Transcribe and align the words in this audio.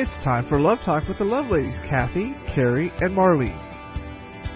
It's 0.00 0.14
time 0.22 0.46
for 0.48 0.60
Love 0.60 0.78
Talk 0.84 1.08
with 1.08 1.18
the 1.18 1.24
Love 1.24 1.46
Ladies, 1.46 1.74
Kathy, 1.88 2.32
Carrie, 2.54 2.92
and 3.00 3.16
Marlene. 3.16 3.58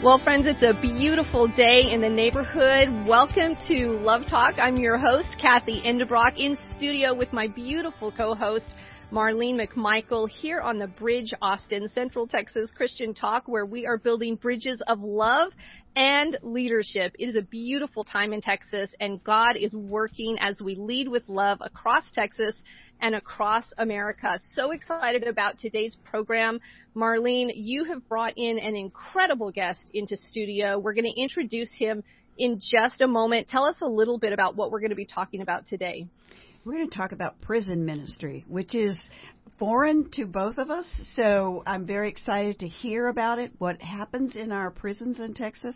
Well, 0.00 0.20
friends, 0.22 0.46
it's 0.46 0.62
a 0.62 0.80
beautiful 0.80 1.48
day 1.48 1.90
in 1.90 2.00
the 2.00 2.08
neighborhood. 2.08 3.08
Welcome 3.08 3.56
to 3.66 3.98
Love 4.04 4.22
Talk. 4.30 4.60
I'm 4.60 4.76
your 4.76 4.98
host, 4.98 5.34
Kathy 5.42 5.82
Endebrock, 5.84 6.36
in 6.36 6.56
studio 6.76 7.12
with 7.12 7.32
my 7.32 7.48
beautiful 7.48 8.12
co-host, 8.12 8.76
Marlene 9.12 9.60
McMichael, 9.60 10.26
here 10.26 10.62
on 10.62 10.78
the 10.78 10.86
Bridge 10.86 11.34
Austin, 11.42 11.90
Central 11.94 12.26
Texas 12.26 12.72
Christian 12.74 13.12
Talk, 13.12 13.42
where 13.46 13.66
we 13.66 13.84
are 13.84 13.98
building 13.98 14.36
bridges 14.36 14.80
of 14.86 15.00
love 15.00 15.52
and 15.94 16.38
leadership. 16.42 17.14
It 17.18 17.26
is 17.26 17.36
a 17.36 17.42
beautiful 17.42 18.04
time 18.04 18.32
in 18.32 18.40
Texas, 18.40 18.88
and 19.00 19.22
God 19.22 19.56
is 19.56 19.74
working 19.74 20.38
as 20.40 20.62
we 20.62 20.76
lead 20.76 21.08
with 21.08 21.24
love 21.28 21.58
across 21.60 22.04
Texas 22.14 22.54
and 23.02 23.14
across 23.14 23.66
America. 23.76 24.40
So 24.54 24.70
excited 24.70 25.28
about 25.28 25.58
today's 25.58 25.94
program. 26.10 26.58
Marlene, 26.96 27.50
you 27.54 27.84
have 27.84 28.08
brought 28.08 28.32
in 28.38 28.58
an 28.58 28.74
incredible 28.74 29.50
guest 29.50 29.90
into 29.92 30.16
studio. 30.16 30.78
We're 30.78 30.94
going 30.94 31.12
to 31.12 31.20
introduce 31.20 31.70
him 31.70 32.02
in 32.38 32.60
just 32.62 33.02
a 33.02 33.06
moment. 33.06 33.48
Tell 33.48 33.66
us 33.66 33.76
a 33.82 33.86
little 33.86 34.18
bit 34.18 34.32
about 34.32 34.56
what 34.56 34.70
we're 34.70 34.80
going 34.80 34.88
to 34.88 34.96
be 34.96 35.04
talking 35.04 35.42
about 35.42 35.66
today. 35.66 36.06
We're 36.64 36.74
going 36.74 36.90
to 36.90 36.96
talk 36.96 37.10
about 37.10 37.40
prison 37.40 37.84
ministry, 37.84 38.44
which 38.46 38.76
is 38.76 38.96
foreign 39.58 40.10
to 40.12 40.26
both 40.26 40.58
of 40.58 40.70
us. 40.70 40.86
So 41.14 41.64
I'm 41.66 41.86
very 41.86 42.08
excited 42.08 42.60
to 42.60 42.68
hear 42.68 43.08
about 43.08 43.40
it, 43.40 43.50
what 43.58 43.82
happens 43.82 44.36
in 44.36 44.52
our 44.52 44.70
prisons 44.70 45.18
in 45.18 45.34
Texas, 45.34 45.74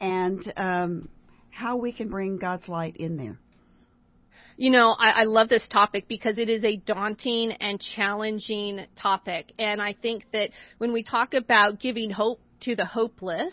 and 0.00 0.40
um, 0.56 1.10
how 1.50 1.76
we 1.76 1.92
can 1.92 2.08
bring 2.08 2.38
God's 2.38 2.66
light 2.66 2.96
in 2.96 3.18
there. 3.18 3.38
You 4.56 4.70
know, 4.70 4.96
I, 4.98 5.10
I 5.10 5.24
love 5.24 5.50
this 5.50 5.66
topic 5.70 6.08
because 6.08 6.38
it 6.38 6.48
is 6.48 6.64
a 6.64 6.76
daunting 6.76 7.52
and 7.52 7.78
challenging 7.78 8.86
topic. 9.00 9.52
And 9.58 9.82
I 9.82 9.94
think 10.00 10.24
that 10.32 10.48
when 10.78 10.94
we 10.94 11.02
talk 11.02 11.34
about 11.34 11.78
giving 11.78 12.10
hope 12.10 12.40
to 12.60 12.74
the 12.74 12.86
hopeless, 12.86 13.52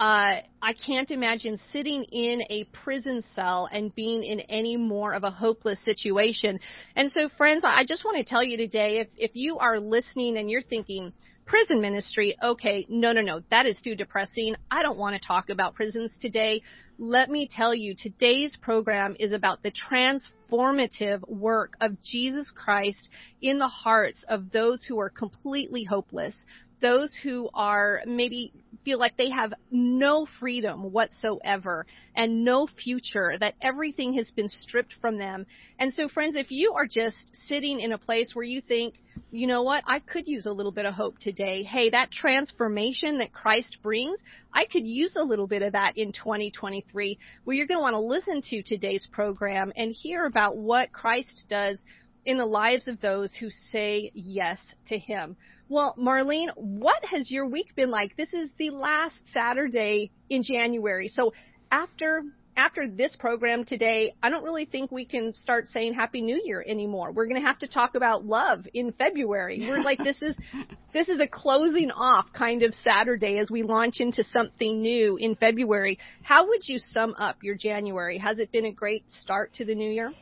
uh, 0.00 0.42
I 0.62 0.74
can't 0.86 1.10
imagine 1.10 1.58
sitting 1.72 2.04
in 2.04 2.42
a 2.50 2.64
prison 2.84 3.22
cell 3.34 3.68
and 3.70 3.92
being 3.94 4.22
in 4.22 4.40
any 4.40 4.76
more 4.76 5.12
of 5.12 5.24
a 5.24 5.30
hopeless 5.30 5.78
situation. 5.84 6.60
And 6.94 7.10
so, 7.10 7.28
friends, 7.36 7.64
I 7.66 7.84
just 7.84 8.04
want 8.04 8.16
to 8.18 8.24
tell 8.24 8.44
you 8.44 8.56
today 8.56 8.98
if, 8.98 9.08
if 9.16 9.30
you 9.34 9.58
are 9.58 9.80
listening 9.80 10.36
and 10.36 10.48
you're 10.48 10.62
thinking, 10.62 11.12
prison 11.48 11.80
ministry, 11.80 12.36
okay, 12.44 12.86
no, 12.88 13.12
no, 13.12 13.22
no, 13.22 13.40
that 13.50 13.66
is 13.66 13.80
too 13.82 13.96
depressing. 13.96 14.54
I 14.70 14.82
don't 14.82 14.98
want 14.98 15.20
to 15.20 15.26
talk 15.26 15.48
about 15.48 15.74
prisons 15.74 16.12
today. 16.20 16.62
Let 16.98 17.30
me 17.30 17.48
tell 17.50 17.74
you, 17.74 17.94
today's 17.96 18.54
program 18.60 19.16
is 19.18 19.32
about 19.32 19.62
the 19.62 19.72
transformative 19.72 21.26
work 21.26 21.72
of 21.80 22.00
Jesus 22.02 22.52
Christ 22.54 23.08
in 23.40 23.58
the 23.58 23.68
hearts 23.68 24.24
of 24.28 24.50
those 24.52 24.84
who 24.84 25.00
are 25.00 25.10
completely 25.10 25.84
hopeless, 25.84 26.36
those 26.80 27.14
who 27.22 27.48
are 27.54 28.02
maybe 28.06 28.52
feel 28.84 28.98
like 28.98 29.16
they 29.16 29.30
have 29.30 29.52
no 29.70 30.26
freedom 30.40 30.92
whatsoever 30.92 31.86
and 32.14 32.44
no 32.44 32.66
future, 32.66 33.36
that 33.38 33.54
everything 33.60 34.14
has 34.14 34.30
been 34.30 34.48
stripped 34.48 34.94
from 35.00 35.18
them. 35.18 35.46
And 35.78 35.92
so, 35.92 36.08
friends, 36.08 36.36
if 36.36 36.50
you 36.50 36.72
are 36.74 36.86
just 36.86 37.16
sitting 37.48 37.80
in 37.80 37.92
a 37.92 37.98
place 37.98 38.30
where 38.34 38.44
you 38.44 38.60
think, 38.60 38.94
you 39.30 39.46
know 39.46 39.62
what, 39.62 39.84
I 39.86 39.98
could 39.98 40.26
use 40.26 40.46
a 40.46 40.52
little 40.52 40.72
bit 40.72 40.86
of 40.86 40.94
hope 40.94 41.18
today. 41.18 41.64
Hey, 41.64 41.90
that 41.90 42.10
transformation 42.10 43.18
that 43.18 43.32
Christ 43.32 43.76
brings, 43.82 44.18
I 44.54 44.64
could 44.64 44.86
use 44.86 45.16
a 45.16 45.22
little 45.22 45.46
bit 45.46 45.62
of 45.62 45.72
that 45.72 45.98
in 45.98 46.12
2023. 46.12 47.18
Well, 47.44 47.56
you're 47.56 47.66
going 47.66 47.78
to 47.78 47.82
want 47.82 47.94
to 47.94 48.00
listen 48.00 48.42
to 48.50 48.62
today's 48.62 49.06
program 49.12 49.72
and 49.76 49.92
hear 49.92 50.24
about 50.24 50.56
what 50.56 50.92
Christ 50.92 51.46
does 51.50 51.80
in 52.24 52.38
the 52.38 52.46
lives 52.46 52.88
of 52.88 53.00
those 53.00 53.34
who 53.34 53.48
say 53.72 54.10
yes 54.14 54.58
to 54.88 54.98
Him. 54.98 55.36
Well, 55.68 55.94
Marlene, 55.98 56.48
what 56.56 57.04
has 57.04 57.30
your 57.30 57.46
week 57.46 57.74
been 57.76 57.90
like? 57.90 58.16
This 58.16 58.32
is 58.32 58.50
the 58.58 58.70
last 58.70 59.20
Saturday 59.32 60.10
in 60.30 60.42
January. 60.42 61.08
So 61.08 61.32
after 61.70 62.22
after 62.56 62.88
this 62.88 63.14
program 63.14 63.64
today, 63.64 64.14
I 64.20 64.30
don't 64.30 64.42
really 64.42 64.64
think 64.64 64.90
we 64.90 65.04
can 65.04 65.32
start 65.36 65.68
saying 65.68 65.94
Happy 65.94 66.20
New 66.20 66.42
Year 66.44 66.64
anymore. 66.66 67.12
We're 67.12 67.26
going 67.26 67.40
to 67.40 67.46
have 67.46 67.60
to 67.60 67.68
talk 67.68 67.94
about 67.94 68.24
love 68.24 68.66
in 68.74 68.90
February. 68.92 69.64
We're 69.68 69.80
like 69.80 69.98
this 70.02 70.20
is 70.22 70.36
this 70.92 71.08
is 71.08 71.20
a 71.20 71.28
closing 71.28 71.90
off 71.92 72.26
kind 72.32 72.62
of 72.62 72.74
Saturday 72.74 73.38
as 73.38 73.48
we 73.50 73.62
launch 73.62 74.00
into 74.00 74.24
something 74.24 74.82
new 74.82 75.16
in 75.18 75.36
February. 75.36 75.98
How 76.22 76.48
would 76.48 76.66
you 76.66 76.78
sum 76.78 77.14
up 77.18 77.36
your 77.42 77.54
January? 77.54 78.18
Has 78.18 78.38
it 78.38 78.50
been 78.50 78.64
a 78.64 78.72
great 78.72 79.04
start 79.08 79.52
to 79.54 79.64
the 79.64 79.74
new 79.74 79.90
year? 79.90 80.12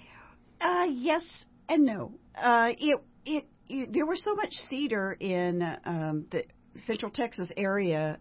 Uh, 0.61 0.87
yes 0.91 1.25
and 1.69 1.84
no. 1.84 2.12
Uh, 2.37 2.72
it 2.78 3.00
it 3.25 3.44
you, 3.69 3.87
there 3.87 4.06
was 4.06 4.22
so 4.22 4.34
much 4.34 4.53
cedar 4.69 5.16
in 5.19 5.62
um, 5.84 6.27
the 6.31 6.44
Central 6.87 7.10
Texas 7.10 7.50
area 7.56 8.19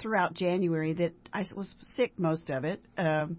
throughout 0.00 0.34
January 0.34 0.92
that 0.92 1.14
I 1.32 1.44
was 1.54 1.74
sick 1.94 2.18
most 2.18 2.50
of 2.50 2.64
it. 2.64 2.82
Um, 2.96 3.38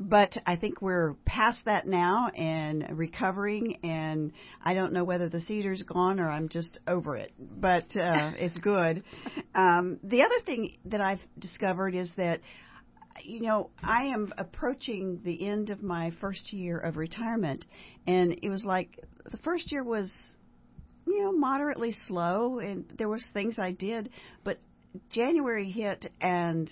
but 0.00 0.32
I 0.46 0.56
think 0.56 0.80
we're 0.80 1.14
past 1.24 1.64
that 1.64 1.86
now 1.86 2.28
and 2.28 2.86
recovering. 2.96 3.78
And 3.82 4.32
I 4.62 4.74
don't 4.74 4.92
know 4.92 5.04
whether 5.04 5.28
the 5.28 5.40
cedar's 5.40 5.82
gone 5.82 6.20
or 6.20 6.30
I'm 6.30 6.48
just 6.48 6.78
over 6.86 7.16
it, 7.16 7.32
but 7.38 7.84
uh, 7.96 8.32
it's 8.38 8.56
good. 8.58 9.02
Um, 9.54 9.98
the 10.02 10.22
other 10.22 10.44
thing 10.46 10.76
that 10.86 11.00
I've 11.00 11.20
discovered 11.38 11.94
is 11.94 12.12
that 12.16 12.40
you 13.22 13.40
know, 13.40 13.70
I 13.82 14.06
am 14.06 14.32
approaching 14.38 15.20
the 15.24 15.46
end 15.46 15.70
of 15.70 15.82
my 15.82 16.12
first 16.20 16.52
year 16.52 16.78
of 16.78 16.96
retirement, 16.96 17.66
and 18.08 18.40
it 18.42 18.48
was 18.48 18.64
like 18.64 19.04
the 19.30 19.36
first 19.38 19.70
year 19.70 19.84
was 19.84 20.10
you 21.06 21.22
know, 21.22 21.32
moderately 21.32 21.92
slow, 21.92 22.58
and 22.58 22.84
there 22.98 23.08
was 23.08 23.28
things 23.32 23.58
I 23.58 23.72
did, 23.72 24.10
but 24.44 24.58
January 25.10 25.70
hit 25.70 26.06
and 26.20 26.70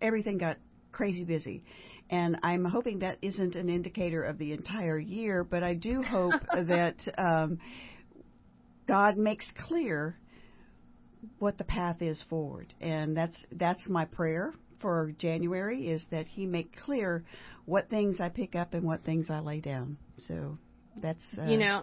everything 0.00 0.38
got 0.38 0.56
crazy 0.92 1.24
busy. 1.24 1.64
And 2.08 2.38
I'm 2.42 2.64
hoping 2.64 3.00
that 3.00 3.18
isn't 3.22 3.56
an 3.56 3.68
indicator 3.68 4.22
of 4.22 4.38
the 4.38 4.52
entire 4.52 4.98
year, 4.98 5.42
but 5.42 5.64
I 5.64 5.74
do 5.74 6.02
hope 6.02 6.34
that 6.52 6.96
um, 7.18 7.58
God 8.86 9.16
makes 9.16 9.46
clear 9.66 10.16
what 11.40 11.58
the 11.58 11.64
path 11.64 12.02
is 12.02 12.22
forward, 12.30 12.72
and 12.80 13.16
that's 13.16 13.36
that's 13.52 13.88
my 13.88 14.04
prayer 14.04 14.54
for 14.86 15.12
January 15.18 15.88
is 15.88 16.06
that 16.12 16.28
He 16.28 16.46
make 16.46 16.76
clear 16.76 17.24
what 17.64 17.90
things 17.90 18.20
I 18.20 18.28
pick 18.28 18.54
up 18.54 18.72
and 18.72 18.84
what 18.84 19.02
things 19.02 19.30
I 19.30 19.40
lay 19.40 19.58
down. 19.58 19.96
So 20.16 20.58
that's 21.02 21.24
uh, 21.36 21.46
you 21.46 21.58
know 21.58 21.82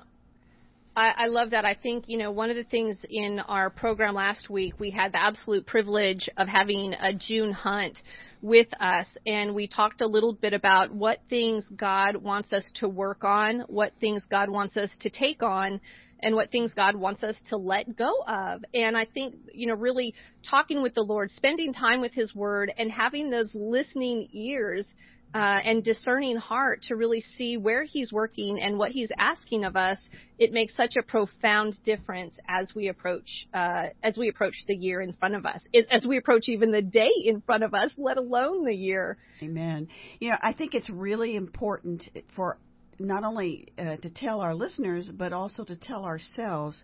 I, 0.96 1.14
I 1.18 1.26
love 1.26 1.50
that. 1.50 1.66
I 1.66 1.74
think, 1.74 2.06
you 2.08 2.18
know, 2.18 2.32
one 2.32 2.50
of 2.50 2.56
the 2.56 2.64
things 2.64 2.98
in 3.10 3.40
our 3.40 3.70
program 3.70 4.14
last 4.14 4.50
week, 4.50 4.80
we 4.80 4.90
had 4.90 5.12
the 5.12 5.22
absolute 5.22 5.66
privilege 5.66 6.30
of 6.38 6.48
having 6.48 6.94
a 6.94 7.14
June 7.14 7.52
Hunt 7.52 7.98
with 8.42 8.68
us, 8.80 9.08
and 9.26 9.54
we 9.54 9.68
talked 9.68 10.02
a 10.02 10.08
little 10.08 10.34
bit 10.34 10.54
about 10.54 10.94
what 10.94 11.20
things 11.30 11.66
God 11.76 12.16
wants 12.16 12.54
us 12.54 12.72
to 12.76 12.88
work 12.88 13.24
on, 13.24 13.62
what 13.68 13.94
things 14.00 14.24
God 14.30 14.50
wants 14.50 14.78
us 14.78 14.92
to 15.02 15.10
take 15.10 15.42
on, 15.42 15.82
and 16.24 16.36
what 16.36 16.52
things 16.52 16.74
God 16.74 16.96
wants 16.96 17.24
us 17.24 17.36
to 17.50 17.58
let 17.58 17.96
go 17.96 18.12
of. 18.28 18.64
And 18.74 18.98
I 18.98 19.06
think, 19.06 19.36
you 19.54 19.68
know, 19.68 19.76
really 19.76 20.16
talking 20.50 20.82
with 20.82 20.94
the 20.96 21.04
Lord, 21.04 21.30
spending 21.32 21.74
time 21.74 22.02
with 22.02 22.14
His 22.14 22.34
Word, 22.34 22.72
and 22.78 22.92
having 22.92 23.30
those 23.30 23.50
listening 23.54 24.30
ears 24.32 24.86
uh, 25.34 25.60
and 25.64 25.84
discerning 25.84 26.38
heart 26.38 26.84
to 26.84 26.96
really 26.96 27.22
see 27.36 27.58
where 27.58 27.84
he's 27.84 28.12
working 28.12 28.60
and 28.62 28.78
what 28.78 28.92
he's 28.92 29.10
asking 29.18 29.64
of 29.64 29.76
us, 29.76 29.98
it 30.38 30.52
makes 30.52 30.76
such 30.78 30.96
a 30.96 31.02
profound 31.02 31.76
difference 31.84 32.38
as 32.48 32.72
we 32.76 32.88
approach 32.88 33.48
uh, 33.54 33.88
as 34.04 34.16
we 34.18 34.30
approach 34.30 34.54
the 34.68 34.76
year 34.76 35.02
in 35.02 35.14
front 35.14 35.36
of 35.36 35.46
us, 35.46 35.66
as 35.90 36.06
we 36.06 36.18
approach 36.18 36.48
even 36.48 36.72
the 36.72 36.82
day 36.82 37.12
in 37.26 37.42
front 37.42 37.64
of 37.64 37.74
us, 37.74 37.92
let 37.98 38.18
alone 38.18 38.64
the 38.64 38.76
year. 38.76 39.18
Amen. 39.42 39.88
You 40.20 40.32
know, 40.32 40.38
I 40.42 40.54
think 40.54 40.76
it's 40.76 40.90
really 40.90 41.36
important 41.36 42.04
for 42.36 42.58
not 43.00 43.24
only 43.24 43.68
uh, 43.78 43.98
to 43.98 44.10
tell 44.10 44.42
our 44.42 44.54
listeners, 44.56 45.10
but 45.12 45.34
also 45.34 45.64
to 45.64 45.76
tell 45.76 46.06
ourselves 46.06 46.84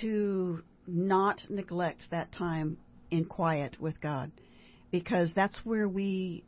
to 0.00 0.62
not 0.86 1.40
neglect 1.48 2.04
that 2.10 2.32
time 2.32 2.78
in 3.10 3.24
quiet 3.24 3.76
with 3.80 4.00
God, 4.00 4.30
because 4.90 5.32
that's 5.34 5.60
where 5.64 5.88
we 5.88 6.44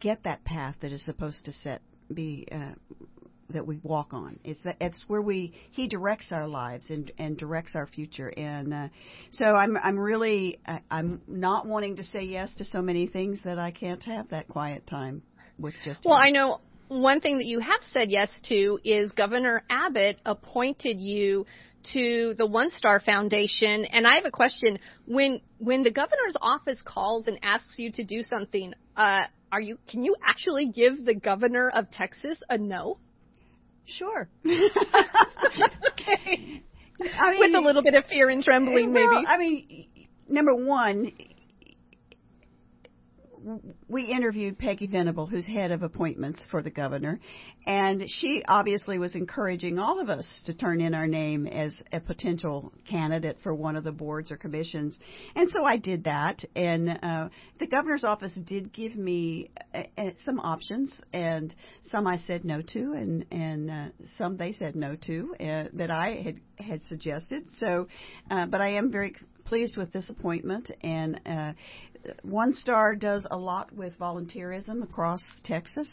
get 0.00 0.24
that 0.24 0.44
path 0.44 0.76
that 0.82 0.92
is 0.92 1.04
supposed 1.04 1.44
to 1.44 1.52
set 1.52 1.82
be 2.12 2.46
uh, 2.50 2.72
that 3.50 3.66
we 3.66 3.80
walk 3.82 4.12
on. 4.12 4.38
It's 4.44 4.60
that 4.62 4.76
it's 4.80 5.02
where 5.06 5.22
we 5.22 5.52
he 5.70 5.88
directs 5.88 6.32
our 6.32 6.48
lives 6.48 6.90
and 6.90 7.10
and 7.18 7.36
directs 7.36 7.74
our 7.74 7.86
future. 7.86 8.28
And 8.28 8.72
uh, 8.72 8.88
so 9.30 9.44
I'm 9.44 9.76
I'm 9.76 9.98
really 9.98 10.60
I'm 10.90 11.20
not 11.26 11.66
wanting 11.66 11.96
to 11.96 12.04
say 12.04 12.22
yes 12.22 12.52
to 12.58 12.64
so 12.64 12.82
many 12.82 13.06
things 13.06 13.38
that 13.44 13.58
I 13.58 13.70
can't 13.70 14.02
have 14.04 14.30
that 14.30 14.48
quiet 14.48 14.86
time 14.86 15.22
with 15.58 15.74
just. 15.84 16.04
Well, 16.04 16.16
him. 16.16 16.24
I 16.24 16.30
know 16.30 16.60
one 16.90 17.20
thing 17.20 17.38
that 17.38 17.46
you 17.46 17.60
have 17.60 17.80
said 17.92 18.10
yes 18.10 18.28
to 18.48 18.80
is 18.84 19.12
Governor 19.12 19.62
Abbott 19.70 20.18
appointed 20.26 21.00
you 21.00 21.46
to 21.92 22.34
the 22.36 22.46
OneStar 22.46 23.02
Foundation, 23.02 23.84
and 23.84 24.06
I 24.06 24.16
have 24.16 24.24
a 24.26 24.30
question. 24.30 24.78
When 25.06 25.40
when 25.58 25.84
the 25.84 25.92
governor's 25.92 26.36
office 26.40 26.82
calls 26.84 27.28
and 27.28 27.38
asks 27.42 27.78
you 27.78 27.92
to 27.92 28.04
do 28.04 28.24
something, 28.24 28.74
uh, 28.96 29.22
are 29.52 29.60
you? 29.60 29.78
Can 29.88 30.02
you 30.02 30.16
actually 30.26 30.66
give 30.66 31.04
the 31.04 31.14
governor 31.14 31.70
of 31.70 31.90
Texas 31.92 32.38
a 32.50 32.58
no? 32.58 32.98
Sure. 33.86 34.28
okay. 34.44 34.60
I 37.18 37.30
mean, 37.30 37.40
with 37.40 37.54
a 37.54 37.60
little 37.60 37.82
bit 37.82 37.94
of 37.94 38.04
fear 38.06 38.28
and 38.30 38.42
trembling, 38.42 38.92
well, 38.92 39.14
maybe. 39.14 39.26
I 39.26 39.38
mean, 39.38 39.88
number 40.28 40.54
one, 40.54 41.12
we 43.88 44.04
interviewed 44.04 44.58
Peggy 44.58 44.86
Venable, 44.86 45.26
who's 45.26 45.46
head 45.46 45.70
of 45.70 45.82
appointments 45.82 46.42
for 46.50 46.62
the 46.62 46.70
governor, 46.70 47.20
and 47.66 48.02
she 48.06 48.42
obviously 48.46 48.98
was 48.98 49.14
encouraging 49.14 49.78
all 49.78 50.00
of 50.00 50.08
us 50.08 50.40
to 50.46 50.54
turn 50.54 50.80
in 50.80 50.94
our 50.94 51.06
name 51.06 51.46
as 51.46 51.74
a 51.92 52.00
potential 52.00 52.72
candidate 52.88 53.38
for 53.42 53.54
one 53.54 53.76
of 53.76 53.84
the 53.84 53.92
boards 53.92 54.30
or 54.30 54.36
commissions. 54.36 54.98
And 55.34 55.50
so 55.50 55.64
I 55.64 55.76
did 55.76 56.04
that, 56.04 56.44
and 56.54 56.98
uh, 57.02 57.28
the 57.58 57.66
governor's 57.66 58.04
office 58.04 58.38
did 58.46 58.72
give 58.72 58.96
me 58.96 59.50
uh, 59.74 59.82
uh, 59.96 60.10
some 60.24 60.38
options, 60.40 61.00
and 61.12 61.54
some 61.90 62.06
I 62.06 62.18
said 62.18 62.44
no 62.44 62.62
to, 62.62 62.92
and 62.92 63.26
and 63.30 63.70
uh, 63.70 63.84
some 64.16 64.36
they 64.36 64.52
said 64.52 64.76
no 64.76 64.96
to 65.06 65.34
uh, 65.40 65.64
that 65.74 65.90
I 65.90 66.22
had 66.22 66.40
had 66.58 66.82
suggested. 66.82 67.44
So, 67.56 67.88
uh, 68.30 68.46
but 68.46 68.60
I 68.60 68.70
am 68.70 68.90
very 68.90 69.14
pleased 69.50 69.76
with 69.76 69.92
this 69.92 70.08
appointment, 70.10 70.70
and 70.82 71.20
uh, 71.26 71.52
OneStar 72.26 72.98
does 72.98 73.26
a 73.30 73.36
lot 73.36 73.72
with 73.72 73.98
volunteerism 73.98 74.82
across 74.82 75.22
Texas, 75.44 75.88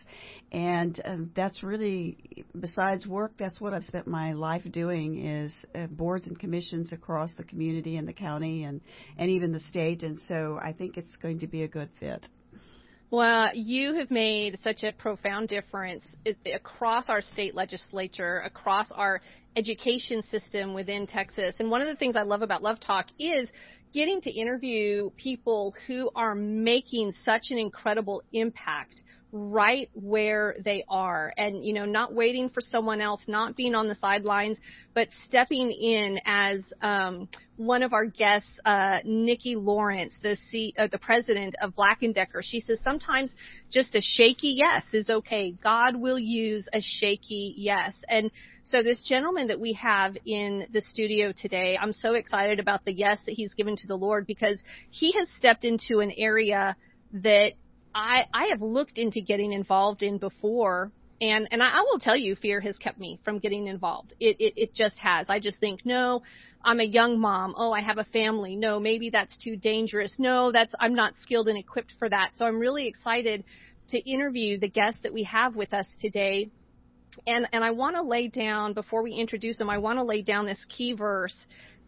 and 0.51 0.99
uh, 1.03 1.17
that's 1.35 1.63
really 1.63 2.45
besides 2.59 3.05
work. 3.05 3.33
That's 3.37 3.59
what 3.59 3.73
I've 3.73 3.83
spent 3.83 4.07
my 4.07 4.33
life 4.33 4.63
doing 4.71 5.17
is 5.17 5.53
uh, 5.75 5.87
boards 5.87 6.27
and 6.27 6.39
commissions 6.39 6.93
across 6.93 7.33
the 7.35 7.43
community 7.43 7.97
and 7.97 8.07
the 8.07 8.13
county 8.13 8.63
and 8.63 8.81
and 9.17 9.29
even 9.29 9.51
the 9.51 9.59
state. 9.59 10.03
And 10.03 10.19
so 10.27 10.59
I 10.61 10.73
think 10.73 10.97
it's 10.97 11.15
going 11.17 11.39
to 11.39 11.47
be 11.47 11.63
a 11.63 11.67
good 11.67 11.89
fit. 11.99 12.25
Well, 13.09 13.55
you 13.55 13.93
have 13.95 14.11
made 14.11 14.59
such 14.65 14.83
a 14.83 14.91
profound 14.91 15.47
difference 15.47 16.03
across 16.53 17.07
our 17.07 17.21
state 17.21 17.55
legislature, 17.55 18.41
across 18.45 18.91
our 18.91 19.21
education 19.55 20.21
system 20.23 20.73
within 20.73 21.07
Texas. 21.07 21.55
And 21.59 21.71
one 21.71 21.81
of 21.81 21.87
the 21.87 21.95
things 21.95 22.17
I 22.17 22.23
love 22.23 22.41
about 22.41 22.61
Love 22.61 22.81
Talk 22.81 23.07
is 23.17 23.49
getting 23.93 24.21
to 24.21 24.31
interview 24.31 25.09
people 25.17 25.73
who 25.87 26.09
are 26.15 26.35
making 26.35 27.13
such 27.23 27.47
an 27.51 27.57
incredible 27.57 28.21
impact 28.33 29.01
right 29.31 29.89
where 29.93 30.55
they 30.63 30.83
are. 30.87 31.33
And 31.37 31.65
you 31.65 31.73
know 31.73 31.85
not 31.85 32.13
waiting 32.13 32.49
for 32.49 32.61
someone 32.61 33.01
else 33.01 33.21
not 33.27 33.55
being 33.55 33.75
on 33.75 33.87
the 33.87 33.95
sidelines 33.95 34.57
but 34.93 35.09
stepping 35.27 35.69
in 35.71 36.19
as 36.25 36.61
um, 36.81 37.29
one 37.57 37.83
of 37.83 37.93
our 37.93 38.05
guests 38.05 38.49
uh, 38.65 38.99
Nikki 39.03 39.55
Lawrence 39.55 40.13
the 40.21 40.37
C, 40.49 40.73
uh, 40.77 40.87
the 40.91 40.97
president 40.97 41.55
of 41.61 41.75
Black 41.75 42.03
and 42.03 42.15
Decker. 42.15 42.41
She 42.43 42.61
says 42.61 42.79
sometimes 42.83 43.31
just 43.69 43.95
a 43.95 44.01
shaky 44.01 44.55
yes 44.57 44.83
is 44.93 45.09
okay. 45.09 45.51
God 45.51 45.95
will 45.95 46.19
use 46.19 46.67
a 46.71 46.81
shaky 46.81 47.53
yes. 47.57 47.95
And 48.07 48.31
so 48.63 48.81
this 48.81 49.03
gentleman 49.03 49.47
that 49.47 49.59
we 49.59 49.73
have 49.73 50.17
in 50.25 50.67
the 50.71 50.81
studio 50.81 51.33
today 51.35 51.77
I'm 51.79 51.93
so 51.93 52.13
excited 52.13 52.59
about 52.59 52.85
the 52.85 52.93
yes 52.93 53.19
that 53.25 53.33
he's 53.33 53.53
given 53.53 53.75
to 53.77 53.87
the 53.87 53.97
Lord 53.97 54.25
because 54.25 54.59
he 54.89 55.11
has 55.13 55.27
stepped 55.37 55.65
into 55.65 55.99
an 55.99 56.11
area 56.17 56.75
that 57.13 57.53
I, 57.97 58.25
I 58.33 58.45
have 58.47 58.61
looked 58.61 58.97
into 58.97 59.21
getting 59.21 59.53
involved 59.53 60.03
in 60.03 60.17
before 60.17 60.91
and 61.19 61.47
and 61.51 61.63
I, 61.63 61.79
I 61.79 61.81
will 61.81 61.99
tell 61.99 62.15
you 62.15 62.35
fear 62.35 62.61
has 62.61 62.77
kept 62.77 62.99
me 62.99 63.19
from 63.25 63.39
getting 63.39 63.67
involved. 63.67 64.13
It, 64.19 64.37
it 64.39 64.53
it 64.55 64.75
just 64.75 64.97
has. 64.99 65.27
I 65.29 65.39
just 65.39 65.59
think 65.59 65.85
no 65.85 66.21
i'm 66.63 66.79
a 66.79 66.83
young 66.83 67.19
mom. 67.19 67.55
Oh 67.57 67.71
i 67.71 67.81
have 67.81 67.97
a 67.97 68.03
family. 68.05 68.55
No 68.55 68.79
maybe 68.79 69.09
that's 69.09 69.35
too 69.37 69.55
dangerous. 69.55 70.13
No 70.19 70.51
that's 70.51 70.73
i'm 70.79 70.93
not 70.93 71.13
skilled 71.17 71.47
and 71.47 71.57
equipped 71.57 71.93
for 71.97 72.07
that. 72.07 72.31
So 72.35 72.45
i'm 72.45 72.59
really 72.59 72.87
excited 72.87 73.43
to 73.89 73.97
interview 73.97 74.59
the 74.59 74.69
guest 74.69 74.99
that 75.03 75.13
we 75.13 75.23
have 75.23 75.55
with 75.55 75.73
us 75.73 75.87
today. 75.99 76.51
And 77.25 77.47
and 77.51 77.63
i 77.63 77.71
want 77.71 77.95
to 77.95 78.03
lay 78.03 78.27
down 78.27 78.73
before 78.73 79.01
we 79.01 79.13
introduce 79.13 79.57
them 79.57 79.71
i 79.71 79.79
want 79.79 79.97
to 79.97 80.03
lay 80.03 80.21
down 80.21 80.45
this 80.45 80.63
key 80.69 80.93
verse 80.93 81.35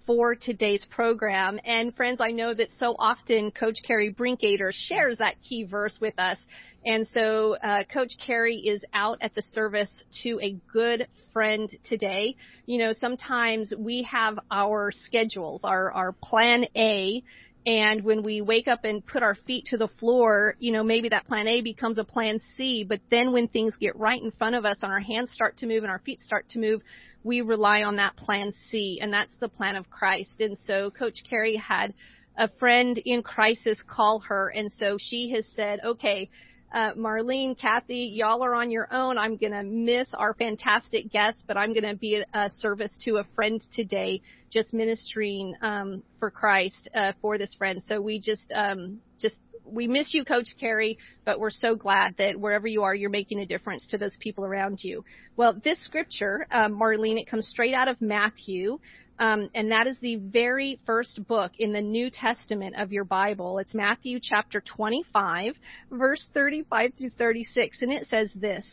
for 0.10 0.34
today's 0.34 0.84
program. 0.90 1.60
And 1.64 1.96
friends, 1.96 2.20
I 2.20 2.32
know 2.32 2.52
that 2.56 2.70
so 2.80 2.96
often 2.98 3.52
Coach 3.52 3.76
Carrie 3.86 4.12
Brinkater 4.12 4.72
shares 4.74 5.20
that 5.20 5.36
key 5.48 5.66
verse 5.66 6.00
with 6.02 6.18
us. 6.18 6.40
And 6.84 7.08
so 7.10 7.58
uh, 7.64 7.84
Coach 7.94 8.14
Carrie 8.26 8.58
is 8.58 8.84
out 8.96 9.20
at 9.22 9.36
the 9.36 9.44
service 9.52 9.92
to 10.24 10.40
a 10.42 10.58
good 10.74 11.08
friend 11.32 11.70
today. 11.84 12.36
You 12.66 12.80
know, 12.80 12.94
sometimes 12.94 13.72
we 13.78 14.02
have 14.12 14.40
our 14.50 14.92
schedules, 14.92 15.62
our, 15.64 15.92
our 15.92 16.14
plan 16.14 16.66
A, 16.76 17.22
and 17.66 18.04
when 18.04 18.24
we 18.24 18.42
wake 18.42 18.68
up 18.68 18.86
and 18.86 19.06
put 19.06 19.22
our 19.22 19.36
feet 19.36 19.66
to 19.68 19.78
the 19.78 19.90
floor, 20.00 20.56
you 20.60 20.72
know, 20.72 20.84
maybe 20.84 21.10
that 21.10 21.28
plan 21.28 21.48
A 21.48 21.62
becomes 21.62 21.98
a 21.98 22.04
plan 22.04 22.40
C, 22.56 22.86
but 22.88 23.02
then 23.12 23.34
when 23.34 23.48
things 23.48 23.76
get 23.80 23.96
right 23.98 24.22
in 24.22 24.32
front 24.32 24.56
of 24.56 24.66
us 24.66 24.78
and 24.82 24.92
our 24.92 25.00
hands 25.00 25.32
start 25.32 25.58
to 25.58 25.68
move 25.68 25.84
and 25.84 25.92
our 25.92 26.00
feet 26.00 26.20
start 26.20 26.48
to 26.50 26.60
move, 26.60 26.82
we 27.24 27.42
rely 27.42 27.84
on 27.84 27.98
that 27.98 28.16
plan 28.16 28.54
C, 28.70 29.00
and 29.02 29.12
that's 29.12 29.34
the 29.40 29.50
plan 29.50 29.76
of 29.76 29.90
Christ. 29.90 30.40
And 30.40 30.58
so 30.66 30.90
Coach 30.90 31.16
Carrie 31.30 31.58
had 31.58 31.94
a 32.38 32.48
friend 32.60 32.98
in 33.04 33.22
crisis 33.22 33.84
call 33.86 34.20
her, 34.20 34.50
and 34.50 34.72
so 34.72 34.98
she 34.98 35.32
has 35.36 35.46
said, 35.56 35.80
okay, 35.84 36.30
uh, 36.72 36.94
Marlene, 36.94 37.60
Kathy, 37.60 38.12
y'all 38.14 38.44
are 38.44 38.54
on 38.54 38.70
your 38.70 38.88
own. 38.92 39.18
I'm 39.18 39.38
going 39.38 39.54
to 39.54 39.64
miss 39.64 40.08
our 40.14 40.34
fantastic 40.34 41.12
guests, 41.12 41.44
but 41.48 41.58
I'm 41.58 41.74
going 41.74 41.88
to 41.88 41.96
be 41.96 42.24
a, 42.34 42.50
service 42.58 42.96
to 43.06 43.18
a 43.18 43.28
friend 43.36 43.64
today, 43.74 44.22
just 44.52 44.74
ministering 44.74 45.56
um, 45.62 46.04
for 46.20 46.30
Christ 46.30 46.90
uh, 46.96 47.14
for 47.22 47.38
this 47.38 47.54
friend. 47.56 47.82
So 47.88 48.02
we 48.02 48.20
just 48.20 48.52
um, 48.54 49.00
just 49.22 49.36
we 49.72 49.88
miss 49.88 50.14
you, 50.14 50.26
Coach 50.26 50.48
Carrie, 50.60 50.98
but 51.26 51.40
we're 51.40 51.50
so 51.50 51.76
glad 51.76 52.16
that 52.18 52.40
wherever 52.40 52.68
you 52.68 52.84
are, 52.84 52.96
you're 52.96 53.10
making 53.10 53.40
a 53.40 53.46
difference 53.46 53.86
to 53.88 53.98
those 53.98 54.16
people 54.20 54.46
around 54.46 54.80
you. 54.82 55.04
Well, 55.36 55.60
this 55.64 55.84
scripture, 55.84 56.48
um, 56.52 56.80
Marlene, 56.80 57.20
it 57.20 57.30
comes 57.30 57.48
straight 57.48 57.74
out 57.74 57.88
of 57.88 58.02
Matthew, 58.02 58.80
um, 59.20 59.50
and 59.54 59.72
that 59.72 59.88
is 59.88 59.98
the 60.02 60.16
very 60.16 60.80
first 60.86 61.26
book 61.28 61.52
in 61.60 61.74
the 61.74 61.82
New 61.82 62.10
Testament 62.10 62.76
of 62.78 62.92
your 62.92 63.04
Bible. 63.04 63.60
It's 63.60 63.74
Matthew 63.74 64.20
chapter 64.22 64.62
25, 64.62 65.56
verse 65.92 66.26
35 66.34 66.94
through 66.98 67.12
36, 67.12 67.82
and 67.82 67.92
it 67.92 68.08
says 68.08 68.32
this. 68.34 68.66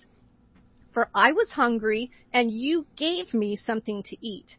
For 0.94 1.08
I 1.14 1.32
was 1.32 1.50
hungry, 1.50 2.10
and 2.32 2.50
you 2.50 2.86
gave 2.96 3.34
me 3.34 3.56
something 3.56 4.02
to 4.04 4.16
eat. 4.26 4.56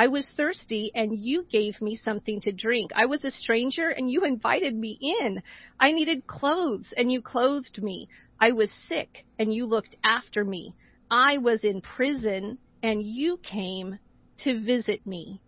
I 0.00 0.06
was 0.06 0.26
thirsty 0.34 0.90
and 0.94 1.14
you 1.14 1.44
gave 1.52 1.78
me 1.82 1.94
something 1.94 2.40
to 2.40 2.52
drink. 2.52 2.90
I 2.96 3.04
was 3.04 3.22
a 3.22 3.30
stranger 3.30 3.90
and 3.90 4.10
you 4.10 4.24
invited 4.24 4.74
me 4.74 4.96
in. 4.98 5.42
I 5.78 5.92
needed 5.92 6.26
clothes 6.26 6.94
and 6.96 7.12
you 7.12 7.20
clothed 7.20 7.82
me. 7.82 8.08
I 8.40 8.52
was 8.52 8.70
sick 8.88 9.26
and 9.38 9.52
you 9.52 9.66
looked 9.66 9.96
after 10.02 10.42
me. 10.42 10.74
I 11.10 11.36
was 11.36 11.64
in 11.64 11.82
prison 11.82 12.56
and 12.82 13.02
you 13.02 13.36
came 13.42 13.98
to 14.44 14.64
visit 14.64 15.06
me. 15.06 15.42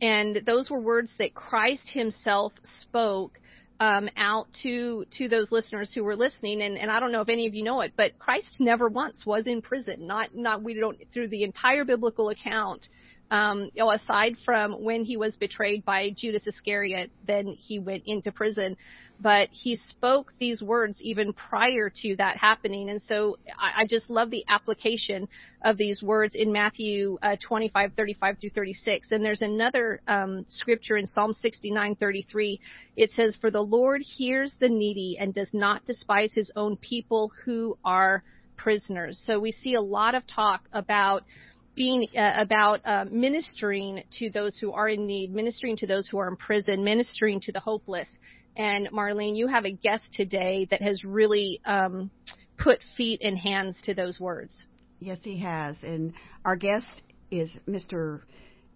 And 0.00 0.40
those 0.46 0.70
were 0.70 0.80
words 0.80 1.12
that 1.18 1.34
Christ 1.34 1.90
himself 1.92 2.52
spoke 2.82 3.40
um, 3.80 4.08
out 4.16 4.46
to 4.62 5.04
to 5.18 5.28
those 5.28 5.50
listeners 5.50 5.90
who 5.92 6.04
were 6.04 6.14
listening. 6.14 6.62
And, 6.62 6.78
and 6.78 6.92
I 6.92 7.00
don't 7.00 7.10
know 7.10 7.22
if 7.22 7.28
any 7.28 7.48
of 7.48 7.54
you 7.54 7.64
know 7.64 7.80
it, 7.80 7.94
but 7.96 8.20
Christ 8.20 8.60
never 8.60 8.88
once 8.88 9.26
was 9.26 9.48
in 9.48 9.62
prison. 9.62 10.06
Not 10.06 10.32
not 10.32 10.62
we 10.62 10.74
don't 10.74 10.96
through 11.12 11.28
the 11.28 11.42
entire 11.42 11.84
biblical 11.84 12.28
account 12.28 12.86
um, 13.30 13.70
you 13.74 13.84
know, 13.84 13.90
aside 13.90 14.36
from 14.44 14.82
when 14.82 15.04
he 15.04 15.16
was 15.16 15.36
betrayed 15.36 15.84
by 15.84 16.10
Judas 16.16 16.46
Iscariot, 16.46 17.10
then 17.26 17.46
he 17.46 17.78
went 17.78 18.02
into 18.06 18.32
prison. 18.32 18.76
But 19.20 19.50
he 19.52 19.76
spoke 19.76 20.32
these 20.40 20.62
words 20.62 21.00
even 21.02 21.32
prior 21.34 21.92
to 22.02 22.16
that 22.16 22.38
happening. 22.38 22.88
And 22.88 23.00
so 23.02 23.36
I, 23.58 23.82
I 23.82 23.86
just 23.86 24.08
love 24.08 24.30
the 24.30 24.44
application 24.48 25.28
of 25.62 25.76
these 25.76 26.02
words 26.02 26.34
in 26.34 26.50
Matthew 26.52 27.18
uh, 27.22 27.36
25, 27.46 27.92
35 27.94 28.38
through 28.40 28.50
36. 28.50 29.08
And 29.12 29.24
there's 29.24 29.42
another 29.42 30.00
um, 30.08 30.46
scripture 30.48 30.96
in 30.96 31.06
Psalm 31.06 31.34
69, 31.34 31.96
33. 31.96 32.60
It 32.96 33.10
says, 33.10 33.36
For 33.40 33.50
the 33.50 33.60
Lord 33.62 34.00
hears 34.00 34.56
the 34.58 34.70
needy 34.70 35.18
and 35.20 35.34
does 35.34 35.50
not 35.52 35.84
despise 35.84 36.32
his 36.32 36.50
own 36.56 36.76
people 36.78 37.30
who 37.44 37.76
are 37.84 38.24
prisoners. 38.56 39.22
So 39.26 39.40
we 39.40 39.52
see 39.52 39.74
a 39.74 39.80
lot 39.80 40.14
of 40.14 40.26
talk 40.26 40.62
about 40.72 41.24
being 41.74 42.06
uh, 42.16 42.32
about 42.36 42.80
uh, 42.84 43.04
ministering 43.10 44.02
to 44.18 44.30
those 44.30 44.58
who 44.58 44.72
are 44.72 44.88
in 44.88 45.06
need, 45.06 45.32
ministering 45.32 45.76
to 45.78 45.86
those 45.86 46.06
who 46.08 46.18
are 46.18 46.28
in 46.28 46.36
prison, 46.36 46.84
ministering 46.84 47.40
to 47.40 47.52
the 47.52 47.60
hopeless. 47.60 48.08
And 48.56 48.88
Marlene, 48.90 49.36
you 49.36 49.46
have 49.46 49.64
a 49.64 49.72
guest 49.72 50.04
today 50.12 50.66
that 50.70 50.82
has 50.82 51.04
really 51.04 51.60
um, 51.64 52.10
put 52.58 52.80
feet 52.96 53.20
and 53.22 53.38
hands 53.38 53.76
to 53.84 53.94
those 53.94 54.18
words. 54.18 54.52
Yes, 54.98 55.18
he 55.22 55.38
has. 55.38 55.76
And 55.82 56.12
our 56.44 56.56
guest 56.56 57.02
is 57.30 57.50
Mr. 57.66 58.20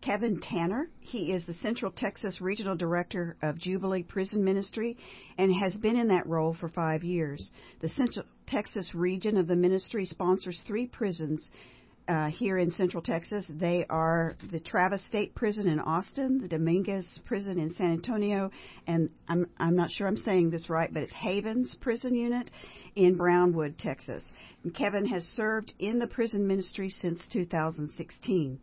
Kevin 0.01 0.41
Tanner. 0.41 0.87
He 1.01 1.33
is 1.33 1.45
the 1.47 1.55
Central 1.55 1.91
Texas 1.91 2.41
Regional 2.41 2.77
Director 2.77 3.37
of 3.43 3.59
Jubilee 3.59 4.03
Prison 4.03 4.45
Ministry 4.45 4.97
and 5.39 5.55
has 5.55 5.77
been 5.77 5.97
in 5.97 6.09
that 6.09 6.27
role 6.27 6.55
for 6.59 6.69
five 6.69 7.03
years. 7.03 7.51
The 7.81 7.89
Central 7.89 8.27
Texas 8.47 8.95
region 8.95 9.37
of 9.37 9.47
the 9.47 9.57
ministry 9.57 10.05
sponsors 10.07 10.63
three 10.67 10.87
prisons 10.87 11.49
uh, 12.09 12.29
here 12.29 12.59
in 12.59 12.71
Central 12.71 13.03
Texas. 13.03 13.47
They 13.49 13.87
are 13.89 14.35
the 14.51 14.61
Travis 14.61 15.05
State 15.07 15.35
Prison 15.35 15.69
in 15.69 15.81
Austin, 15.81 16.41
the 16.41 16.49
Dominguez 16.49 17.21
Prison 17.25 17.59
in 17.59 17.73
San 17.75 17.93
Antonio, 17.93 18.51
and 18.87 19.11
I'm 19.29 19.49
I'm 19.59 19.77
not 19.77 19.91
sure 19.91 20.07
I'm 20.07 20.17
saying 20.17 20.51
this 20.51 20.69
right, 20.69 20.93
but 20.93 21.03
it's 21.03 21.13
Havins 21.13 21.79
Prison 21.81 22.15
Unit 22.15 22.51
in 22.95 23.17
Brownwood, 23.17 23.79
Texas. 23.79 24.23
Kevin 24.75 25.07
has 25.07 25.25
served 25.25 25.73
in 25.79 25.99
the 25.99 26.07
prison 26.07 26.47
ministry 26.47 26.89
since 26.89 27.27
2016. 27.33 28.59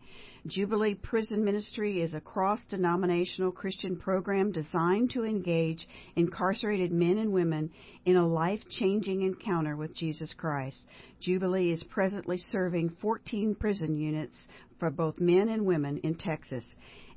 Jubilee 0.47 0.95
Prison 0.95 1.45
Ministry 1.45 2.01
is 2.01 2.15
a 2.15 2.19
cross 2.19 2.59
denominational 2.67 3.51
Christian 3.51 3.95
program 3.95 4.51
designed 4.51 5.11
to 5.11 5.23
engage 5.23 5.87
incarcerated 6.15 6.91
men 6.91 7.19
and 7.19 7.31
women 7.31 7.69
in 8.05 8.15
a 8.15 8.27
life 8.27 8.61
changing 8.69 9.21
encounter 9.21 9.75
with 9.75 9.95
Jesus 9.95 10.33
Christ. 10.33 10.83
Jubilee 11.19 11.71
is 11.71 11.83
presently 11.83 12.37
serving 12.37 12.89
14 13.01 13.53
prison 13.53 13.95
units 13.95 14.47
for 14.79 14.89
both 14.89 15.19
men 15.19 15.47
and 15.47 15.63
women 15.63 15.99
in 15.99 16.15
Texas 16.15 16.65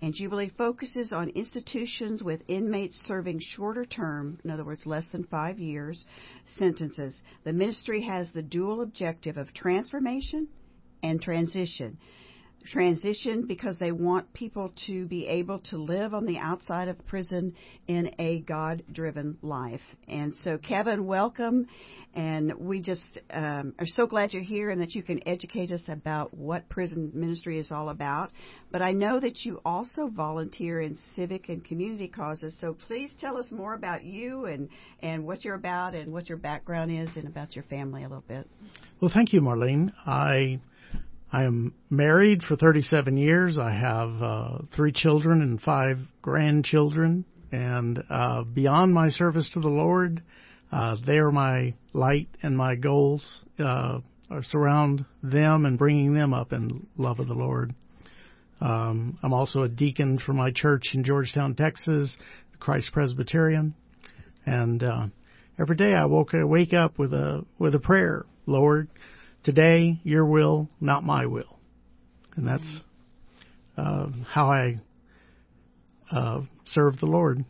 and 0.03 0.13
Jubilee 0.13 0.51
focuses 0.59 1.13
on 1.13 1.31
institutions 1.31 2.23
with 2.23 2.43
inmates 2.47 2.95
serving 3.07 3.41
shorter 3.41 3.87
term, 3.87 4.39
in 4.45 4.51
other 4.51 4.65
words, 4.67 4.85
less 4.85 5.07
than 5.13 5.25
five 5.25 5.59
years, 5.59 6.05
sentences. 6.59 7.19
The 7.45 7.55
ministry 7.55 8.03
has 8.03 8.31
the 8.31 8.43
dual 8.43 8.83
objective 8.83 9.39
of 9.39 9.55
transformation 9.55 10.49
and 11.03 11.23
transition 11.23 11.97
transition 12.65 13.47
because 13.47 13.79
they 13.79 13.93
want 13.93 14.33
people 14.33 14.73
to 14.87 15.07
be 15.07 15.27
able 15.27 15.59
to 15.59 15.77
live 15.77 16.15
on 16.15 16.25
the 16.27 16.39
outside 16.39 16.89
of 16.89 17.07
prison 17.07 17.55
in 17.87 18.15
a 18.19 18.41
God 18.41 18.83
driven 18.93 19.37
life. 19.43 19.81
And 20.09 20.35
so, 20.37 20.59
Kevin, 20.59 21.07
welcome. 21.07 21.67
And 22.15 22.55
we 22.59 22.81
just 22.81 23.19
um, 23.31 23.75
are 23.79 23.87
so 23.87 24.07
glad 24.07 24.33
you're 24.33 24.43
here 24.43 24.71
and 24.71 24.81
that 24.81 24.95
you 24.95 25.03
can 25.03 25.27
educate 25.27 25.73
us 25.73 25.83
about 25.89 26.33
what 26.33 26.69
prison 26.69 27.11
ministry 27.13 27.59
is 27.59 27.71
all 27.71 27.89
about. 27.89 28.31
But 28.71 28.83
I 28.83 28.93
know 28.93 29.21
that 29.21 29.45
you 29.45 29.61
also 29.65 30.09
volunteer 30.09 30.81
in 30.81 30.97
civic 31.17 31.49
and 31.49 31.65
community 31.65 32.09
causes. 32.09 32.57
So 32.61 32.77
please 32.87 33.13
tell 33.21 33.37
us 33.37 33.47
more 33.51 33.75
about 33.75 34.05
you 34.05 34.47
and, 34.47 34.69
and 35.01 35.27
what 35.27 35.45
you're 35.45 35.57
about 35.57 35.95
and 35.95 36.13
what 36.13 36.29
your 36.29 36.39
background 36.39 36.91
is 36.93 37.11
and 37.17 37.27
about 37.27 37.55
your 37.57 37.65
family 37.65 38.05
a 38.05 38.09
little 38.09 38.25
bit. 38.27 38.49
Well, 39.01 39.11
thank 39.13 39.33
you, 39.33 39.41
Marlene. 39.41 39.93
I 40.07 40.61
I 41.35 41.43
am 41.43 41.75
married 41.91 42.45
for 42.45 42.55
37 42.55 43.17
years. 43.17 43.59
I 43.59 43.73
have 43.73 44.23
uh, 44.23 44.59
three 44.77 44.93
children 44.93 45.43
and 45.43 45.61
five 45.61 45.99
grandchildren. 46.23 47.25
And 47.51 48.01
uh, 48.09 48.45
beyond 48.45 48.95
my 48.95 49.09
service 49.09 49.51
to 49.55 49.61
the 49.61 49.67
Lord, 49.67 50.23
uh, 50.71 50.95
they 51.05 51.19
are 51.19 51.33
my 51.33 51.75
light 51.93 52.29
and 52.45 52.57
my 52.57 52.77
goals 52.77 53.41
uh, 53.59 53.99
are 54.31 54.45
surround 54.45 55.07
them 55.25 55.67
and 55.67 55.77
bringing 55.77 56.15
them 56.15 56.33
up 56.33 56.53
in 56.53 56.87
love 56.97 57.19
of 57.19 57.27
the 57.27 57.35
Lord. 57.35 57.75
Um, 58.61 59.19
I'm 59.21 59.33
also 59.33 59.63
a 59.63 59.69
deacon 59.69 60.21
for 60.25 60.35
my 60.35 60.53
church 60.55 60.91
in 60.95 61.03
Georgetown, 61.03 61.57
Texas, 61.57 62.17
Christ 62.61 62.91
Presbyterian, 62.93 63.75
and 64.47 64.85
uh, 64.85 65.07
every 65.59 65.75
day 65.75 65.95
I 65.95 66.05
woke 66.05 66.33
I 66.33 66.45
wake 66.45 66.73
up 66.73 66.97
with 66.97 67.13
a 67.13 67.45
with 67.59 67.75
a 67.75 67.81
prayer. 67.81 68.25
Lord, 68.47 68.89
today, 69.45 70.01
your 70.03 70.25
will, 70.25 70.69
not 70.81 71.05
my 71.05 71.27
will. 71.27 71.59
And 72.37 72.47
that's 72.47 72.81
uh, 73.77 74.09
how 74.27 74.51
I 74.51 74.81
uh, 76.11 76.41
serve 76.67 76.99
the 76.99 77.07
Lord. 77.07 77.45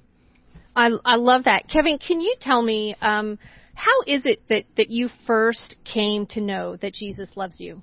I, 0.77 0.91
I 1.05 1.17
love 1.17 1.45
that. 1.45 1.69
Kevin, 1.73 1.99
can 1.99 2.21
you 2.21 2.35
tell 2.41 2.61
me 2.61 2.97
um, 3.01 3.39
how 3.75 4.03
is 4.07 4.23
it 4.25 4.43
that, 4.49 4.65
that 4.77 4.91
you 4.91 5.09
first 5.27 5.77
came 5.85 6.27
to 6.27 6.41
know 6.41 6.77
that 6.77 6.95
Jesus 6.95 7.31
loves 7.37 7.61
you? 7.61 7.83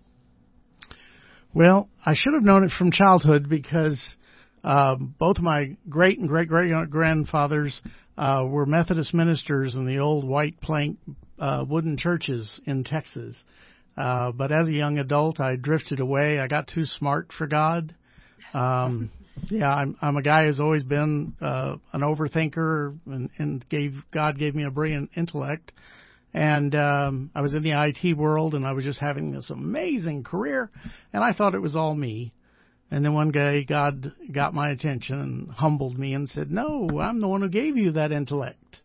Well, 1.54 1.90
I 2.06 2.14
should 2.16 2.34
have 2.34 2.44
known 2.44 2.64
it 2.64 2.72
from 2.78 2.92
childhood 2.92 3.50
because 3.50 4.16
uh, 4.64 4.96
both 4.96 5.40
my 5.40 5.76
great 5.90 6.20
and 6.20 6.28
great 6.28 6.48
great 6.48 6.72
grandfathers 6.90 7.82
uh, 8.18 8.46
were 8.48 8.66
Methodist 8.66 9.14
ministers 9.14 9.76
in 9.76 9.86
the 9.86 10.00
old 10.00 10.26
white 10.26 10.62
plank 10.62 10.98
uh, 11.40 11.66
wooden 11.68 11.98
churches 11.98 12.62
in 12.66 12.84
Texas. 12.84 13.36
Uh, 14.02 14.32
but 14.32 14.52
as 14.52 14.68
a 14.68 14.74
young 14.74 14.98
adult, 14.98 15.40
I 15.40 15.56
drifted 15.58 16.00
away. 16.00 16.40
I 16.40 16.48
got 16.48 16.68
too 16.68 16.86
smart 16.86 17.32
for 17.38 17.46
God. 17.46 17.94
Um, 18.52 19.12
yeah, 19.52 19.72
I'm, 19.72 19.96
I'm 20.02 20.18
a 20.18 20.24
guy 20.24 20.46
who's 20.46 20.60
always 20.60 20.82
been 20.82 21.36
uh, 21.40 21.76
an 21.94 22.02
overthinker, 22.02 22.98
and, 23.06 23.30
and 23.38 23.70
gave 23.70 23.94
God 24.12 24.40
gave 24.40 24.56
me 24.56 24.64
a 24.64 24.72
brilliant 24.72 25.12
intellect. 25.16 25.72
And 26.34 26.74
um, 26.74 27.30
I 27.36 27.42
was 27.42 27.54
in 27.54 27.62
the 27.62 27.74
IT 27.74 28.18
world, 28.18 28.56
and 28.56 28.66
I 28.66 28.74
was 28.74 28.86
just 28.86 29.00
having 29.00 29.34
this 29.34 29.52
amazing 29.52 30.24
career, 30.24 30.72
and 31.14 31.24
I 31.24 31.34
thought 31.34 31.54
it 31.54 31.62
was 31.62 31.76
all 31.76 31.94
me. 31.94 32.34
And 32.90 33.06
then 33.06 33.14
one 33.14 33.32
day, 33.32 33.64
God 33.64 34.14
got 34.32 34.56
my 34.56 34.72
attention 34.72 35.20
and 35.20 35.52
humbled 35.52 36.00
me 36.00 36.16
and 36.16 36.28
said, 36.28 36.50
"No, 36.50 36.90
I'm 37.00 37.20
the 37.20 37.28
one 37.28 37.42
who 37.42 37.50
gave 37.50 37.78
you 37.78 37.92
that 37.92 38.12
intellect. 38.12 38.82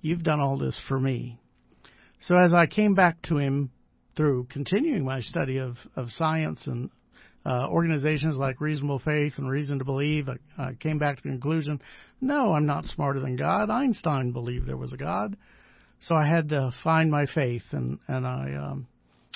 You've 0.00 0.22
done 0.22 0.40
all 0.40 0.56
this 0.56 0.80
for 0.88 0.98
me." 0.98 1.38
So 2.20 2.38
as 2.38 2.54
I 2.54 2.66
came 2.66 2.94
back 2.94 3.20
to 3.24 3.36
Him 3.36 3.70
through 4.16 4.46
continuing 4.50 5.04
my 5.04 5.20
study 5.20 5.58
of, 5.58 5.76
of 5.94 6.10
science 6.10 6.66
and 6.66 6.90
uh, 7.44 7.68
organizations 7.68 8.36
like 8.36 8.60
Reasonable 8.60 8.98
Faith 8.98 9.34
and 9.36 9.48
Reason 9.48 9.78
to 9.78 9.84
Believe, 9.84 10.28
I, 10.28 10.62
I 10.62 10.74
came 10.74 10.98
back 10.98 11.16
to 11.16 11.22
the 11.22 11.28
conclusion 11.28 11.80
no, 12.20 12.52
I'm 12.52 12.66
not 12.66 12.84
smarter 12.84 13.20
than 13.20 13.36
God. 13.36 13.70
Einstein 13.70 14.32
believed 14.32 14.66
there 14.66 14.76
was 14.76 14.92
a 14.92 14.96
God. 14.96 15.36
So 16.00 16.14
I 16.14 16.26
had 16.26 16.50
to 16.50 16.72
find 16.84 17.10
my 17.10 17.26
faith, 17.26 17.62
and, 17.72 17.98
and 18.06 18.26
I, 18.26 18.54
um, 18.54 18.86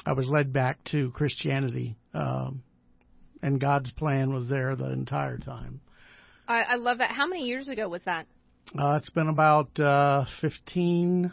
I 0.04 0.12
was 0.12 0.28
led 0.28 0.52
back 0.52 0.78
to 0.92 1.10
Christianity. 1.10 1.96
Um, 2.14 2.62
and 3.42 3.60
God's 3.60 3.90
plan 3.92 4.32
was 4.32 4.48
there 4.48 4.76
the 4.76 4.90
entire 4.90 5.38
time. 5.38 5.80
I, 6.46 6.62
I 6.62 6.74
love 6.76 6.98
that. 6.98 7.10
How 7.10 7.26
many 7.26 7.44
years 7.44 7.68
ago 7.68 7.88
was 7.88 8.02
that? 8.04 8.26
Uh, 8.78 8.96
it's 8.96 9.10
been 9.10 9.28
about 9.28 9.78
uh, 9.80 10.24
15, 10.40 11.32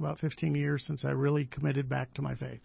about 0.00 0.18
15 0.18 0.54
years 0.54 0.84
since 0.86 1.04
I 1.04 1.10
really 1.10 1.44
committed 1.44 1.88
back 1.88 2.12
to 2.14 2.22
my 2.22 2.34
faith. 2.34 2.60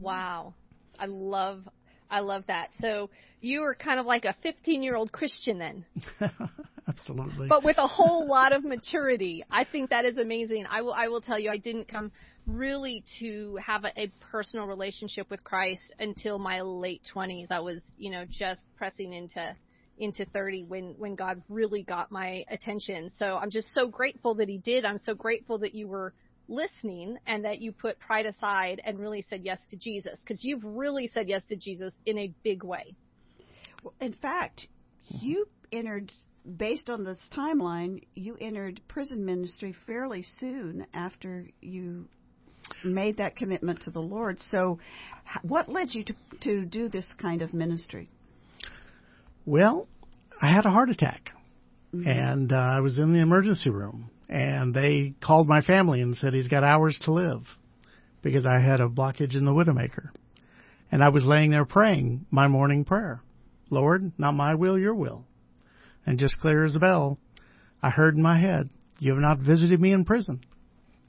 Wow. 0.00 0.54
I 0.98 1.06
love 1.06 1.68
I 2.10 2.20
love 2.20 2.44
that. 2.46 2.68
So 2.80 3.10
you 3.40 3.60
were 3.60 3.74
kind 3.74 3.98
of 3.98 4.06
like 4.06 4.24
a 4.24 4.34
15 4.42 4.82
year 4.82 4.94
old 4.94 5.12
Christian 5.12 5.58
then. 5.58 5.84
Absolutely. 6.88 7.48
But 7.48 7.64
with 7.64 7.78
a 7.78 7.86
whole 7.86 8.28
lot 8.28 8.52
of 8.52 8.62
maturity. 8.62 9.42
I 9.50 9.64
think 9.64 9.90
that 9.90 10.04
is 10.04 10.18
amazing. 10.18 10.66
I 10.70 10.82
will 10.82 10.92
I 10.92 11.08
will 11.08 11.20
tell 11.20 11.38
you 11.38 11.50
I 11.50 11.56
didn't 11.56 11.88
come 11.88 12.12
really 12.46 13.02
to 13.20 13.56
have 13.64 13.84
a, 13.84 14.00
a 14.00 14.12
personal 14.30 14.66
relationship 14.66 15.30
with 15.30 15.42
Christ 15.42 15.92
until 15.98 16.38
my 16.38 16.60
late 16.60 17.02
20s. 17.14 17.50
I 17.50 17.60
was, 17.60 17.80
you 17.96 18.10
know, 18.10 18.24
just 18.28 18.60
pressing 18.76 19.12
into 19.12 19.56
into 19.96 20.24
30 20.26 20.64
when 20.64 20.94
when 20.98 21.14
God 21.14 21.42
really 21.48 21.82
got 21.82 22.12
my 22.12 22.44
attention. 22.50 23.10
So 23.18 23.36
I'm 23.36 23.50
just 23.50 23.72
so 23.72 23.88
grateful 23.88 24.34
that 24.36 24.48
he 24.48 24.58
did. 24.58 24.84
I'm 24.84 24.98
so 24.98 25.14
grateful 25.14 25.58
that 25.58 25.74
you 25.74 25.88
were 25.88 26.12
listening 26.48 27.16
and 27.26 27.44
that 27.44 27.60
you 27.60 27.72
put 27.72 27.98
pride 27.98 28.26
aside 28.26 28.80
and 28.84 28.98
really 28.98 29.24
said 29.28 29.42
yes 29.44 29.58
to 29.70 29.76
Jesus 29.76 30.18
because 30.20 30.44
you've 30.44 30.64
really 30.64 31.08
said 31.12 31.28
yes 31.28 31.42
to 31.48 31.56
Jesus 31.56 31.94
in 32.06 32.18
a 32.18 32.32
big 32.42 32.62
way. 32.62 32.94
Well, 33.82 33.94
in 34.00 34.12
fact, 34.14 34.68
you 35.08 35.46
entered 35.72 36.12
based 36.56 36.90
on 36.90 37.04
this 37.04 37.18
timeline, 37.36 38.02
you 38.14 38.36
entered 38.40 38.80
prison 38.88 39.24
ministry 39.24 39.74
fairly 39.86 40.24
soon 40.38 40.86
after 40.92 41.46
you 41.60 42.06
made 42.84 43.18
that 43.18 43.36
commitment 43.36 43.82
to 43.82 43.90
the 43.90 44.00
Lord. 44.00 44.38
So, 44.40 44.78
what 45.42 45.68
led 45.68 45.94
you 45.94 46.04
to 46.04 46.14
to 46.42 46.64
do 46.64 46.88
this 46.88 47.06
kind 47.20 47.42
of 47.42 47.54
ministry? 47.54 48.08
Well, 49.46 49.86
I 50.40 50.52
had 50.52 50.66
a 50.66 50.70
heart 50.70 50.90
attack, 50.90 51.30
mm-hmm. 51.94 52.08
and 52.08 52.52
uh, 52.52 52.56
I 52.56 52.80
was 52.80 52.98
in 52.98 53.12
the 53.12 53.20
emergency 53.20 53.70
room, 53.70 54.10
and 54.28 54.74
they 54.74 55.14
called 55.22 55.48
my 55.48 55.60
family 55.60 56.00
and 56.00 56.16
said 56.16 56.34
he's 56.34 56.48
got 56.48 56.64
hours 56.64 56.98
to 57.04 57.12
live 57.12 57.42
because 58.22 58.46
I 58.46 58.58
had 58.58 58.80
a 58.80 58.88
blockage 58.88 59.36
in 59.36 59.44
the 59.44 59.52
widowmaker. 59.52 60.10
And 60.90 61.02
I 61.02 61.08
was 61.08 61.24
laying 61.24 61.50
there 61.50 61.64
praying 61.64 62.26
my 62.30 62.48
morning 62.48 62.84
prayer. 62.84 63.20
Lord, 63.70 64.12
not 64.18 64.32
my 64.32 64.54
will, 64.54 64.78
your 64.78 64.94
will. 64.94 65.24
And 66.06 66.18
just 66.18 66.40
clear 66.40 66.64
as 66.64 66.76
a 66.76 66.80
bell, 66.80 67.18
I 67.82 67.90
heard 67.90 68.16
in 68.16 68.22
my 68.22 68.38
head, 68.38 68.70
you 68.98 69.12
have 69.12 69.20
not 69.20 69.38
visited 69.38 69.80
me 69.80 69.92
in 69.92 70.04
prison. 70.04 70.40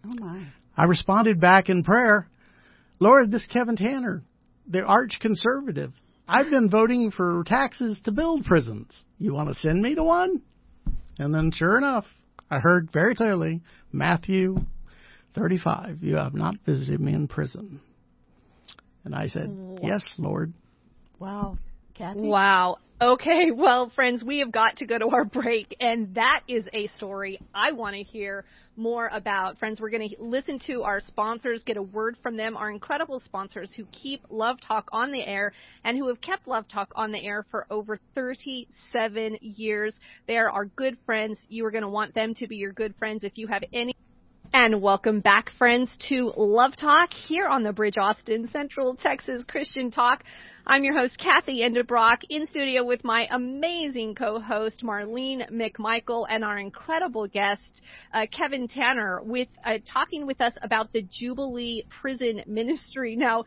Oh 0.06 0.16
my. 0.20 0.48
I 0.76 0.86
responded 0.86 1.40
back 1.40 1.70
in 1.70 1.84
prayer, 1.84 2.28
Lord, 3.00 3.32
this 3.32 3.46
Kevin 3.46 3.76
Tanner, 3.76 4.24
the 4.68 4.84
arch 4.84 5.18
conservative. 5.22 5.94
I've 6.28 6.50
been 6.50 6.70
voting 6.70 7.12
for 7.12 7.44
taxes 7.46 8.00
to 8.06 8.12
build 8.12 8.46
prisons. 8.46 8.92
You 9.20 9.34
want 9.34 9.50
to 9.50 9.56
send 9.56 9.82
me 9.82 9.96
to 9.96 10.04
one? 10.04 10.42
And 11.20 11.34
then 11.34 11.52
sure 11.54 11.78
enough, 11.78 12.06
I 12.50 12.60
heard 12.60 12.92
very 12.92 13.16
clearly 13.16 13.62
Matthew 13.92 14.58
35, 15.34 16.04
you 16.04 16.16
have 16.16 16.34
not 16.34 16.56
visited 16.66 17.00
me 17.00 17.14
in 17.14 17.28
prison. 17.28 17.82
And 19.04 19.14
I 19.14 19.28
said, 19.28 19.80
Yes, 19.84 20.04
Lord. 20.18 20.54
Wow. 21.20 21.58
Kathy? 21.94 22.22
Wow. 22.22 22.78
Okay, 23.02 23.52
well, 23.54 23.92
friends, 23.94 24.24
we 24.24 24.40
have 24.40 24.52
got 24.52 24.78
to 24.78 24.86
go 24.86 24.98
to 24.98 25.10
our 25.10 25.26
break, 25.26 25.76
and 25.82 26.16
that 26.16 26.42
is 26.48 26.66
a 26.72 26.88
story 26.88 27.40
I 27.54 27.74
want 27.74 27.96
to 27.96 28.04
hear 28.04 28.46
more 28.78 29.10
about. 29.12 29.58
Friends, 29.58 29.82
we're 29.82 29.90
going 29.90 30.10
to 30.10 30.16
listen 30.20 30.60
to 30.68 30.84
our 30.84 31.02
sponsors, 31.02 31.64
get 31.64 31.76
a 31.76 31.82
word 31.82 32.18
from 32.24 32.38
them, 32.38 32.56
our 32.56 32.70
incredible 32.70 33.20
sponsors 33.20 33.72
who 33.76 33.86
keep 33.92 34.22
Love 34.30 34.58
Talk 34.66 34.88
on 34.94 35.12
the 35.12 35.26
air 35.26 35.52
and 35.84 35.98
who 35.98 36.08
have 36.08 36.22
kept 36.22 36.48
Love 36.48 36.68
Talk 36.70 36.92
on 36.96 37.12
the 37.12 37.24
air 37.24 37.46
for 37.52 37.68
over 37.70 38.00
37 38.16 39.38
years. 39.42 39.98
They 40.28 40.38
are 40.38 40.50
our 40.50 40.66
good 40.66 40.98
friends. 41.06 41.38
You 41.50 41.66
are 41.66 41.72
going 41.72 41.84
to 41.84 41.90
want 41.90 42.14
them 42.16 42.34
to 42.36 42.48
be 42.48 42.56
your 42.56 42.74
good 42.74 42.96
friends 42.98 43.24
if 43.24 43.38
you 43.38 43.48
have 43.48 43.64
any 43.74 43.96
And 44.58 44.82
welcome 44.82 45.20
back, 45.20 45.52
friends, 45.58 45.92
to 46.08 46.32
Love 46.38 46.78
Talk 46.78 47.10
here 47.12 47.46
on 47.46 47.64
the 47.64 47.74
Bridge 47.74 47.98
Austin 47.98 48.48
Central 48.54 48.96
Texas 48.96 49.44
Christian 49.46 49.92
Talk. 49.92 50.24
I'm 50.66 50.86
your 50.86 50.96
host, 50.98 51.18
Kathy 51.20 51.60
Endebrock, 51.60 52.20
in 52.30 52.48
studio 52.48 52.86
with 52.86 53.04
my 53.04 53.28
amazing 53.32 54.16
co-host, 54.16 54.82
Marlene 54.82 55.52
McMichael, 55.52 56.26
and 56.30 56.46
our 56.46 56.58
incredible 56.58 57.28
guest, 57.28 57.82
uh, 58.14 58.28
Kevin 58.32 58.70
Tanner, 58.70 59.20
with 59.22 59.50
uh, 59.66 59.80
talking 59.92 60.26
with 60.26 60.40
us 60.40 60.54
about 60.62 60.94
the 60.94 61.02
Jubilee 61.02 61.84
Prison 62.02 62.42
Ministry. 62.48 63.18
Now, 63.18 63.44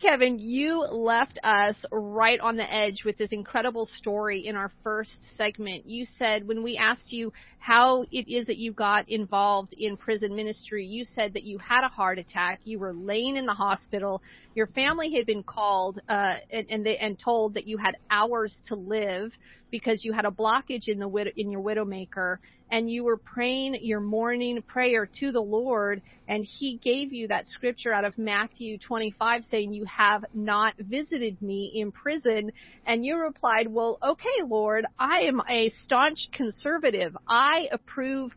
Kevin, 0.00 0.38
you 0.38 0.86
left 0.90 1.38
us 1.42 1.74
right 1.90 2.38
on 2.40 2.56
the 2.56 2.70
edge 2.70 3.02
with 3.06 3.16
this 3.16 3.32
incredible 3.32 3.86
story 3.86 4.46
in 4.46 4.54
our 4.54 4.70
first 4.84 5.16
segment. 5.38 5.86
You 5.86 6.04
said 6.18 6.46
when 6.46 6.62
we 6.62 6.76
asked 6.76 7.12
you 7.12 7.32
how 7.58 8.04
it 8.12 8.28
is 8.28 8.46
that 8.48 8.58
you 8.58 8.74
got 8.74 9.08
involved 9.08 9.72
in 9.72 9.96
prison 9.96 10.36
ministry, 10.36 10.84
you 10.84 11.04
said 11.04 11.32
that 11.32 11.44
you 11.44 11.56
had 11.56 11.82
a 11.82 11.88
heart 11.88 12.18
attack, 12.18 12.60
you 12.64 12.78
were 12.78 12.92
laying 12.92 13.36
in 13.36 13.46
the 13.46 13.54
hospital, 13.54 14.20
your 14.54 14.66
family 14.66 15.14
had 15.14 15.24
been 15.24 15.42
called 15.42 15.98
uh, 16.10 16.34
and 16.50 16.66
and, 16.68 16.84
they, 16.84 16.98
and 16.98 17.18
told 17.18 17.54
that 17.54 17.66
you 17.66 17.78
had 17.78 17.96
hours 18.10 18.54
to 18.68 18.74
live 18.74 19.32
because 19.76 20.04
you 20.04 20.12
had 20.12 20.24
a 20.24 20.30
blockage 20.30 20.88
in 20.88 20.98
the 20.98 21.32
in 21.36 21.50
your 21.50 21.62
widowmaker 21.62 22.38
and 22.70 22.90
you 22.90 23.04
were 23.04 23.16
praying 23.16 23.78
your 23.82 24.00
morning 24.00 24.62
prayer 24.62 25.08
to 25.20 25.32
the 25.32 25.40
Lord 25.40 26.00
and 26.26 26.44
he 26.44 26.78
gave 26.82 27.12
you 27.12 27.28
that 27.28 27.46
scripture 27.46 27.92
out 27.92 28.04
of 28.04 28.16
Matthew 28.16 28.78
25 28.78 29.44
saying 29.44 29.72
you 29.72 29.84
have 29.84 30.24
not 30.32 30.74
visited 30.78 31.40
me 31.42 31.72
in 31.74 31.92
prison 31.92 32.52
and 32.86 33.04
you 33.04 33.16
replied, 33.18 33.68
"Well, 33.68 33.98
okay, 34.02 34.42
Lord, 34.46 34.86
I 34.98 35.20
am 35.22 35.42
a 35.48 35.70
staunch 35.84 36.28
conservative. 36.32 37.16
I 37.28 37.68
approve 37.70 38.32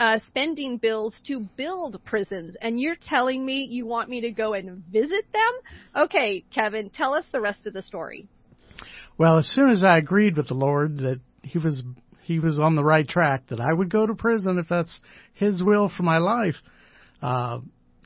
uh, 0.00 0.18
spending 0.28 0.78
bills 0.78 1.14
to 1.26 1.40
build 1.56 2.02
prisons, 2.04 2.56
and 2.60 2.80
you're 2.80 2.96
telling 3.00 3.44
me 3.44 3.68
you 3.70 3.86
want 3.86 4.08
me 4.08 4.22
to 4.22 4.32
go 4.32 4.54
and 4.54 4.82
visit 4.90 5.26
them? 5.32 6.04
Okay, 6.04 6.42
Kevin, 6.52 6.90
tell 6.90 7.14
us 7.14 7.26
the 7.30 7.40
rest 7.40 7.66
of 7.66 7.74
the 7.74 7.82
story. 7.82 8.26
Well, 9.20 9.36
as 9.36 9.48
soon 9.48 9.68
as 9.68 9.84
I 9.84 9.98
agreed 9.98 10.38
with 10.38 10.48
the 10.48 10.54
Lord 10.54 10.96
that 11.00 11.20
He 11.42 11.58
was 11.58 11.82
He 12.22 12.38
was 12.38 12.58
on 12.58 12.74
the 12.74 12.82
right 12.82 13.06
track, 13.06 13.48
that 13.50 13.60
I 13.60 13.70
would 13.70 13.90
go 13.90 14.06
to 14.06 14.14
prison 14.14 14.58
if 14.58 14.66
that's 14.66 14.98
His 15.34 15.62
will 15.62 15.92
for 15.94 16.04
my 16.04 16.16
life, 16.16 16.54
uh, 17.20 17.58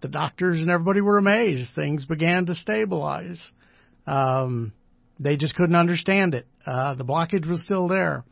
the 0.02 0.08
doctors 0.08 0.58
and 0.58 0.68
everybody 0.68 1.00
were 1.00 1.16
amazed. 1.16 1.72
Things 1.72 2.04
began 2.04 2.46
to 2.46 2.56
stabilize. 2.56 3.40
Um, 4.08 4.72
they 5.20 5.36
just 5.36 5.54
couldn't 5.54 5.76
understand 5.76 6.34
it. 6.34 6.48
Uh, 6.66 6.96
the 6.96 7.04
blockage 7.04 7.48
was 7.48 7.62
still 7.64 7.86
there. 7.86 8.24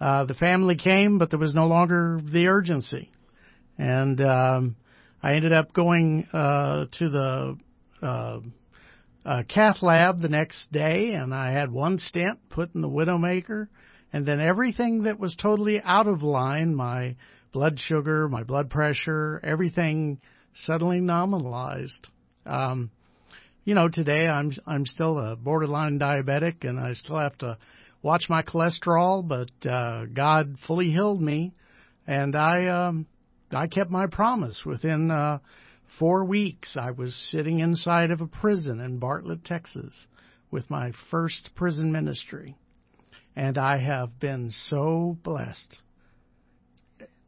Uh, 0.00 0.24
the 0.24 0.34
family 0.34 0.76
came, 0.76 1.18
but 1.18 1.30
there 1.30 1.40
was 1.40 1.56
no 1.56 1.66
longer 1.66 2.20
the 2.22 2.46
urgency. 2.46 3.10
And 3.78 4.20
um, 4.20 4.76
I 5.24 5.34
ended 5.34 5.52
up 5.52 5.72
going 5.72 6.28
uh, 6.32 6.84
to 7.00 7.08
the 7.08 7.58
uh, 9.24 9.28
uh, 9.28 9.42
cath 9.42 9.82
lab 9.82 10.20
the 10.20 10.28
next 10.28 10.70
day, 10.72 11.12
and 11.12 11.34
I 11.34 11.52
had 11.52 11.70
one 11.70 11.98
stent 11.98 12.48
put 12.50 12.74
in 12.74 12.80
the 12.80 12.88
widowmaker, 12.88 13.68
and 14.12 14.26
then 14.26 14.40
everything 14.40 15.04
that 15.04 15.20
was 15.20 15.36
totally 15.36 15.80
out 15.84 16.06
of 16.06 16.22
line, 16.22 16.74
my 16.74 17.16
blood 17.52 17.78
sugar, 17.78 18.28
my 18.28 18.42
blood 18.42 18.70
pressure, 18.70 19.40
everything 19.42 20.20
suddenly 20.64 21.00
nominalized. 21.00 22.06
Um, 22.46 22.90
you 23.64 23.74
know, 23.74 23.88
today 23.88 24.26
I'm 24.26 24.52
I'm 24.66 24.86
still 24.86 25.18
a 25.18 25.36
borderline 25.36 25.98
diabetic, 25.98 26.66
and 26.66 26.80
I 26.80 26.94
still 26.94 27.18
have 27.18 27.36
to 27.38 27.58
watch 28.02 28.24
my 28.28 28.42
cholesterol, 28.42 29.26
but 29.26 29.50
uh, 29.68 30.06
God 30.06 30.56
fully 30.66 30.90
healed 30.90 31.20
me, 31.20 31.52
and 32.06 32.34
I 32.34 32.66
um, 32.66 33.06
I 33.52 33.66
kept 33.66 33.90
my 33.90 34.06
promise. 34.06 34.62
Within 34.64 35.10
uh, 35.10 35.38
four 35.98 36.24
weeks, 36.24 36.76
I 36.80 36.90
was 36.92 37.14
sitting 37.30 37.60
inside 37.60 38.10
of 38.10 38.20
a 38.20 38.26
prison 38.26 38.80
in 38.80 38.98
Bartlett, 38.98 39.44
Texas, 39.44 40.06
with 40.50 40.70
my 40.70 40.92
first 41.10 41.50
prison 41.54 41.92
ministry, 41.92 42.56
and 43.36 43.58
I 43.58 43.78
have 43.78 44.18
been 44.18 44.50
so 44.50 45.16
blessed 45.22 45.78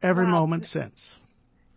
every 0.01 0.25
wow. 0.25 0.31
moment 0.31 0.65
since. 0.65 1.01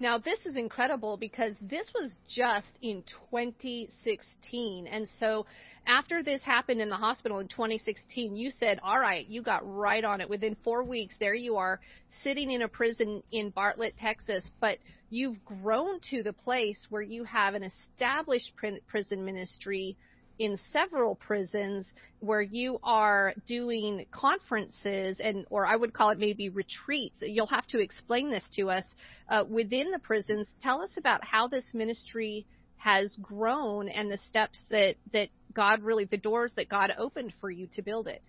Now, 0.00 0.18
this 0.18 0.44
is 0.44 0.57
incredible 0.57 1.16
because 1.16 1.54
this 1.61 1.90
was 1.94 2.11
just 2.28 2.66
in 2.83 3.04
2016. 3.30 4.87
And 4.87 5.09
so, 5.20 5.46
after 5.87 6.22
this 6.22 6.42
happened 6.42 6.80
in 6.80 6.88
the 6.90 6.96
hospital 6.96 7.38
in 7.38 7.48
2016, 7.48 8.35
you 8.35 8.50
said, 8.50 8.80
All 8.83 8.98
right, 8.98 9.26
you 9.26 9.42
got 9.42 9.62
right 9.64 10.04
on 10.04 10.20
it. 10.20 10.28
Within 10.28 10.57
four 10.64 10.83
weeks, 10.83 11.14
there 11.20 11.35
you 11.35 11.57
are 11.57 11.80
sitting 12.22 12.50
in 12.50 12.62
a 12.62 12.68
prison 12.68 13.22
in 13.30 13.50
Bartlett, 13.50 13.96
Texas. 13.96 14.44
But 14.61 14.78
you've 15.14 15.44
grown 15.44 16.00
to 16.11 16.22
the 16.24 16.33
place 16.33 16.87
where 16.90 17.03
you 17.03 17.22
have 17.24 17.55
an 17.55 17.62
established 17.62 18.53
prison 18.88 19.24
ministry 19.24 19.96
in 20.40 20.59
several 20.72 21.14
prisons 21.14 21.87
where 22.18 22.42
you 22.42 22.81
are 22.83 23.33
doing 23.46 24.05
conferences 24.11 25.20
and 25.22 25.46
or 25.50 25.64
I 25.64 25.77
would 25.77 25.92
call 25.92 26.11
it 26.11 26.18
maybe 26.18 26.48
retreats. 26.48 27.16
You'll 27.20 27.46
have 27.46 27.66
to 27.68 27.79
explain 27.79 28.31
this 28.31 28.42
to 28.57 28.70
us 28.70 28.85
uh, 29.29 29.44
within 29.48 29.92
the 29.92 30.00
prisons. 30.00 30.48
Tell 30.61 30.83
us 30.83 30.90
about 30.96 31.24
how 31.24 31.46
this 31.46 31.66
ministry 31.72 32.44
has 32.77 33.16
grown 33.22 33.88
and 33.88 34.11
the 34.11 34.18
steps 34.29 34.61
that 34.70 34.96
that 35.12 35.29
God 35.55 35.83
really 35.83 36.07
the 36.07 36.16
doors 36.16 36.53
that 36.57 36.68
God 36.68 36.92
opened 36.98 37.33
for 37.40 37.50
you 37.50 37.68
to 37.77 37.83
build 37.83 38.09
it. 38.09 38.22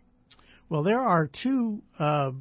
Well, 0.69 0.83
there 0.83 1.01
are 1.01 1.27
two 1.41 1.81
uh, 1.97 2.31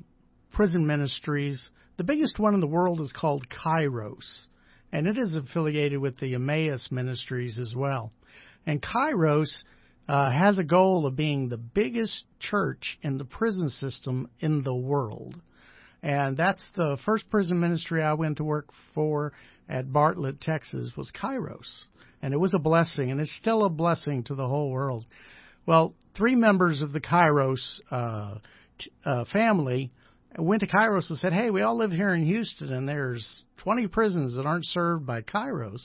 prison 0.53 0.87
ministries. 0.87 1.71
The 1.97 2.05
biggest 2.05 2.41
one 2.41 2.55
in 2.55 2.61
the 2.61 2.67
world 2.67 3.01
is 3.01 3.13
called 3.13 3.47
Kairos, 3.49 4.47
and 4.93 5.07
it 5.07 5.17
is 5.17 5.37
affiliated 5.37 6.01
with 6.01 6.19
the 6.19 6.35
Emmaus 6.35 6.89
Ministries 6.91 7.59
as 7.61 7.73
well. 7.77 8.11
And 8.67 8.83
Kairos 8.83 9.63
uh, 10.09 10.31
has 10.31 10.59
a 10.59 10.65
goal 10.65 11.07
of 11.07 11.15
being 11.15 11.49
the 11.49 11.57
biggest 11.57 12.25
church 12.41 12.99
in 13.03 13.17
the 13.17 13.25
prison 13.25 13.69
system 13.69 14.29
in 14.41 14.65
the 14.65 14.75
world. 14.75 15.41
And 16.03 16.37
that's 16.37 16.69
the 16.75 16.99
first 17.05 17.31
prison 17.31 17.61
ministry 17.61 18.03
I 18.03 18.15
went 18.15 18.39
to 18.39 18.45
work 18.45 18.71
for 18.95 19.33
at 19.69 19.93
Bartlett, 19.93 20.41
Texas, 20.41 20.91
was 20.97 21.13
Kairos. 21.13 21.85
And 22.21 22.35
it 22.35 22.41
was 22.41 22.55
a 22.55 22.59
blessing, 22.59 23.13
and 23.13 23.21
it's 23.21 23.37
still 23.37 23.65
a 23.65 23.71
blessing 23.71 24.25
to 24.25 24.35
the 24.35 24.49
whole 24.49 24.71
world. 24.71 25.07
Well, 25.65 25.95
three 26.17 26.35
members 26.35 26.83
of 26.83 26.93
the 26.93 27.01
Kairos 27.01 27.61
uh, 27.91 28.39
t- 28.79 28.91
uh, 29.07 29.25
family 29.33 29.93
went 30.39 30.61
to 30.61 30.67
Kairos 30.67 31.11
and 31.11 31.19
said, 31.19 31.33
Hey, 31.33 31.51
we 31.51 31.63
all 31.63 31.77
live 31.77 31.93
here 31.93 32.15
in 32.15 32.25
Houston, 32.25 32.73
and 32.73 32.89
there's 32.89 33.45
20 33.59 33.87
prisons 33.89 34.37
that 34.37 34.47
aren't 34.47 34.67
served 34.67 35.07
by 35.07 35.23
Kairos. 35.23 35.81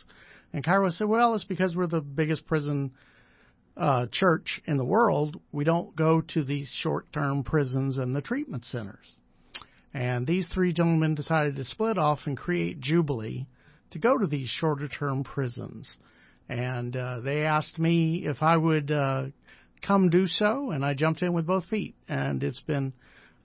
And 0.53 0.63
Kairos 0.63 0.93
said, 0.93 1.07
well, 1.07 1.35
it's 1.35 1.43
because 1.43 1.75
we're 1.75 1.87
the 1.87 2.01
biggest 2.01 2.45
prison 2.47 2.91
uh, 3.77 4.07
church 4.11 4.61
in 4.65 4.77
the 4.77 4.85
world. 4.85 5.39
We 5.51 5.63
don't 5.63 5.95
go 5.95 6.21
to 6.33 6.43
these 6.43 6.69
short 6.81 7.11
term 7.13 7.43
prisons 7.43 7.97
and 7.97 8.15
the 8.15 8.21
treatment 8.21 8.65
centers. 8.65 9.15
And 9.93 10.27
these 10.27 10.47
three 10.53 10.73
gentlemen 10.73 11.15
decided 11.15 11.55
to 11.55 11.65
split 11.65 11.97
off 11.97 12.19
and 12.25 12.37
create 12.37 12.79
Jubilee 12.79 13.47
to 13.91 13.99
go 13.99 14.17
to 14.17 14.27
these 14.27 14.49
shorter 14.49 14.87
term 14.87 15.23
prisons. 15.23 15.95
And 16.47 16.95
uh, 16.95 17.21
they 17.21 17.43
asked 17.43 17.79
me 17.79 18.25
if 18.25 18.41
I 18.41 18.57
would 18.57 18.91
uh, 18.91 19.25
come 19.85 20.09
do 20.09 20.27
so, 20.27 20.71
and 20.71 20.83
I 20.83 20.93
jumped 20.93 21.21
in 21.21 21.33
with 21.33 21.47
both 21.47 21.65
feet. 21.65 21.95
And 22.07 22.43
it's 22.43 22.61
been 22.61 22.93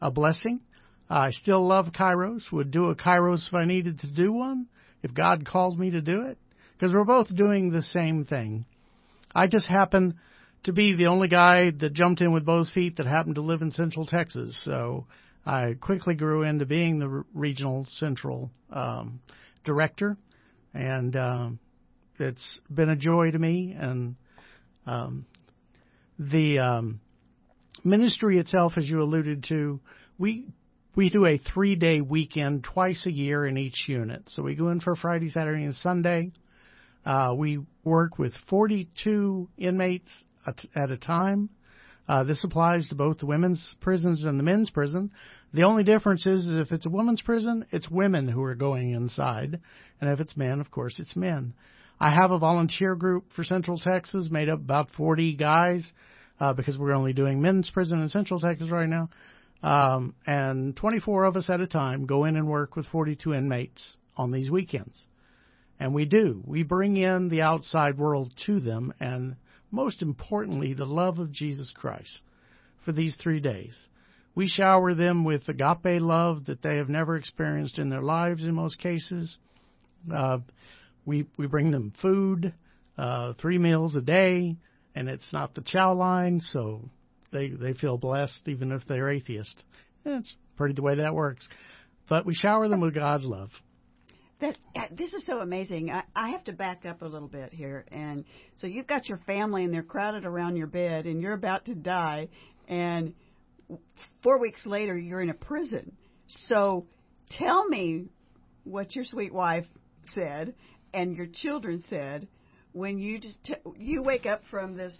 a 0.00 0.10
blessing. 0.10 0.60
I 1.08 1.30
still 1.30 1.66
love 1.66 1.92
Kairos, 1.92 2.50
would 2.50 2.70
do 2.70 2.86
a 2.86 2.96
Kairos 2.96 3.48
if 3.48 3.54
I 3.54 3.64
needed 3.64 4.00
to 4.00 4.10
do 4.10 4.32
one, 4.32 4.66
if 5.02 5.12
God 5.12 5.46
called 5.46 5.78
me 5.78 5.90
to 5.90 6.00
do 6.00 6.22
it 6.22 6.38
because 6.84 6.94
we're 6.94 7.04
both 7.04 7.34
doing 7.34 7.70
the 7.70 7.82
same 7.82 8.24
thing. 8.24 8.66
I 9.34 9.46
just 9.46 9.66
happen 9.66 10.18
to 10.64 10.72
be 10.72 10.94
the 10.96 11.06
only 11.06 11.28
guy 11.28 11.70
that 11.70 11.92
jumped 11.92 12.20
in 12.20 12.32
with 12.32 12.44
both 12.44 12.68
feet 12.70 12.96
that 12.96 13.06
happened 13.06 13.36
to 13.36 13.40
live 13.40 13.62
in 13.62 13.70
Central 13.70 14.06
Texas. 14.06 14.58
So 14.64 15.06
I 15.46 15.76
quickly 15.80 16.14
grew 16.14 16.42
into 16.42 16.66
being 16.66 16.98
the 16.98 17.24
regional 17.32 17.86
central 17.98 18.50
um, 18.70 19.20
director, 19.64 20.16
and 20.72 21.14
um, 21.16 21.58
it's 22.18 22.60
been 22.72 22.90
a 22.90 22.96
joy 22.96 23.30
to 23.30 23.38
me. 23.38 23.76
And 23.78 24.16
um, 24.86 25.26
the 26.18 26.58
um, 26.58 27.00
ministry 27.82 28.38
itself, 28.38 28.74
as 28.76 28.86
you 28.86 29.00
alluded 29.00 29.44
to, 29.48 29.80
we 30.18 30.46
we 30.96 31.10
do 31.10 31.26
a 31.26 31.38
three 31.38 31.74
day 31.74 32.00
weekend 32.00 32.64
twice 32.64 33.06
a 33.06 33.12
year 33.12 33.46
in 33.46 33.56
each 33.56 33.88
unit. 33.88 34.24
So 34.28 34.42
we 34.42 34.54
go 34.54 34.68
in 34.70 34.80
for 34.80 34.96
Friday, 34.96 35.30
Saturday, 35.30 35.64
and 35.64 35.74
Sunday. 35.74 36.32
Uh, 37.04 37.34
we 37.36 37.60
work 37.82 38.18
with 38.18 38.32
42 38.48 39.48
inmates 39.58 40.10
at 40.46 40.90
a 40.90 40.96
time. 40.96 41.50
Uh, 42.06 42.24
this 42.24 42.44
applies 42.44 42.88
to 42.88 42.94
both 42.94 43.18
the 43.18 43.26
women's 43.26 43.74
prisons 43.80 44.24
and 44.24 44.38
the 44.38 44.42
men's 44.42 44.70
prison. 44.70 45.10
The 45.52 45.62
only 45.62 45.84
difference 45.84 46.26
is, 46.26 46.46
is 46.46 46.58
if 46.58 46.72
it's 46.72 46.86
a 46.86 46.90
women's 46.90 47.22
prison, 47.22 47.64
it's 47.70 47.88
women 47.88 48.28
who 48.28 48.42
are 48.42 48.54
going 48.54 48.92
inside, 48.92 49.60
and 50.00 50.10
if 50.10 50.20
it's 50.20 50.36
men, 50.36 50.60
of 50.60 50.70
course, 50.70 50.98
it's 50.98 51.16
men. 51.16 51.54
I 51.98 52.10
have 52.10 52.30
a 52.30 52.38
volunteer 52.38 52.94
group 52.94 53.32
for 53.34 53.44
Central 53.44 53.78
Texas 53.78 54.28
made 54.30 54.48
up 54.48 54.58
about 54.58 54.90
40 54.96 55.36
guys 55.36 55.90
uh, 56.40 56.52
because 56.52 56.76
we're 56.76 56.92
only 56.92 57.12
doing 57.12 57.40
men's 57.40 57.70
prison 57.70 58.00
in 58.00 58.08
Central 58.08 58.40
Texas 58.40 58.70
right 58.70 58.88
now. 58.88 59.08
Um, 59.64 60.14
and 60.26 60.76
24 60.76 61.24
of 61.24 61.36
us 61.36 61.48
at 61.48 61.62
a 61.62 61.66
time 61.66 62.04
go 62.04 62.26
in 62.26 62.36
and 62.36 62.46
work 62.46 62.76
with 62.76 62.84
42 62.88 63.32
inmates 63.32 63.96
on 64.14 64.30
these 64.30 64.50
weekends 64.50 65.06
And 65.80 65.94
we 65.94 66.04
do. 66.04 66.42
We 66.44 66.62
bring 66.62 66.98
in 66.98 67.30
the 67.30 67.40
outside 67.40 67.96
world 67.96 68.30
to 68.44 68.60
them, 68.60 68.92
and 69.00 69.36
most 69.70 70.02
importantly, 70.02 70.74
the 70.74 70.84
love 70.84 71.18
of 71.18 71.32
Jesus 71.32 71.72
Christ 71.74 72.20
for 72.84 72.92
these 72.92 73.16
three 73.16 73.40
days. 73.40 73.74
We 74.34 74.48
shower 74.48 74.94
them 74.94 75.24
with 75.24 75.48
agape 75.48 75.98
love 76.02 76.44
that 76.44 76.60
they 76.60 76.76
have 76.76 76.90
never 76.90 77.16
experienced 77.16 77.78
in 77.78 77.88
their 77.88 78.02
lives 78.02 78.44
in 78.44 78.54
most 78.54 78.78
cases. 78.78 79.38
Uh, 80.14 80.40
we 81.06 81.26
we 81.38 81.46
bring 81.46 81.70
them 81.70 81.94
food, 82.02 82.52
uh, 82.98 83.32
three 83.40 83.56
meals 83.56 83.94
a 83.94 84.02
day, 84.02 84.56
and 84.94 85.08
it's 85.08 85.32
not 85.32 85.54
the 85.54 85.62
chow 85.62 85.94
line, 85.94 86.40
so 86.40 86.82
they 87.34 87.48
they 87.48 87.74
feel 87.74 87.98
blessed 87.98 88.46
even 88.46 88.72
if 88.72 88.82
they're 88.88 89.10
atheist. 89.10 89.62
That's 90.04 90.34
pretty 90.56 90.74
the 90.74 90.82
way 90.82 90.96
that 90.96 91.14
works. 91.14 91.46
But 92.08 92.24
we 92.24 92.34
shower 92.34 92.68
them 92.68 92.80
with 92.80 92.94
God's 92.94 93.24
love. 93.24 93.50
That 94.40 94.56
uh, 94.74 94.82
this 94.90 95.12
is 95.12 95.26
so 95.26 95.40
amazing. 95.40 95.90
I, 95.90 96.04
I 96.14 96.30
have 96.30 96.44
to 96.44 96.52
back 96.52 96.86
up 96.86 97.02
a 97.02 97.06
little 97.06 97.28
bit 97.28 97.52
here, 97.52 97.84
and 97.92 98.24
so 98.56 98.66
you've 98.66 98.86
got 98.86 99.08
your 99.08 99.18
family 99.26 99.64
and 99.64 99.74
they're 99.74 99.82
crowded 99.82 100.24
around 100.24 100.56
your 100.56 100.66
bed, 100.66 101.04
and 101.04 101.20
you're 101.20 101.34
about 101.34 101.66
to 101.66 101.74
die, 101.74 102.28
and 102.68 103.14
four 104.22 104.38
weeks 104.38 104.64
later 104.64 104.96
you're 104.96 105.20
in 105.20 105.30
a 105.30 105.34
prison. 105.34 105.92
So 106.28 106.86
tell 107.30 107.66
me 107.68 108.06
what 108.64 108.94
your 108.94 109.04
sweet 109.04 109.32
wife 109.32 109.66
said 110.14 110.54
and 110.92 111.16
your 111.16 111.26
children 111.26 111.82
said 111.88 112.28
when 112.72 112.98
you 112.98 113.18
just 113.18 113.42
t- 113.44 113.54
you 113.78 114.02
wake 114.02 114.26
up 114.26 114.42
from 114.50 114.76
this 114.76 114.96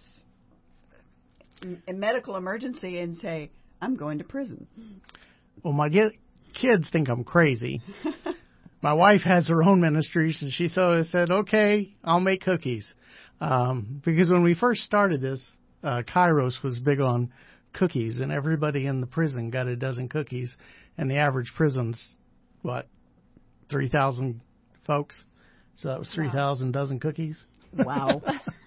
medical 1.87 2.35
emergency 2.35 2.99
and 2.99 3.17
say, 3.17 3.51
"I'm 3.81 3.95
going 3.95 4.19
to 4.19 4.23
prison." 4.23 4.67
Well, 5.63 5.73
my 5.73 5.89
kids 6.53 6.89
think 6.91 7.09
I'm 7.09 7.23
crazy. 7.23 7.81
my 8.81 8.93
wife 8.93 9.21
has 9.21 9.47
her 9.47 9.63
own 9.63 9.81
ministries, 9.81 10.41
and 10.41 10.51
she 10.51 10.67
so 10.67 11.03
said, 11.09 11.31
"Okay, 11.31 11.95
I'll 12.03 12.19
make 12.19 12.41
cookies." 12.41 12.91
Um, 13.41 14.01
because 14.05 14.29
when 14.29 14.43
we 14.43 14.53
first 14.53 14.81
started 14.81 15.21
this, 15.21 15.41
uh, 15.83 16.03
Kairos 16.03 16.63
was 16.63 16.79
big 16.79 16.99
on 16.99 17.31
cookies, 17.73 18.19
and 18.21 18.31
everybody 18.31 18.87
in 18.87 19.01
the 19.01 19.07
prison 19.07 19.49
got 19.49 19.67
a 19.67 19.75
dozen 19.75 20.09
cookies, 20.09 20.55
and 20.97 21.09
the 21.09 21.17
average 21.17 21.51
prison's 21.55 22.05
what 22.61 22.87
three 23.69 23.89
thousand 23.89 24.41
folks, 24.85 25.23
so 25.75 25.89
that 25.89 25.99
was 25.99 26.11
three 26.13 26.29
thousand 26.29 26.67
wow. 26.67 26.81
dozen 26.81 26.99
cookies. 26.99 27.45
Wow. 27.73 28.21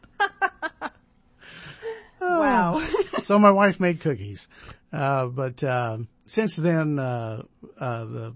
wow. 2.41 2.89
so 3.25 3.39
my 3.39 3.51
wife 3.51 3.81
made 3.81 4.01
cookies, 4.01 4.45
uh, 4.93 5.27
but 5.27 5.63
uh, 5.63 5.99
since 6.27 6.59
then 6.61 6.99
uh, 6.99 7.43
uh, 7.81 8.05
the 8.05 8.35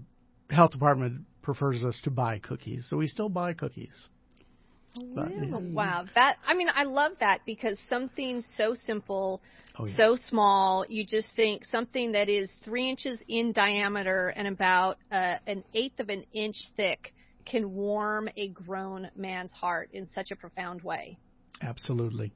health 0.49 0.71
department 0.71 1.21
prefers 1.41 1.83
us 1.83 1.99
to 2.03 2.11
buy 2.11 2.39
cookies, 2.39 2.87
so 2.89 2.97
we 2.97 3.07
still 3.07 3.29
buy 3.29 3.53
cookies. 3.53 3.93
But. 5.15 5.31
Wow, 5.73 6.05
that 6.13 6.37
I 6.45 6.53
mean, 6.53 6.67
I 6.73 6.83
love 6.83 7.13
that 7.19 7.41
because 7.47 7.79
something 7.89 8.43
so 8.55 8.75
simple, 8.85 9.41
oh, 9.79 9.87
yeah. 9.87 9.97
so 9.97 10.15
small, 10.27 10.85
you 10.87 11.03
just 11.03 11.29
think 11.35 11.65
something 11.65 12.11
that 12.11 12.29
is 12.29 12.51
three 12.63 12.89
inches 12.89 13.19
in 13.27 13.53
diameter 13.53 14.27
and 14.35 14.47
about 14.47 14.99
uh, 15.11 15.37
an 15.47 15.63
eighth 15.73 15.99
of 15.99 16.09
an 16.09 16.25
inch 16.31 16.57
thick 16.77 17.11
can 17.45 17.73
warm 17.73 18.29
a 18.37 18.49
grown 18.49 19.09
man's 19.15 19.51
heart 19.51 19.89
in 19.93 20.07
such 20.13 20.29
a 20.29 20.35
profound 20.35 20.81
way. 20.83 21.17
Absolutely. 21.61 22.31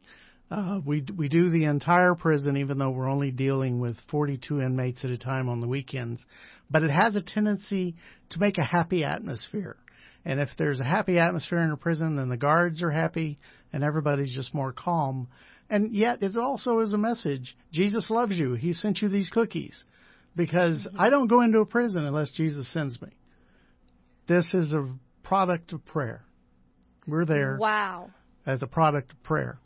Uh, 0.49 0.79
we 0.85 1.03
we 1.15 1.27
do 1.27 1.49
the 1.49 1.65
entire 1.65 2.15
prison, 2.15 2.55
even 2.57 2.77
though 2.77 2.89
we're 2.89 3.09
only 3.09 3.31
dealing 3.31 3.79
with 3.79 3.97
42 4.09 4.61
inmates 4.61 5.03
at 5.03 5.11
a 5.11 5.17
time 5.17 5.49
on 5.49 5.59
the 5.59 5.67
weekends. 5.67 6.25
But 6.69 6.83
it 6.83 6.91
has 6.91 7.15
a 7.15 7.21
tendency 7.21 7.95
to 8.29 8.39
make 8.39 8.57
a 8.57 8.63
happy 8.63 9.03
atmosphere. 9.03 9.75
And 10.23 10.39
if 10.39 10.49
there's 10.57 10.79
a 10.79 10.85
happy 10.85 11.19
atmosphere 11.19 11.59
in 11.59 11.71
a 11.71 11.77
prison, 11.77 12.17
then 12.17 12.29
the 12.29 12.37
guards 12.37 12.81
are 12.81 12.91
happy 12.91 13.39
and 13.71 13.83
everybody's 13.83 14.33
just 14.33 14.53
more 14.53 14.73
calm. 14.73 15.27
And 15.69 15.93
yet, 15.93 16.23
it 16.23 16.35
also 16.37 16.79
is 16.79 16.93
a 16.93 16.97
message 16.97 17.55
Jesus 17.71 18.09
loves 18.09 18.37
you. 18.37 18.53
He 18.53 18.73
sent 18.73 19.01
you 19.01 19.09
these 19.09 19.29
cookies. 19.29 19.83
Because 20.35 20.85
mm-hmm. 20.85 20.99
I 20.99 21.09
don't 21.09 21.27
go 21.27 21.41
into 21.41 21.59
a 21.59 21.65
prison 21.65 22.05
unless 22.05 22.31
Jesus 22.31 22.71
sends 22.71 23.01
me. 23.01 23.09
This 24.27 24.45
is 24.53 24.73
a 24.73 24.89
product 25.23 25.73
of 25.73 25.85
prayer. 25.85 26.23
We're 27.07 27.25
there. 27.25 27.57
Wow. 27.59 28.11
As 28.45 28.61
a 28.61 28.67
product 28.67 29.13
of 29.13 29.23
prayer. 29.23 29.59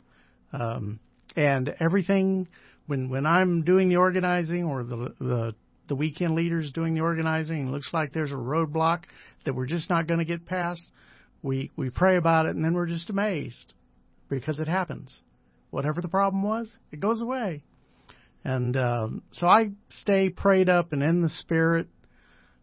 Um, 0.52 1.00
and 1.36 1.74
everything, 1.80 2.48
when, 2.86 3.08
when 3.08 3.26
I'm 3.26 3.62
doing 3.62 3.88
the 3.88 3.96
organizing 3.96 4.64
or 4.64 4.84
the, 4.84 5.14
the 5.18 5.54
the 5.88 5.96
weekend 5.96 6.34
leaders 6.34 6.72
doing 6.72 6.94
the 6.94 7.00
organizing, 7.00 7.68
it 7.68 7.70
looks 7.70 7.90
like 7.92 8.12
there's 8.12 8.30
a 8.30 8.34
roadblock 8.34 9.02
that 9.44 9.54
we're 9.54 9.66
just 9.66 9.90
not 9.90 10.06
going 10.06 10.20
to 10.20 10.24
get 10.24 10.46
past. 10.46 10.82
We 11.42 11.70
we 11.76 11.90
pray 11.90 12.16
about 12.16 12.46
it, 12.46 12.54
and 12.54 12.64
then 12.64 12.72
we're 12.72 12.86
just 12.86 13.10
amazed 13.10 13.74
because 14.28 14.58
it 14.58 14.68
happens. 14.68 15.10
Whatever 15.70 16.00
the 16.00 16.08
problem 16.08 16.42
was, 16.42 16.70
it 16.92 17.00
goes 17.00 17.20
away. 17.20 17.62
And 18.44 18.76
um, 18.76 19.22
so 19.32 19.46
I 19.46 19.72
stay 19.90 20.30
prayed 20.30 20.68
up 20.68 20.92
and 20.92 21.02
in 21.02 21.20
the 21.20 21.28
spirit 21.28 21.88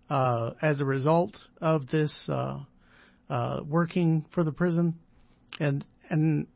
uh, 0.09 0.51
as 0.61 0.81
a 0.81 0.85
result 0.85 1.37
of 1.61 1.87
this 1.87 2.11
uh, 2.27 2.59
uh, 3.29 3.59
working 3.65 4.25
for 4.33 4.43
the 4.43 4.51
prison, 4.51 4.95
and 5.59 5.85
and 6.09 6.47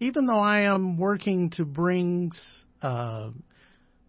even 0.00 0.26
though 0.26 0.40
I 0.40 0.62
am 0.62 0.96
working 0.96 1.50
to 1.50 1.64
bring 1.64 2.32
uh, 2.82 3.30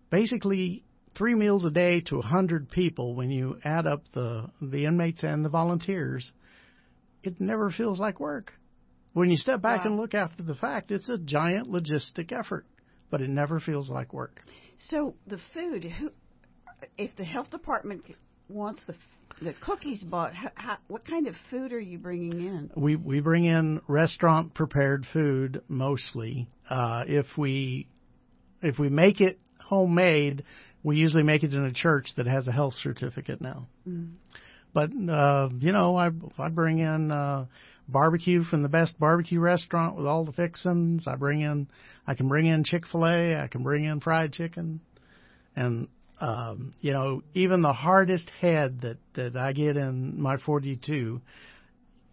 basically 0.09 0.83
three 1.15 1.35
meals 1.35 1.65
a 1.65 1.69
day 1.69 2.01
to 2.01 2.19
a 2.19 2.21
hundred 2.21 2.71
people 2.71 3.13
when 3.13 3.29
you 3.29 3.57
add 3.63 3.85
up 3.85 4.03
the 4.13 4.49
the 4.61 4.85
inmates 4.85 5.23
and 5.23 5.45
the 5.45 5.49
volunteers, 5.49 6.31
it 7.23 7.39
never 7.39 7.69
feels 7.69 7.99
like 7.99 8.19
work. 8.19 8.53
When 9.13 9.29
you 9.29 9.35
step 9.35 9.61
back 9.61 9.79
wow. 9.79 9.91
and 9.91 9.97
look 9.97 10.13
after 10.13 10.41
the 10.41 10.55
fact, 10.55 10.89
it's 10.89 11.09
a 11.09 11.17
giant 11.17 11.67
logistic 11.67 12.31
effort, 12.31 12.65
but 13.09 13.21
it 13.21 13.29
never 13.29 13.59
feels 13.59 13.89
like 13.89 14.13
work. 14.13 14.41
So 14.89 15.15
the 15.27 15.39
food, 15.53 15.83
who, 15.83 16.11
if 16.97 17.13
the 17.17 17.25
health 17.25 17.51
department 17.51 18.05
wants 18.47 18.85
the 18.87 18.95
the 19.41 19.53
cookies 19.53 20.03
bought, 20.03 20.33
how, 20.33 20.51
how, 20.55 20.77
what 20.87 21.05
kind 21.05 21.27
of 21.27 21.35
food 21.49 21.73
are 21.73 21.79
you 21.79 21.97
bringing 21.97 22.33
in? 22.33 22.71
We 22.75 22.95
we 22.95 23.19
bring 23.19 23.45
in 23.45 23.81
restaurant 23.87 24.53
prepared 24.53 25.05
food 25.13 25.61
mostly. 25.67 26.47
Uh, 26.69 27.03
if 27.07 27.25
we 27.37 27.87
if 28.61 28.79
we 28.79 28.89
make 28.89 29.21
it 29.21 29.39
homemade, 29.59 30.43
we 30.83 30.97
usually 30.97 31.23
make 31.23 31.43
it 31.43 31.53
in 31.53 31.65
a 31.65 31.73
church 31.73 32.09
that 32.17 32.27
has 32.27 32.47
a 32.47 32.51
health 32.51 32.73
certificate 32.75 33.41
now. 33.41 33.67
Mm. 33.87 34.13
But 34.73 34.91
uh, 35.09 35.49
you 35.59 35.71
know, 35.71 35.97
I 35.97 36.09
I 36.37 36.49
bring 36.49 36.79
in 36.79 37.11
uh, 37.11 37.45
barbecue 37.87 38.43
from 38.43 38.61
the 38.63 38.69
best 38.69 38.97
barbecue 38.99 39.39
restaurant 39.39 39.97
with 39.97 40.05
all 40.05 40.25
the 40.25 40.31
fixings. 40.31 41.05
I 41.07 41.15
bring 41.15 41.41
in 41.41 41.67
I 42.07 42.15
can 42.15 42.27
bring 42.27 42.45
in 42.45 42.63
Chick 42.63 42.83
Fil 42.91 43.05
A. 43.05 43.35
I 43.35 43.47
can 43.47 43.63
bring 43.63 43.83
in 43.83 43.99
fried 43.99 44.33
chicken, 44.33 44.81
and 45.55 45.87
um, 46.21 46.73
you 46.81 46.93
know, 46.93 47.23
even 47.33 47.61
the 47.61 47.73
hardest 47.73 48.31
head 48.39 48.81
that 48.81 48.97
that 49.15 49.35
I 49.35 49.53
get 49.53 49.75
in 49.75 50.21
my 50.21 50.37
42. 50.37 51.19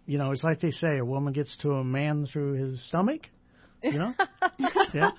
You 0.07 0.19
know, 0.19 0.33
it's 0.33 0.43
like 0.43 0.61
they 0.61 0.71
say, 0.71 0.99
a 0.99 1.05
woman 1.05 1.35
gets 1.35 1.55
to 1.59 1.73
a 1.73 1.85
man 1.85 2.27
through 2.27 2.55
his 2.55 2.87
stomach. 2.89 3.23
You 3.83 3.99
know, 3.99 4.15
yeah. 4.95 5.11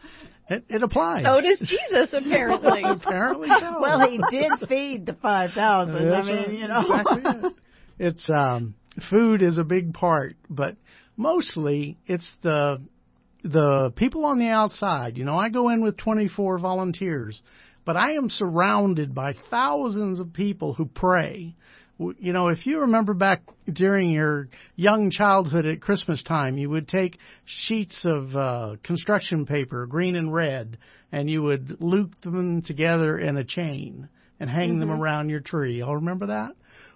It, 0.49 0.65
it 0.67 0.81
applies. 0.81 1.23
So 1.23 1.39
does 1.39 1.59
Jesus, 1.59 2.09
apparently. 2.11 2.81
apparently 2.85 3.47
so. 3.47 3.79
Well, 3.79 4.09
he 4.09 4.19
did 4.31 4.51
feed 4.67 5.05
the 5.05 5.13
five 5.13 5.51
thousand. 5.51 5.95
I 5.95 6.23
mean, 6.23 6.57
you 6.57 6.67
know. 6.67 6.81
Exactly 6.81 7.21
it. 7.49 7.53
It's 7.99 8.25
um, 8.33 8.75
food 9.11 9.43
is 9.43 9.57
a 9.57 9.63
big 9.63 9.93
part, 9.93 10.35
but 10.49 10.75
mostly 11.15 11.97
it's 12.07 12.27
the 12.41 12.81
the 13.43 13.93
people 13.95 14.25
on 14.25 14.39
the 14.39 14.47
outside. 14.47 15.17
You 15.17 15.25
know, 15.25 15.37
I 15.37 15.49
go 15.49 15.69
in 15.69 15.83
with 15.83 15.97
24 15.97 16.59
volunteers, 16.59 17.41
but 17.85 17.97
I 17.97 18.13
am 18.13 18.29
surrounded 18.29 19.15
by 19.15 19.33
thousands 19.49 20.19
of 20.19 20.33
people 20.33 20.73
who 20.73 20.85
pray 20.85 21.55
you 22.17 22.31
know, 22.31 22.47
if 22.47 22.65
you 22.65 22.79
remember 22.79 23.13
back 23.13 23.43
during 23.71 24.09
your 24.09 24.47
young 24.75 25.11
childhood 25.11 25.65
at 25.65 25.81
Christmas 25.81 26.23
time, 26.23 26.57
you 26.57 26.69
would 26.69 26.87
take 26.87 27.17
sheets 27.45 28.05
of 28.05 28.33
uh, 28.35 28.75
construction 28.83 29.45
paper, 29.45 29.85
green 29.85 30.15
and 30.15 30.33
red, 30.33 30.77
and 31.11 31.29
you 31.29 31.43
would 31.43 31.77
loop 31.81 32.19
them 32.21 32.61
together 32.61 33.17
in 33.17 33.35
a 33.35 33.43
chain 33.43 34.07
and 34.39 34.49
hang 34.49 34.71
mm-hmm. 34.71 34.79
them 34.79 34.91
around 34.91 35.29
your 35.29 35.41
tree. 35.41 35.79
Y'all 35.79 35.95
remember 35.95 36.27
that? 36.27 36.51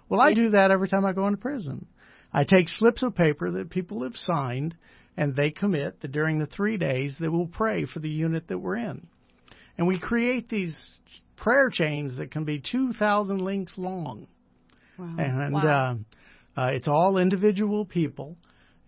Well, 0.08 0.20
I 0.20 0.32
do 0.32 0.50
that 0.50 0.70
every 0.70 0.88
time 0.88 1.04
I 1.04 1.12
go 1.12 1.26
into 1.26 1.38
prison. 1.38 1.86
I 2.32 2.44
take 2.44 2.68
slips 2.68 3.02
of 3.02 3.14
paper 3.14 3.50
that 3.50 3.70
people 3.70 4.04
have 4.04 4.16
signed, 4.16 4.74
and 5.18 5.36
they 5.36 5.50
commit 5.50 6.00
that 6.00 6.12
during 6.12 6.38
the 6.38 6.46
three 6.46 6.78
days 6.78 7.16
they 7.20 7.28
will 7.28 7.46
pray 7.46 7.84
for 7.84 8.00
the 8.00 8.08
unit 8.08 8.48
that 8.48 8.58
we're 8.58 8.76
in. 8.76 9.06
And 9.76 9.86
we 9.86 9.98
create 9.98 10.48
these 10.48 10.76
prayer 11.36 11.68
chains 11.70 12.18
that 12.18 12.30
can 12.30 12.44
be 12.44 12.60
2,000 12.60 13.40
links 13.40 13.74
long 13.76 14.28
Wow. 14.98 15.14
And 15.18 15.52
wow. 15.52 15.96
Uh, 16.56 16.60
uh, 16.60 16.66
it's 16.68 16.88
all 16.88 17.18
individual 17.18 17.84
people. 17.84 18.36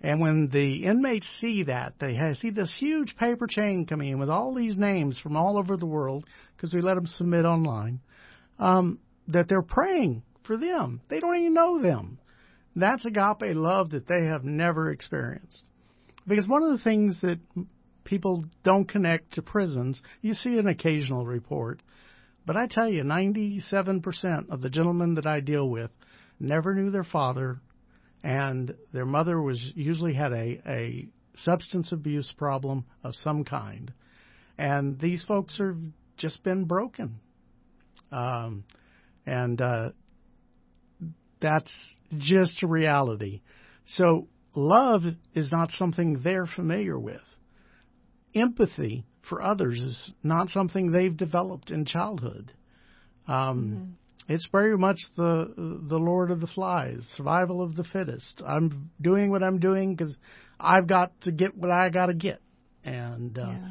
And 0.01 0.20
when 0.20 0.49
the 0.53 0.85
inmates 0.85 1.27
see 1.40 1.64
that, 1.64 1.94
they 1.99 2.18
see 2.38 2.51
this 2.51 2.75
huge 2.79 3.16
paper 3.16 3.46
chain 3.46 3.87
coming 3.87 4.11
in 4.11 4.18
with 4.18 4.29
all 4.29 4.55
these 4.55 4.77
names 4.77 5.18
from 5.18 5.37
all 5.37 5.59
over 5.59 5.77
the 5.77 5.87
world, 5.87 6.27
because 6.55 6.72
we 6.72 6.81
let 6.81 6.94
them 6.94 7.07
submit 7.07 7.44
online, 7.44 8.01
um, 8.59 8.99
that 9.29 9.49
they're 9.49 9.62
praying 9.62 10.22
for 10.44 10.57
them. 10.57 11.01
They 11.09 11.18
don't 11.18 11.37
even 11.37 11.55
know 11.55 11.83
them. 11.83 12.18
That's 12.77 13.07
agape 13.07 13.57
love 13.57 13.90
that 13.90 14.07
they 14.07 14.27
have 14.27 14.44
never 14.44 14.90
experienced. 14.90 15.64
Because 16.29 16.46
one 16.46 16.62
of 16.62 16.72
the 16.72 16.85
things 16.85 17.20
that 17.22 17.38
people 18.07 18.45
don't 18.64 18.88
connect 18.88 19.35
to 19.35 19.42
prisons, 19.42 20.01
you 20.23 20.33
see 20.33 20.59
an 20.59 20.66
occasional 20.66 21.27
report, 21.27 21.83
but 22.47 22.57
I 22.57 22.69
tell 22.69 22.88
you, 22.88 23.03
97% 23.03 24.51
of 24.51 24.62
the 24.62 24.71
gentlemen 24.71 25.14
that 25.14 25.27
I 25.27 25.40
deal 25.40 25.69
with 25.69 25.90
never 26.40 26.75
knew 26.75 26.90
their 26.90 27.05
father, 27.05 27.61
and 28.23 28.75
their 28.92 29.05
mother 29.05 29.40
was 29.42 29.73
usually 29.75 30.14
had 30.14 30.33
a, 30.33 30.61
a 30.66 31.09
substance 31.37 31.92
abuse 31.92 32.33
problem 32.37 32.85
of 33.03 33.14
some 33.16 33.45
kind. 33.45 33.92
And 34.57 34.99
these 34.99 35.25
folks 35.25 35.59
have 35.59 35.77
just 36.16 36.42
been 36.42 36.64
broken. 36.64 37.21
Um, 38.12 38.64
and 39.27 39.61
uh, 39.61 39.90
that's 41.40 41.73
just 42.16 42.62
a 42.62 42.66
reality. 42.66 43.42
So 43.87 44.29
love 44.55 45.03
is 45.35 45.51
not 45.51 45.71
something 45.73 46.21
they're 46.23 46.47
familiar 46.47 46.99
with. 46.99 47.21
Empathy 48.37 49.05
for 49.29 49.42
others 49.42 49.81
is 49.81 50.12
not 50.22 50.51
something 50.51 50.90
they've 50.90 51.16
developed 51.16 51.70
in 51.70 51.85
childhood. 51.85 52.53
Um, 53.27 53.96
mm-hmm. 54.27 54.33
It's 54.33 54.49
very 54.51 54.77
much 54.77 54.99
the 55.16 55.53
the 55.57 55.99
Lord 55.99 56.31
of 56.31 56.40
the 56.40 56.46
Flies, 56.46 57.07
survival 57.16 57.62
of 57.62 57.77
the 57.77 57.85
fittest. 57.85 58.42
I'm 58.46 58.90
doing 59.01 59.31
what 59.31 59.42
I'm 59.42 59.59
doing 59.59 59.94
because 59.94 60.16
I've 60.59 60.88
got 60.88 61.20
to 61.22 61.33
get 61.33 61.57
what 61.57 61.70
I 61.70 61.90
got 61.90 62.07
to 62.07 62.14
get, 62.14 62.40
and 62.85 63.38
uh, 63.38 63.51
yeah. 63.51 63.68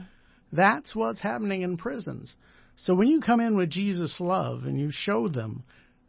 that's 0.51 0.95
what's 0.95 1.19
happening 1.19 1.61
in 1.61 1.77
prisons. 1.77 2.35
So 2.77 2.93
when 2.93 3.07
you 3.07 3.21
come 3.21 3.39
in 3.39 3.57
with 3.57 3.69
Jesus' 3.69 4.17
love 4.19 4.63
and 4.63 4.79
you 4.79 4.89
show 4.91 5.27
them 5.27 5.63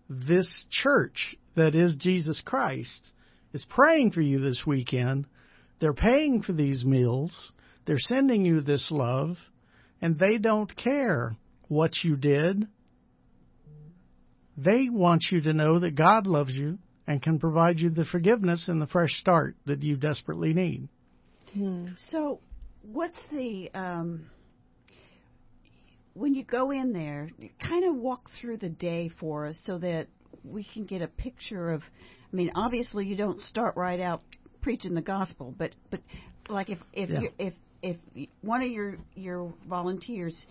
this 0.08 0.48
church 0.70 1.36
that 1.56 1.74
is 1.74 1.96
Jesus 1.96 2.40
Christ 2.44 3.10
is 3.52 3.66
praying 3.68 4.12
for 4.12 4.20
you 4.20 4.38
this 4.38 4.64
weekend, 4.66 5.26
they're 5.80 5.92
paying 5.92 6.42
for 6.42 6.52
these 6.52 6.84
meals, 6.84 7.52
they're 7.86 7.98
sending 7.98 8.44
you 8.44 8.60
this 8.60 8.88
love, 8.90 9.36
and 10.02 10.18
they 10.18 10.38
don't 10.38 10.74
care 10.76 11.36
what 11.68 11.92
you 12.02 12.16
did. 12.16 12.66
They 14.56 14.88
want 14.90 15.24
you 15.30 15.40
to 15.42 15.52
know 15.52 15.78
that 15.78 15.94
God 15.94 16.26
loves 16.26 16.54
you 16.54 16.78
and 17.06 17.22
can 17.22 17.38
provide 17.38 17.78
you 17.78 17.90
the 17.90 18.04
forgiveness 18.04 18.68
and 18.68 18.80
the 18.80 18.86
fresh 18.86 19.12
start 19.20 19.56
that 19.66 19.82
you 19.82 19.96
desperately 19.96 20.52
need. 20.52 20.88
Hmm. 21.54 21.88
So, 22.10 22.40
what's 22.82 23.22
the 23.30 23.70
um, 23.74 24.26
when 26.14 26.34
you 26.34 26.44
go 26.44 26.70
in 26.70 26.92
there, 26.92 27.28
kind 27.60 27.84
of 27.84 27.94
walk 27.94 28.30
through 28.40 28.56
the 28.56 28.70
day 28.70 29.10
for 29.20 29.46
us 29.46 29.60
so 29.64 29.78
that 29.78 30.08
we 30.42 30.64
can 30.64 30.84
get 30.84 31.02
a 31.02 31.08
picture 31.08 31.70
of. 31.70 31.82
I 32.32 32.36
mean, 32.36 32.50
obviously, 32.54 33.06
you 33.06 33.16
don't 33.16 33.38
start 33.38 33.76
right 33.76 34.00
out 34.00 34.22
preaching 34.62 34.94
the 34.94 35.02
gospel, 35.02 35.54
but 35.56 35.72
but 35.90 36.00
like 36.48 36.70
if 36.70 36.78
if 36.92 37.10
yeah. 37.10 37.28
if 37.38 37.54
if 37.82 37.96
one 38.40 38.62
of 38.62 38.68
your 38.68 38.96
your 39.14 39.52
volunteers 39.68 40.46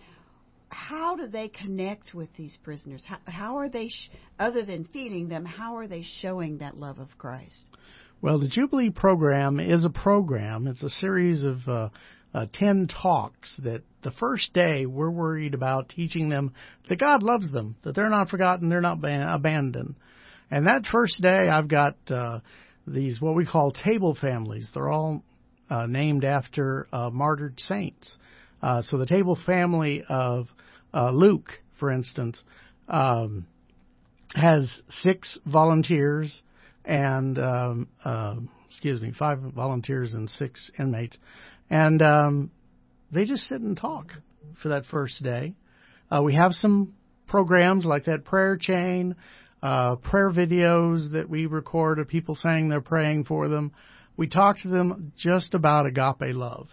how 0.68 1.16
do 1.16 1.28
they 1.28 1.48
connect 1.48 2.12
with 2.14 2.28
these 2.36 2.58
prisoners 2.62 3.02
how, 3.06 3.18
how 3.26 3.56
are 3.58 3.68
they 3.68 3.88
sh- 3.88 4.10
other 4.38 4.64
than 4.64 4.84
feeding 4.92 5.28
them 5.28 5.44
how 5.44 5.76
are 5.76 5.86
they 5.86 6.04
showing 6.20 6.58
that 6.58 6.76
love 6.76 6.98
of 6.98 7.08
christ 7.18 7.66
well 8.20 8.38
the 8.38 8.48
jubilee 8.48 8.90
program 8.90 9.60
is 9.60 9.84
a 9.84 9.90
program 9.90 10.66
it's 10.66 10.82
a 10.82 10.90
series 10.90 11.44
of 11.44 11.58
uh, 11.68 11.88
uh, 12.36 12.46
10 12.52 12.88
talks 12.88 13.56
that 13.62 13.82
the 14.02 14.10
first 14.10 14.52
day 14.52 14.84
we're 14.84 15.10
worried 15.10 15.54
about 15.54 15.88
teaching 15.88 16.28
them 16.28 16.52
that 16.88 17.00
God 17.00 17.22
loves 17.22 17.50
them, 17.50 17.76
that 17.82 17.94
they're 17.94 18.10
not 18.10 18.28
forgotten, 18.28 18.68
they're 18.68 18.82
not 18.82 19.00
ban- 19.00 19.26
abandoned. 19.26 19.94
And 20.50 20.66
that 20.66 20.84
first 20.84 21.20
day 21.22 21.48
I've 21.48 21.68
got 21.68 21.96
uh, 22.08 22.40
these 22.86 23.20
what 23.20 23.34
we 23.34 23.46
call 23.46 23.72
table 23.72 24.14
families. 24.20 24.70
They're 24.74 24.90
all 24.90 25.24
uh, 25.70 25.86
named 25.86 26.24
after 26.24 26.86
uh, 26.92 27.10
martyred 27.10 27.58
saints. 27.58 28.16
Uh, 28.62 28.82
so 28.82 28.98
the 28.98 29.06
table 29.06 29.38
family 29.46 30.02
of 30.08 30.48
uh, 30.94 31.10
Luke, 31.10 31.50
for 31.78 31.90
instance, 31.90 32.42
um, 32.88 33.46
has 34.34 34.82
six 35.02 35.38
volunteers 35.46 36.42
and 36.84 37.38
um, 37.38 37.88
uh, 38.04 38.36
excuse 38.68 39.00
me, 39.00 39.12
five 39.18 39.40
volunteers 39.40 40.14
and 40.14 40.30
six 40.30 40.70
inmates, 40.78 41.18
and 41.70 42.00
um, 42.02 42.50
they 43.12 43.24
just 43.24 43.44
sit 43.44 43.60
and 43.60 43.76
talk 43.76 44.12
for 44.62 44.68
that 44.68 44.84
first 44.86 45.22
day. 45.22 45.54
Uh, 46.10 46.22
we 46.22 46.34
have 46.34 46.52
some 46.52 46.94
programs 47.26 47.84
like 47.84 48.04
that 48.04 48.24
prayer 48.24 48.56
chain, 48.56 49.16
uh, 49.62 49.96
prayer 49.96 50.30
videos 50.30 51.12
that 51.12 51.28
we 51.28 51.46
record 51.46 51.98
of 51.98 52.06
people 52.06 52.34
saying 52.34 52.68
they're 52.68 52.80
praying 52.80 53.24
for 53.24 53.48
them. 53.48 53.72
We 54.16 54.28
talk 54.28 54.58
to 54.60 54.68
them 54.68 55.12
just 55.16 55.54
about 55.54 55.86
agape 55.86 56.34
love 56.34 56.68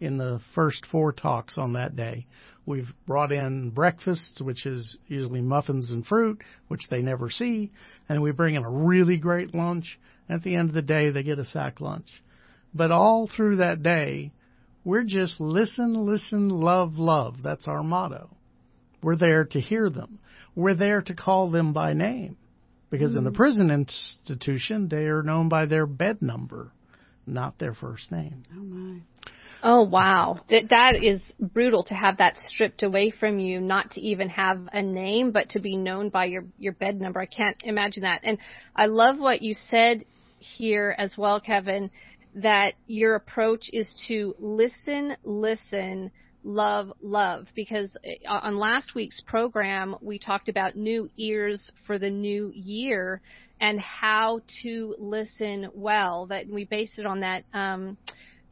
in 0.00 0.18
the 0.18 0.40
first 0.54 0.84
four 0.90 1.12
talks 1.12 1.56
on 1.56 1.74
that 1.74 1.96
day. 1.96 2.26
We've 2.66 2.92
brought 3.06 3.32
in 3.32 3.70
breakfasts, 3.70 4.40
which 4.40 4.66
is 4.66 4.96
usually 5.08 5.40
muffins 5.40 5.90
and 5.90 6.06
fruit, 6.06 6.42
which 6.68 6.88
they 6.90 7.02
never 7.02 7.30
see, 7.30 7.72
and 8.08 8.22
we 8.22 8.30
bring 8.30 8.54
in 8.54 8.62
a 8.62 8.70
really 8.70 9.16
great 9.16 9.54
lunch. 9.54 9.98
At 10.28 10.42
the 10.42 10.56
end 10.56 10.68
of 10.68 10.74
the 10.74 10.82
day, 10.82 11.10
they 11.10 11.22
get 11.22 11.38
a 11.38 11.44
sack 11.44 11.80
lunch. 11.80 12.08
But 12.74 12.90
all 12.90 13.28
through 13.28 13.56
that 13.56 13.82
day, 13.82 14.32
we're 14.84 15.04
just 15.04 15.40
listen, 15.40 15.94
listen, 15.94 16.48
love, 16.48 16.98
love. 16.98 17.36
That's 17.42 17.68
our 17.68 17.82
motto. 17.82 18.30
We're 19.02 19.16
there 19.16 19.44
to 19.46 19.60
hear 19.60 19.90
them. 19.90 20.20
We're 20.54 20.74
there 20.74 21.02
to 21.02 21.14
call 21.14 21.50
them 21.50 21.72
by 21.72 21.94
name. 21.94 22.36
Because 22.90 23.10
mm-hmm. 23.10 23.18
in 23.18 23.24
the 23.24 23.30
mm. 23.30 23.36
prison 23.36 23.70
institution, 23.70 24.88
they 24.88 25.06
are 25.06 25.22
known 25.22 25.48
by 25.48 25.66
their 25.66 25.86
bed 25.86 26.22
number, 26.22 26.72
not 27.26 27.58
their 27.58 27.74
first 27.74 28.10
name. 28.10 28.42
Oh, 28.52 28.60
my. 28.60 29.00
Oh 29.64 29.84
wow, 29.84 30.40
that 30.50 30.70
that 30.70 30.96
is 30.96 31.22
brutal 31.38 31.84
to 31.84 31.94
have 31.94 32.16
that 32.16 32.36
stripped 32.36 32.82
away 32.82 33.12
from 33.12 33.38
you, 33.38 33.60
not 33.60 33.92
to 33.92 34.00
even 34.00 34.28
have 34.30 34.68
a 34.72 34.82
name, 34.82 35.30
but 35.30 35.50
to 35.50 35.60
be 35.60 35.76
known 35.76 36.08
by 36.08 36.24
your 36.24 36.46
your 36.58 36.72
bed 36.72 37.00
number. 37.00 37.20
I 37.20 37.26
can't 37.26 37.56
imagine 37.62 38.02
that. 38.02 38.22
And 38.24 38.38
I 38.74 38.86
love 38.86 39.20
what 39.20 39.40
you 39.40 39.54
said 39.70 40.04
here 40.40 40.96
as 40.98 41.14
well, 41.16 41.40
Kevin 41.40 41.92
that 42.34 42.74
your 42.86 43.14
approach 43.14 43.68
is 43.72 43.92
to 44.08 44.34
listen, 44.38 45.16
listen, 45.24 46.10
love, 46.44 46.92
love. 47.00 47.46
Because 47.54 47.96
uh, 48.28 48.32
on 48.32 48.56
last 48.56 48.94
week's 48.94 49.20
program, 49.26 49.96
we 50.00 50.18
talked 50.18 50.48
about 50.48 50.76
new 50.76 51.10
ears 51.16 51.70
for 51.86 51.98
the 51.98 52.10
new 52.10 52.50
year 52.54 53.20
and 53.60 53.80
how 53.80 54.40
to 54.62 54.94
listen 54.98 55.68
well. 55.74 56.26
That 56.26 56.48
we 56.48 56.64
based 56.64 56.98
it 56.98 57.06
on 57.06 57.20
that. 57.20 57.44
Um, 57.52 57.96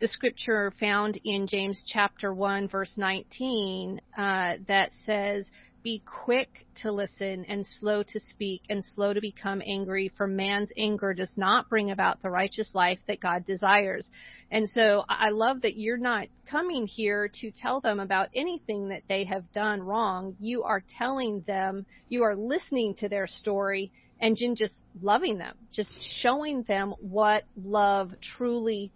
the 0.01 0.09
scripture 0.09 0.73
found 0.81 1.21
in 1.25 1.47
James 1.47 1.83
chapter 1.87 2.33
1 2.33 2.69
verse 2.69 2.93
19 2.97 4.01
uh, 4.17 4.55
that 4.67 4.91
says, 5.05 5.45
be 5.83 6.03
quick 6.05 6.67
to 6.83 6.93
listen 6.93 7.45
and 7.49 7.67
slow 7.79 8.03
to 8.03 8.21
speak 8.21 8.63
and 8.69 8.85
slow 8.85 9.13
to 9.13 9.21
become 9.21 9.63
angry, 9.67 10.13
for 10.17 10.27
man's 10.27 10.71
anger 10.77 11.15
does 11.15 11.33
not 11.37 11.69
bring 11.69 11.91
about 11.91 12.23
the 12.23 12.31
righteous 12.31 12.71
life 12.75 12.99
that 13.09 13.21
God 13.21 13.45
desires. 13.47 14.09
And 14.51 14.69
so 14.69 15.05
I 15.09 15.31
love 15.31 15.63
that 15.63 15.77
you're 15.77 15.97
not 15.97 16.29
coming 16.51 16.87
here 16.87 17.31
to 17.41 17.51
tell 17.51 17.81
them 17.81 18.01
about 18.01 18.29
anything 18.35 18.89
that 18.89 19.03
they 19.09 19.25
have 19.25 19.51
done 19.53 19.83
wrong. 19.83 20.37
You 20.39 20.65
are 20.65 20.83
telling 20.99 21.43
them, 21.47 21.87
you 22.09 22.23
are 22.25 22.37
listening 22.37 22.95
to 22.97 23.09
their 23.09 23.27
story 23.27 23.93
and 24.21 24.37
just 24.37 24.75
loving 25.01 25.39
them, 25.39 25.57
just 25.73 25.97
showing 26.21 26.63
them 26.65 26.95
what 27.01 27.45
love 27.57 28.13
truly 28.37 28.93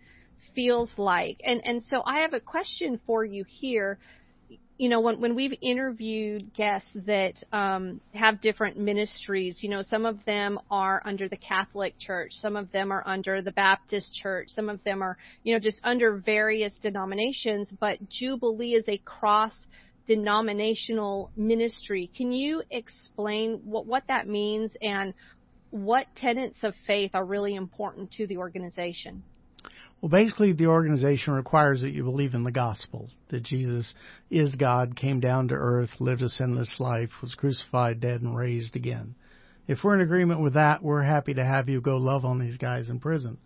feels 0.54 0.90
like. 0.96 1.40
And 1.44 1.60
and 1.64 1.82
so 1.84 2.02
I 2.04 2.20
have 2.20 2.34
a 2.34 2.40
question 2.40 3.00
for 3.06 3.24
you 3.24 3.44
here 3.48 3.98
you 4.76 4.88
know, 4.88 5.00
when, 5.00 5.20
when 5.20 5.36
we've 5.36 5.56
interviewed 5.62 6.52
guests 6.52 6.88
that 7.06 7.34
um, 7.52 8.00
have 8.12 8.40
different 8.40 8.76
ministries, 8.76 9.58
you 9.60 9.68
know, 9.68 9.82
some 9.82 10.04
of 10.04 10.24
them 10.24 10.58
are 10.68 11.00
under 11.04 11.28
the 11.28 11.36
Catholic 11.36 11.94
Church, 11.98 12.32
some 12.32 12.56
of 12.56 12.72
them 12.72 12.90
are 12.90 13.02
under 13.06 13.40
the 13.40 13.52
Baptist 13.52 14.12
Church, 14.20 14.48
some 14.48 14.68
of 14.68 14.82
them 14.82 15.00
are, 15.00 15.16
you 15.44 15.54
know, 15.54 15.60
just 15.60 15.78
under 15.84 16.16
various 16.16 16.74
denominations, 16.82 17.72
but 17.78 17.98
Jubilee 18.10 18.74
is 18.74 18.84
a 18.88 18.98
cross 18.98 19.54
denominational 20.08 21.30
ministry. 21.36 22.10
Can 22.16 22.32
you 22.32 22.62
explain 22.70 23.60
what, 23.64 23.86
what 23.86 24.02
that 24.08 24.26
means 24.26 24.72
and 24.82 25.14
what 25.70 26.06
tenets 26.16 26.58
of 26.62 26.74
faith 26.86 27.12
are 27.14 27.24
really 27.24 27.54
important 27.54 28.10
to 28.12 28.26
the 28.26 28.38
organization? 28.38 29.22
Well, 30.04 30.10
basically, 30.10 30.52
the 30.52 30.66
organization 30.66 31.32
requires 31.32 31.80
that 31.80 31.94
you 31.94 32.04
believe 32.04 32.34
in 32.34 32.44
the 32.44 32.52
gospel 32.52 33.08
that 33.30 33.42
Jesus 33.42 33.94
is 34.30 34.54
God, 34.54 34.96
came 34.96 35.18
down 35.18 35.48
to 35.48 35.54
earth, 35.54 35.88
lived 35.98 36.20
a 36.20 36.28
sinless 36.28 36.76
life, 36.78 37.08
was 37.22 37.34
crucified, 37.34 38.00
dead, 38.00 38.20
and 38.20 38.36
raised 38.36 38.76
again. 38.76 39.14
If 39.66 39.78
we're 39.82 39.94
in 39.94 40.02
agreement 40.02 40.42
with 40.42 40.52
that, 40.52 40.82
we're 40.82 41.00
happy 41.00 41.32
to 41.32 41.42
have 41.42 41.70
you 41.70 41.80
go 41.80 41.96
love 41.96 42.26
on 42.26 42.38
these 42.38 42.58
guys 42.58 42.90
in 42.90 43.00
prison 43.00 43.38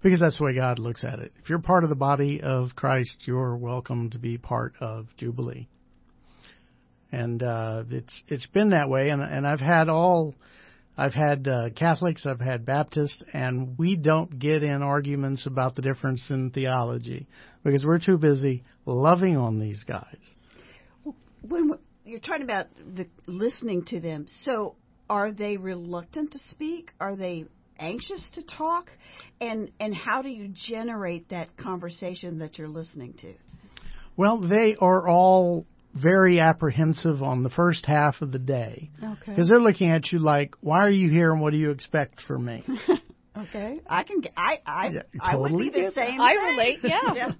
because 0.00 0.20
that's 0.20 0.38
the 0.38 0.44
way 0.44 0.54
God 0.54 0.78
looks 0.78 1.02
at 1.02 1.18
it. 1.18 1.32
If 1.42 1.50
you're 1.50 1.58
part 1.58 1.82
of 1.82 1.90
the 1.90 1.96
body 1.96 2.42
of 2.42 2.76
Christ, 2.76 3.24
you're 3.24 3.56
welcome 3.56 4.10
to 4.10 4.20
be 4.20 4.38
part 4.38 4.74
of 4.80 5.08
Jubilee. 5.16 5.66
And 7.10 7.42
uh, 7.42 7.82
it's 7.90 8.22
it's 8.28 8.46
been 8.46 8.68
that 8.68 8.88
way, 8.88 9.08
and 9.08 9.20
and 9.20 9.44
I've 9.44 9.58
had 9.58 9.88
all 9.88 10.36
I've 10.98 11.14
had 11.14 11.46
uh, 11.46 11.70
Catholics, 11.76 12.26
I've 12.26 12.40
had 12.40 12.66
Baptists, 12.66 13.22
and 13.32 13.78
we 13.78 13.94
don't 13.94 14.36
get 14.36 14.64
in 14.64 14.82
arguments 14.82 15.46
about 15.46 15.76
the 15.76 15.82
difference 15.82 16.28
in 16.28 16.50
theology 16.50 17.28
because 17.62 17.84
we're 17.84 18.00
too 18.00 18.18
busy 18.18 18.64
loving 18.84 19.36
on 19.36 19.60
these 19.60 19.84
guys. 19.84 20.16
When 21.42 21.70
you're 22.04 22.18
talking 22.18 22.42
about 22.42 22.66
the 22.96 23.06
listening 23.28 23.84
to 23.86 24.00
them, 24.00 24.26
so 24.44 24.74
are 25.08 25.30
they 25.30 25.56
reluctant 25.56 26.32
to 26.32 26.40
speak? 26.50 26.90
Are 26.98 27.14
they 27.14 27.44
anxious 27.78 28.28
to 28.34 28.42
talk? 28.42 28.90
And 29.40 29.70
and 29.78 29.94
how 29.94 30.22
do 30.22 30.30
you 30.30 30.52
generate 30.52 31.28
that 31.28 31.56
conversation 31.56 32.40
that 32.40 32.58
you're 32.58 32.66
listening 32.66 33.14
to? 33.20 33.34
Well, 34.16 34.40
they 34.40 34.74
are 34.80 35.08
all 35.08 35.64
very 35.94 36.38
apprehensive 36.40 37.22
on 37.22 37.42
the 37.42 37.50
first 37.50 37.86
half 37.86 38.20
of 38.20 38.30
the 38.32 38.38
day 38.38 38.90
Okay. 39.02 39.16
because 39.26 39.48
they're 39.48 39.58
looking 39.60 39.90
at 39.90 40.12
you 40.12 40.18
like, 40.18 40.54
"Why 40.60 40.80
are 40.80 40.90
you 40.90 41.08
here, 41.10 41.32
and 41.32 41.40
what 41.40 41.50
do 41.52 41.56
you 41.58 41.70
expect 41.70 42.20
from 42.22 42.44
me?" 42.44 42.64
Okay. 43.36 43.78
I 43.88 44.02
can. 44.02 44.22
g- 44.22 44.30
I. 44.36 44.58
I. 44.66 44.88
Yeah, 44.88 45.02
I 45.20 45.36
would 45.36 45.52
be 45.56 45.70
the 45.70 45.92
same. 45.94 46.20
I 46.20 46.34
thing. 46.34 46.44
relate, 46.50 46.78
yeah. 46.82 47.32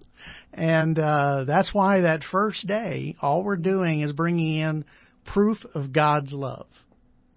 And 0.53 0.97
uh, 0.97 1.43
that's 1.45 1.75
why 1.75 2.03
that 2.03 2.23
first 2.31 2.67
day, 2.69 3.17
all 3.21 3.43
we're 3.43 3.57
doing 3.57 4.01
is 4.03 4.13
bringing 4.13 4.59
in 4.59 4.85
proof 5.27 5.59
of 5.75 5.93
God's 5.93 6.33
love. 6.33 6.69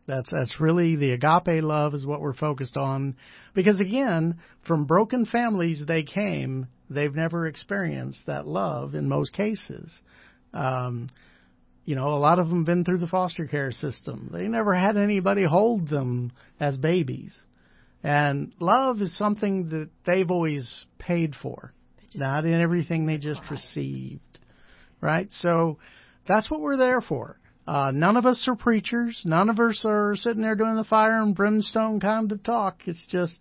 That's 0.06 0.30
that's 0.32 0.60
really 0.60 0.96
the 0.96 1.12
agape 1.14 1.64
love 1.64 1.96
is 1.96 2.06
what 2.06 2.22
we're 2.22 2.34
focused 2.36 2.78
on, 2.78 3.16
because 3.56 3.80
again, 3.80 4.40
from 4.68 4.86
broken 4.86 5.26
families 5.26 5.84
they 5.88 6.04
came, 6.04 6.68
they've 6.90 7.16
never 7.16 7.48
experienced 7.48 8.28
that 8.28 8.46
love 8.48 8.94
in 8.94 9.08
most 9.10 9.34
cases. 9.34 9.92
Um, 10.54 11.10
you 11.86 11.96
know, 11.96 12.10
a 12.10 12.20
lot 12.20 12.40
of 12.40 12.50
them 12.50 12.64
been 12.64 12.86
through 12.86 13.00
the 13.00 13.08
foster 13.08 13.48
care 13.48 13.72
system. 13.72 14.30
They 14.32 14.48
never 14.48 14.74
had 14.74 14.98
anybody 14.98 15.44
hold 15.44 15.90
them 15.90 16.32
as 16.60 16.78
babies. 16.78 17.34
And 18.04 18.54
love 18.60 19.02
is 19.02 19.18
something 19.18 19.70
that 19.70 19.90
they've 20.06 20.30
always 20.30 20.86
paid 21.00 21.36
for, 21.42 21.74
not 22.16 22.46
in 22.46 22.60
everything 22.60 23.06
they 23.06 23.18
just 23.18 23.42
received. 23.50 24.22
Right? 25.00 25.28
So 25.32 25.80
that's 26.28 26.50
what 26.50 26.62
we're 26.62 26.78
there 26.78 27.02
for. 27.02 27.40
Uh, 27.68 27.92
none 27.92 28.18
of 28.18 28.26
us 28.26 28.44
are 28.48 28.56
preachers. 28.56 29.22
None 29.24 29.50
of 29.50 29.60
us 29.60 29.84
are 29.86 30.16
sitting 30.16 30.42
there 30.42 30.56
doing 30.56 30.76
the 30.76 30.84
fire 30.84 31.22
and 31.22 31.36
brimstone 31.36 32.00
kind 32.00 32.32
of 32.32 32.44
talk. 32.44 32.82
It's 32.86 33.06
just, 33.08 33.40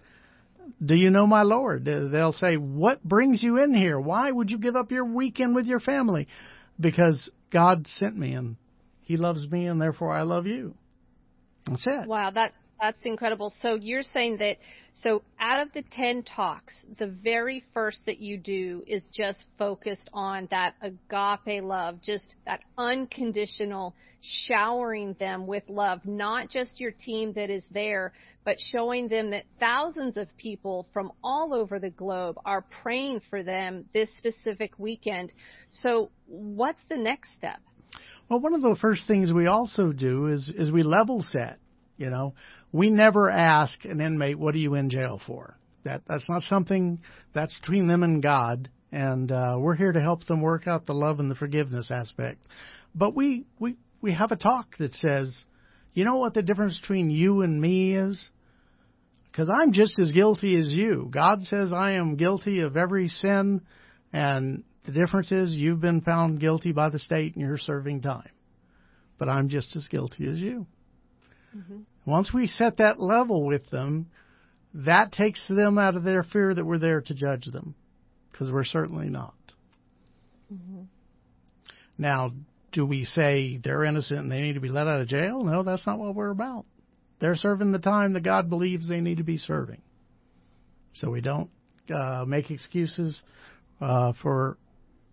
do 0.84 0.94
you 0.94 1.10
know 1.10 1.26
my 1.26 1.42
Lord? 1.42 1.84
They'll 1.84 2.32
say, 2.32 2.56
what 2.56 3.02
brings 3.02 3.42
you 3.42 3.58
in 3.58 3.74
here? 3.74 3.98
Why 3.98 4.30
would 4.30 4.50
you 4.50 4.58
give 4.58 4.76
up 4.76 4.92
your 4.92 5.06
weekend 5.06 5.54
with 5.54 5.66
your 5.66 5.80
family? 5.80 6.28
Because 6.80 7.30
God 7.50 7.86
sent 7.86 8.16
me 8.16 8.32
and 8.32 8.56
He 9.02 9.16
loves 9.16 9.48
me 9.50 9.66
and 9.66 9.80
therefore 9.80 10.12
I 10.12 10.22
love 10.22 10.46
you. 10.46 10.74
That's 11.66 11.86
it. 11.86 12.08
Wow, 12.08 12.30
that 12.30 12.52
that's 12.80 13.04
incredible. 13.04 13.52
So 13.60 13.74
you're 13.74 14.02
saying 14.02 14.38
that 14.38 14.56
so 14.92 15.22
out 15.38 15.62
of 15.62 15.72
the 15.72 15.82
10 15.92 16.24
talks, 16.24 16.74
the 16.98 17.06
very 17.06 17.64
first 17.72 18.00
that 18.06 18.18
you 18.18 18.36
do 18.36 18.82
is 18.86 19.04
just 19.12 19.44
focused 19.56 20.08
on 20.12 20.48
that 20.50 20.74
agape 20.82 21.62
love, 21.62 22.00
just 22.02 22.34
that 22.44 22.60
unconditional 22.76 23.94
showering 24.20 25.14
them 25.18 25.46
with 25.46 25.62
love, 25.68 26.00
not 26.04 26.50
just 26.50 26.80
your 26.80 26.90
team 26.90 27.32
that 27.34 27.50
is 27.50 27.64
there, 27.70 28.12
but 28.44 28.56
showing 28.72 29.08
them 29.08 29.30
that 29.30 29.44
thousands 29.58 30.16
of 30.16 30.26
people 30.36 30.86
from 30.92 31.12
all 31.22 31.54
over 31.54 31.78
the 31.78 31.90
globe 31.90 32.36
are 32.44 32.64
praying 32.82 33.20
for 33.30 33.42
them 33.42 33.84
this 33.94 34.08
specific 34.18 34.72
weekend. 34.78 35.32
So 35.68 36.10
what's 36.26 36.82
the 36.88 36.96
next 36.96 37.32
step? 37.38 37.60
Well, 38.28 38.40
one 38.40 38.54
of 38.54 38.62
the 38.62 38.76
first 38.80 39.06
things 39.08 39.32
we 39.32 39.46
also 39.46 39.92
do 39.92 40.26
is 40.26 40.52
is 40.54 40.70
we 40.70 40.82
level 40.82 41.24
set. 41.26 41.58
You 41.96 42.08
know, 42.08 42.34
we 42.72 42.90
never 42.90 43.30
ask 43.30 43.84
an 43.84 44.00
inmate, 44.00 44.38
"What 44.38 44.54
are 44.54 44.58
you 44.58 44.74
in 44.74 44.90
jail 44.90 45.20
for?" 45.26 45.56
That 45.84 46.02
that's 46.06 46.28
not 46.28 46.42
something 46.42 47.00
that's 47.32 47.58
between 47.60 47.86
them 47.86 48.02
and 48.02 48.22
God, 48.22 48.68
and 48.92 49.30
uh, 49.30 49.56
we're 49.58 49.74
here 49.74 49.92
to 49.92 50.00
help 50.00 50.24
them 50.24 50.40
work 50.40 50.66
out 50.66 50.86
the 50.86 50.94
love 50.94 51.20
and 51.20 51.30
the 51.30 51.34
forgiveness 51.34 51.90
aspect. 51.90 52.40
But 52.94 53.14
we 53.14 53.44
we 53.58 53.76
we 54.00 54.12
have 54.12 54.32
a 54.32 54.36
talk 54.36 54.76
that 54.78 54.94
says, 54.94 55.44
"You 55.94 56.04
know 56.04 56.16
what 56.16 56.34
the 56.34 56.42
difference 56.42 56.78
between 56.80 57.10
you 57.10 57.42
and 57.42 57.60
me 57.60 57.94
is?" 57.94 58.30
Because 59.30 59.48
I'm 59.48 59.72
just 59.72 59.98
as 60.00 60.12
guilty 60.12 60.58
as 60.58 60.68
you. 60.68 61.08
God 61.10 61.42
says 61.42 61.72
I 61.72 61.92
am 61.92 62.16
guilty 62.16 62.60
of 62.60 62.76
every 62.76 63.08
sin, 63.08 63.60
and 64.12 64.64
the 64.84 64.92
difference 64.92 65.30
is 65.30 65.54
you've 65.54 65.80
been 65.80 66.00
found 66.00 66.40
guilty 66.40 66.72
by 66.72 66.90
the 66.90 66.98
state 66.98 67.36
and 67.36 67.44
you're 67.44 67.58
serving 67.58 68.02
time. 68.02 68.30
But 69.18 69.28
I'm 69.28 69.48
just 69.48 69.76
as 69.76 69.86
guilty 69.88 70.28
as 70.28 70.40
you. 70.40 70.66
Once 72.06 72.32
we 72.32 72.46
set 72.46 72.76
that 72.78 73.00
level 73.00 73.44
with 73.44 73.68
them, 73.70 74.06
that 74.72 75.12
takes 75.12 75.40
them 75.48 75.78
out 75.78 75.96
of 75.96 76.04
their 76.04 76.22
fear 76.22 76.54
that 76.54 76.64
we're 76.64 76.78
there 76.78 77.00
to 77.00 77.14
judge 77.14 77.46
them, 77.46 77.74
because 78.30 78.50
we're 78.50 78.64
certainly 78.64 79.08
not. 79.08 79.34
Now, 81.98 82.32
do 82.72 82.86
we 82.86 83.04
say 83.04 83.60
they're 83.62 83.84
innocent 83.84 84.20
and 84.20 84.32
they 84.32 84.40
need 84.40 84.54
to 84.54 84.60
be 84.60 84.68
let 84.68 84.86
out 84.86 85.00
of 85.00 85.08
jail? 85.08 85.44
No, 85.44 85.62
that's 85.62 85.86
not 85.86 85.98
what 85.98 86.14
we're 86.14 86.30
about. 86.30 86.64
They're 87.20 87.36
serving 87.36 87.72
the 87.72 87.78
time 87.78 88.14
that 88.14 88.22
God 88.22 88.48
believes 88.48 88.88
they 88.88 89.00
need 89.00 89.18
to 89.18 89.24
be 89.24 89.36
serving. 89.36 89.82
So 90.94 91.10
we 91.10 91.20
don't 91.20 91.50
uh, 91.94 92.24
make 92.26 92.50
excuses 92.50 93.22
uh, 93.80 94.12
for 94.22 94.56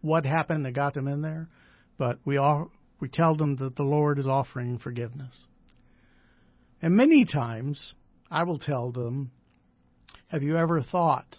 what 0.02 0.26
happened 0.26 0.65
that 0.65 0.73
got 0.73 0.93
them 0.93 1.08
in 1.08 1.21
there, 1.21 1.50
but 1.97 2.19
we 2.23 2.38
all 2.38 2.71
we 3.00 3.10
tell 3.10 3.36
them 3.36 3.58
that 3.58 3.76
the 3.76 3.84
Lord 3.84 4.19
is 4.19 4.28
offering 4.28 4.80
forgiveness. 4.80 5.38
And 6.81 6.95
many 6.95 7.25
times 7.25 7.93
I 8.29 8.43
will 8.43 8.59
tell 8.59 8.91
them, 8.91 9.31
Have 10.27 10.43
you 10.43 10.57
ever 10.57 10.81
thought 10.81 11.35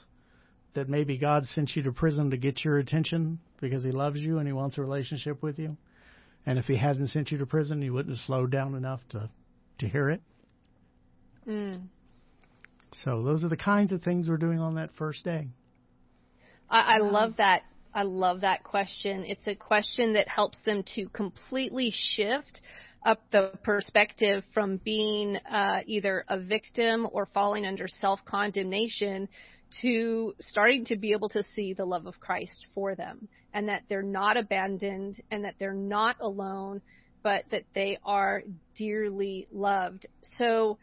that 0.74 0.88
maybe 0.88 1.18
God 1.18 1.44
sent 1.46 1.76
you 1.76 1.82
to 1.84 1.92
prison 1.92 2.30
to 2.30 2.36
get 2.36 2.64
your 2.64 2.78
attention 2.78 3.38
because 3.60 3.84
He 3.84 3.90
loves 3.90 4.18
you 4.18 4.38
and 4.38 4.46
He 4.46 4.52
wants 4.52 4.78
a 4.78 4.82
relationship 4.82 5.42
with 5.42 5.58
you? 5.58 5.76
And 6.46 6.58
if 6.58 6.64
He 6.64 6.76
hadn't 6.76 7.08
sent 7.08 7.30
you 7.30 7.38
to 7.38 7.46
prison, 7.46 7.82
you 7.82 7.92
wouldn't 7.92 8.16
have 8.16 8.24
slowed 8.24 8.50
down 8.50 8.74
enough 8.74 9.00
to, 9.10 9.30
to 9.78 9.88
hear 9.88 10.10
it? 10.10 10.22
Mm. 11.46 11.82
So 13.04 13.22
those 13.22 13.44
are 13.44 13.48
the 13.48 13.56
kinds 13.56 13.92
of 13.92 14.02
things 14.02 14.28
we're 14.28 14.36
doing 14.36 14.58
on 14.58 14.74
that 14.76 14.90
first 14.96 15.24
day. 15.24 15.48
I, 16.70 16.96
I 16.96 16.98
love 16.98 17.36
that. 17.38 17.62
I 17.94 18.02
love 18.02 18.42
that 18.42 18.64
question. 18.64 19.24
It's 19.24 19.46
a 19.46 19.54
question 19.54 20.12
that 20.12 20.28
helps 20.28 20.58
them 20.64 20.84
to 20.94 21.08
completely 21.08 21.92
shift 21.92 22.60
up 23.04 23.20
the 23.30 23.52
perspective 23.62 24.44
from 24.52 24.78
being 24.78 25.36
uh, 25.50 25.80
either 25.86 26.24
a 26.28 26.38
victim 26.38 27.06
or 27.12 27.26
falling 27.32 27.66
under 27.66 27.88
self 27.88 28.20
condemnation 28.24 29.28
to 29.82 30.34
starting 30.40 30.84
to 30.86 30.96
be 30.96 31.12
able 31.12 31.28
to 31.28 31.42
see 31.54 31.74
the 31.74 31.84
love 31.84 32.06
of 32.06 32.18
Christ 32.20 32.66
for 32.74 32.94
them 32.94 33.28
and 33.52 33.68
that 33.68 33.82
they're 33.88 34.02
not 34.02 34.36
abandoned 34.36 35.20
and 35.30 35.44
that 35.44 35.54
they're 35.58 35.72
not 35.74 36.16
alone, 36.20 36.80
but 37.22 37.44
that 37.50 37.64
they 37.74 37.98
are 38.04 38.42
dearly 38.76 39.46
loved. 39.52 40.06
So, 40.38 40.78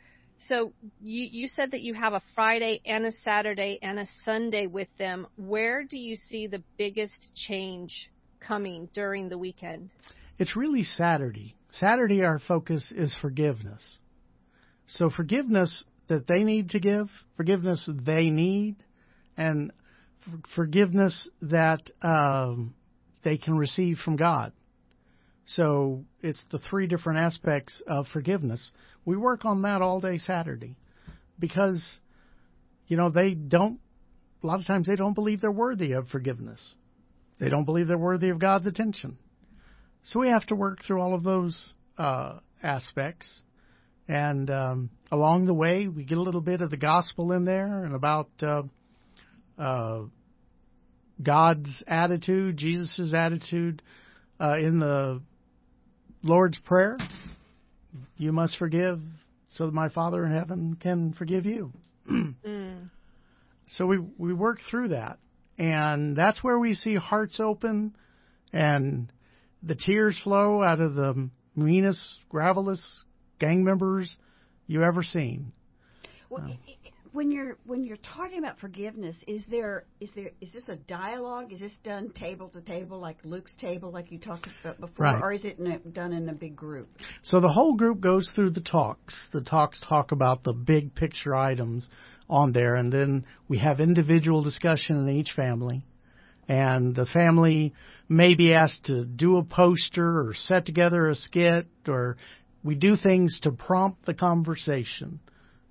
so 0.47 0.73
you, 1.01 1.27
you 1.31 1.47
said 1.47 1.71
that 1.71 1.81
you 1.81 1.93
have 1.93 2.13
a 2.13 2.21
Friday 2.33 2.81
and 2.85 3.05
a 3.05 3.11
Saturday 3.23 3.79
and 3.81 3.99
a 3.99 4.07
Sunday 4.23 4.67
with 4.67 4.89
them. 4.97 5.27
Where 5.37 5.83
do 5.83 5.97
you 5.97 6.15
see 6.29 6.47
the 6.47 6.63
biggest 6.77 7.33
change 7.47 8.09
coming 8.39 8.89
during 8.93 9.29
the 9.29 9.37
weekend? 9.37 9.89
It's 10.37 10.55
really 10.55 10.83
Saturday. 10.83 11.55
Saturday, 11.79 12.23
our 12.23 12.39
focus 12.39 12.91
is 12.95 13.15
forgiveness. 13.21 13.99
So, 14.87 15.09
forgiveness 15.09 15.83
that 16.07 16.27
they 16.27 16.43
need 16.43 16.69
to 16.71 16.79
give, 16.79 17.09
forgiveness 17.35 17.89
they 18.05 18.29
need, 18.29 18.75
and 19.35 19.71
forgiveness 20.55 21.27
that 21.41 21.81
um, 22.01 22.75
they 23.23 23.37
can 23.37 23.57
receive 23.57 23.97
from 23.97 24.15
God. 24.15 24.53
So, 25.47 26.05
it's 26.21 26.41
the 26.51 26.59
three 26.59 26.87
different 26.87 27.19
aspects 27.19 27.81
of 27.87 28.07
forgiveness. 28.13 28.71
We 29.03 29.17
work 29.17 29.43
on 29.43 29.63
that 29.63 29.81
all 29.81 29.99
day 29.99 30.19
Saturday 30.19 30.75
because, 31.39 31.83
you 32.87 32.95
know, 32.95 33.09
they 33.09 33.33
don't, 33.33 33.79
a 34.43 34.47
lot 34.47 34.59
of 34.59 34.67
times 34.67 34.87
they 34.87 34.95
don't 34.95 35.13
believe 35.13 35.41
they're 35.41 35.51
worthy 35.51 35.93
of 35.93 36.07
forgiveness. 36.07 36.75
They 37.39 37.49
don't 37.49 37.65
believe 37.65 37.87
they're 37.87 37.97
worthy 37.97 38.29
of 38.29 38.39
God's 38.39 38.65
attention. 38.65 39.17
So 40.09 40.19
we 40.19 40.29
have 40.29 40.45
to 40.47 40.55
work 40.55 40.83
through 40.85 41.01
all 41.01 41.15
of 41.15 41.23
those 41.23 41.73
uh, 41.97 42.37
aspects. 42.61 43.27
And 44.07 44.51
um, 44.51 44.89
along 45.11 45.45
the 45.45 45.53
way, 45.53 45.87
we 45.87 46.03
get 46.03 46.19
a 46.19 46.21
little 46.21 46.41
bit 46.41 46.61
of 46.61 46.69
the 46.69 46.77
gospel 46.77 47.31
in 47.31 47.43
there 47.43 47.83
and 47.83 47.95
about 47.95 48.29
uh, 48.43 48.63
uh, 49.57 50.01
God's 51.21 51.83
attitude, 51.87 52.57
Jesus' 52.57 53.15
attitude 53.15 53.81
uh, 54.39 54.57
in 54.59 54.77
the 54.77 55.21
Lord's 56.21 56.59
Prayer. 56.59 56.97
You 58.17 58.31
must 58.31 58.57
forgive 58.57 59.01
so 59.53 59.65
that 59.65 59.73
my 59.73 59.89
Father 59.89 60.23
in 60.23 60.31
heaven 60.31 60.77
can 60.79 61.13
forgive 61.13 61.45
you. 61.45 61.71
Mm. 62.45 62.91
So 63.69 63.87
we 63.87 63.97
we 64.19 64.31
work 64.31 64.59
through 64.69 64.89
that, 64.89 65.17
and 65.57 66.15
that's 66.15 66.43
where 66.43 66.59
we 66.59 66.75
see 66.75 66.93
hearts 66.93 67.39
open, 67.39 67.95
and 68.53 69.11
the 69.65 69.75
tears 69.75 70.19
flow 70.23 70.61
out 70.63 70.79
of 70.79 70.95
the 70.95 71.29
meanest, 71.55 72.19
gravelest 72.29 72.85
gang 73.39 73.63
members 73.63 74.15
you 74.67 74.83
ever 74.83 75.03
seen. 75.03 75.51
Well, 76.29 76.43
uh. 76.43 76.47
i- 76.49 76.91
when 77.11 77.31
you're 77.31 77.57
when 77.65 77.81
you're 77.85 77.95
talking 77.97 78.39
about 78.39 78.59
forgiveness, 78.59 79.15
is 79.25 79.45
there 79.49 79.85
is 80.01 80.11
there 80.15 80.31
is 80.41 80.51
this 80.51 80.67
a 80.67 80.75
dialogue? 80.75 81.53
Is 81.53 81.61
this 81.61 81.73
done 81.81 82.09
table 82.09 82.49
to 82.49 82.61
table, 82.61 82.99
like 82.99 83.15
Luke's 83.23 83.55
table, 83.55 83.89
like 83.89 84.11
you 84.11 84.19
talked 84.19 84.47
about 84.61 84.81
before, 84.81 85.05
Right. 85.05 85.21
or 85.21 85.31
is 85.31 85.45
it 85.45 85.57
in 85.57 85.67
a, 85.67 85.77
done 85.79 86.11
in 86.11 86.27
a 86.27 86.33
big 86.33 86.57
group? 86.57 86.89
So 87.23 87.39
the 87.39 87.47
whole 87.47 87.75
group 87.77 88.01
goes 88.01 88.29
through 88.35 88.49
the 88.49 88.59
talks. 88.59 89.15
The 89.31 89.39
talks 89.39 89.79
talk 89.87 90.11
about 90.11 90.43
the 90.43 90.51
big 90.51 90.93
picture 90.93 91.33
items 91.33 91.87
on 92.29 92.51
there, 92.51 92.75
and 92.75 92.91
then 92.91 93.25
we 93.47 93.59
have 93.59 93.79
individual 93.79 94.43
discussion 94.43 94.97
in 94.97 95.07
each 95.07 95.31
family. 95.33 95.85
And 96.47 96.95
the 96.95 97.05
family 97.07 97.73
may 98.07 98.35
be 98.35 98.53
asked 98.53 98.85
to 98.85 99.05
do 99.05 99.37
a 99.37 99.43
poster 99.43 100.27
or 100.27 100.33
set 100.33 100.65
together 100.65 101.09
a 101.09 101.15
skit, 101.15 101.67
or 101.87 102.17
we 102.63 102.75
do 102.75 102.95
things 102.95 103.39
to 103.43 103.51
prompt 103.51 104.05
the 104.05 104.13
conversation. 104.13 105.19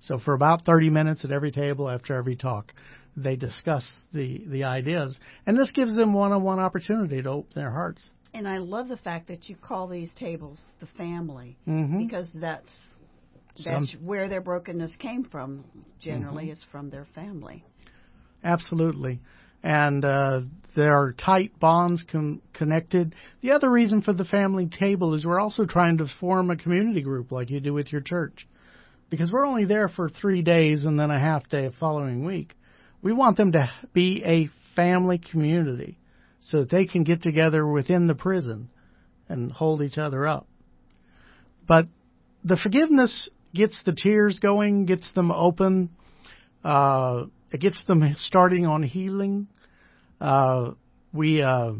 So 0.01 0.19
for 0.19 0.33
about 0.33 0.65
30 0.65 0.89
minutes 0.89 1.25
at 1.25 1.31
every 1.31 1.51
table 1.51 1.89
after 1.89 2.13
every 2.13 2.35
talk, 2.35 2.73
they 3.17 3.35
discuss 3.35 3.89
the, 4.13 4.43
the 4.47 4.65
ideas. 4.65 5.17
And 5.45 5.57
this 5.57 5.71
gives 5.71 5.95
them 5.95 6.13
one-on-one 6.13 6.59
opportunity 6.59 7.21
to 7.21 7.29
open 7.29 7.51
their 7.55 7.71
hearts. 7.71 8.09
And 8.33 8.47
I 8.47 8.57
love 8.57 8.89
the 8.89 8.97
fact 8.97 9.27
that 9.29 9.47
you 9.47 9.55
call 9.55 9.87
these 9.87 10.11
tables 10.15 10.61
the 10.81 10.87
family 10.87 11.57
Mhm. 11.65 11.99
because 11.99 12.29
that's 12.33 12.77
that's 13.63 13.93
where 14.03 14.27
their 14.27 14.41
brokenness 14.41 14.97
came 14.97 15.23
from. 15.23 15.63
Generally, 16.01 16.49
is 16.49 16.61
from 16.71 16.89
their 16.89 17.05
family. 17.15 17.63
Absolutely. 18.43 19.21
And 19.65 20.05
uh, 20.05 20.41
there 20.75 20.93
are 20.93 21.11
tight 21.11 21.59
bonds 21.59 22.05
con- 22.11 22.39
connected. 22.53 23.15
The 23.41 23.51
other 23.51 23.69
reason 23.69 24.03
for 24.03 24.13
the 24.13 24.23
family 24.23 24.67
table 24.67 25.15
is 25.15 25.25
we're 25.25 25.39
also 25.39 25.65
trying 25.65 25.97
to 25.97 26.07
form 26.19 26.51
a 26.51 26.55
community 26.55 27.01
group 27.01 27.31
like 27.31 27.49
you 27.49 27.59
do 27.59 27.73
with 27.73 27.91
your 27.91 28.01
church. 28.01 28.47
Because 29.09 29.31
we're 29.31 29.45
only 29.45 29.65
there 29.65 29.89
for 29.89 30.07
three 30.07 30.43
days 30.43 30.85
and 30.85 30.99
then 30.99 31.09
a 31.09 31.19
half 31.19 31.49
day 31.49 31.71
following 31.79 32.23
week. 32.23 32.53
We 33.01 33.11
want 33.11 33.37
them 33.37 33.53
to 33.53 33.67
be 33.91 34.21
a 34.23 34.49
family 34.75 35.17
community 35.17 35.97
so 36.41 36.59
that 36.59 36.69
they 36.69 36.85
can 36.85 37.03
get 37.03 37.23
together 37.23 37.65
within 37.65 38.05
the 38.05 38.13
prison 38.13 38.69
and 39.27 39.51
hold 39.51 39.81
each 39.81 39.97
other 39.97 40.27
up. 40.27 40.47
But 41.67 41.87
the 42.43 42.57
forgiveness 42.61 43.29
gets 43.55 43.81
the 43.83 43.93
tears 43.93 44.39
going, 44.39 44.85
gets 44.85 45.11
them 45.13 45.31
open, 45.31 45.89
uh, 46.63 47.25
it 47.51 47.61
gets 47.61 47.83
them 47.85 48.03
starting 48.17 48.67
on 48.67 48.83
healing. 48.83 49.47
Uh, 50.19 50.71
we 51.13 51.41
uh, 51.41 51.73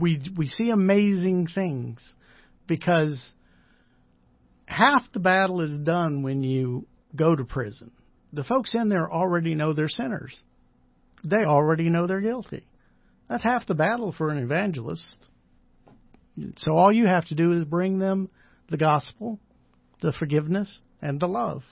we 0.00 0.20
we 0.36 0.48
see 0.48 0.70
amazing 0.70 1.48
things 1.54 2.00
because 2.66 3.22
half 4.66 5.02
the 5.12 5.20
battle 5.20 5.60
is 5.60 5.78
done 5.80 6.22
when 6.22 6.42
you 6.42 6.86
go 7.14 7.34
to 7.34 7.44
prison. 7.44 7.90
The 8.32 8.44
folks 8.44 8.74
in 8.74 8.88
there 8.88 9.10
already 9.10 9.54
know 9.54 9.72
they're 9.72 9.88
sinners. 9.88 10.42
They 11.22 11.44
already 11.44 11.88
know 11.88 12.06
they're 12.06 12.20
guilty. 12.20 12.66
That's 13.28 13.44
half 13.44 13.66
the 13.66 13.74
battle 13.74 14.12
for 14.12 14.28
an 14.30 14.38
evangelist. 14.38 15.28
So 16.58 16.76
all 16.76 16.92
you 16.92 17.06
have 17.06 17.26
to 17.26 17.34
do 17.34 17.52
is 17.52 17.64
bring 17.64 17.98
them 17.98 18.28
the 18.68 18.76
gospel, 18.76 19.38
the 20.02 20.12
forgiveness, 20.12 20.80
and 21.00 21.20
the 21.20 21.28
love. 21.28 21.62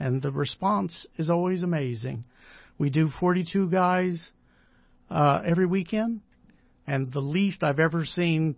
And 0.00 0.20
the 0.20 0.32
response 0.32 1.06
is 1.16 1.30
always 1.30 1.62
amazing. 1.62 2.24
We 2.78 2.90
do 2.90 3.10
42 3.20 3.68
guys 3.70 4.32
uh, 5.10 5.42
every 5.44 5.66
weekend, 5.66 6.20
and 6.86 7.12
the 7.12 7.20
least 7.20 7.62
I've 7.62 7.78
ever 7.78 8.04
seen 8.04 8.56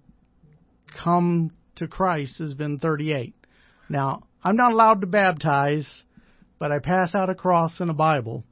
come 1.03 1.51
to 1.77 1.89
Christ 1.89 2.39
has 2.39 2.55
been 2.55 2.79
38. 2.79 3.35
Now, 3.89 4.23
I'm 4.43 4.57
not 4.57 4.73
allowed 4.73 5.01
to 5.01 5.07
baptize, 5.07 5.89
but 6.59 6.73
I 6.73 6.79
pass 6.79 7.15
out 7.15 7.31
a 7.31 7.35
cross 7.35 7.81
and 7.81 7.91
a 7.91 7.95
Bible, 7.95 8.45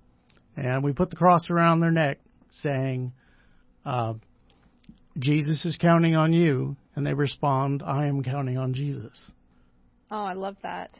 and 0.57 0.83
we 0.83 0.93
put 0.93 1.11
the 1.11 1.17
cross 1.17 1.49
around 1.51 1.81
their 1.81 1.91
neck 1.91 2.19
saying, 2.63 3.13
uh, 3.85 4.15
Jesus 5.19 5.65
is 5.65 5.77
counting 5.81 6.17
on 6.17 6.33
you, 6.33 6.77
and 6.95 7.07
they 7.07 7.15
respond, 7.15 7.83
I 7.85 8.07
am 8.07 8.23
counting 8.23 8.59
on 8.59 8.75
Jesus. 8.75 9.31
Oh, 10.11 10.25
I 10.25 10.35
love 10.35 10.57
that. 10.63 10.91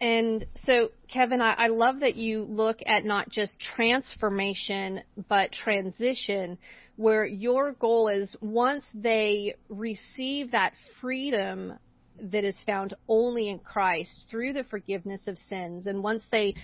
And 0.00 0.46
so, 0.64 0.90
Kevin, 1.12 1.40
I, 1.40 1.54
I 1.54 1.66
love 1.68 2.00
that 2.00 2.16
you 2.16 2.44
look 2.44 2.80
at 2.86 3.04
not 3.04 3.30
just 3.30 3.58
transformation, 3.76 5.00
but 5.28 5.52
transition, 5.52 6.58
where 6.96 7.24
your 7.24 7.72
goal 7.72 8.08
is 8.08 8.34
once 8.40 8.84
they 8.94 9.54
receive 9.68 10.50
that 10.50 10.72
freedom 11.00 11.78
that 12.20 12.44
is 12.44 12.56
found 12.66 12.94
only 13.08 13.48
in 13.48 13.58
Christ 13.58 14.26
through 14.30 14.52
the 14.52 14.64
forgiveness 14.64 15.26
of 15.26 15.38
sins, 15.48 15.86
and 15.86 16.02
once 16.02 16.22
they 16.30 16.54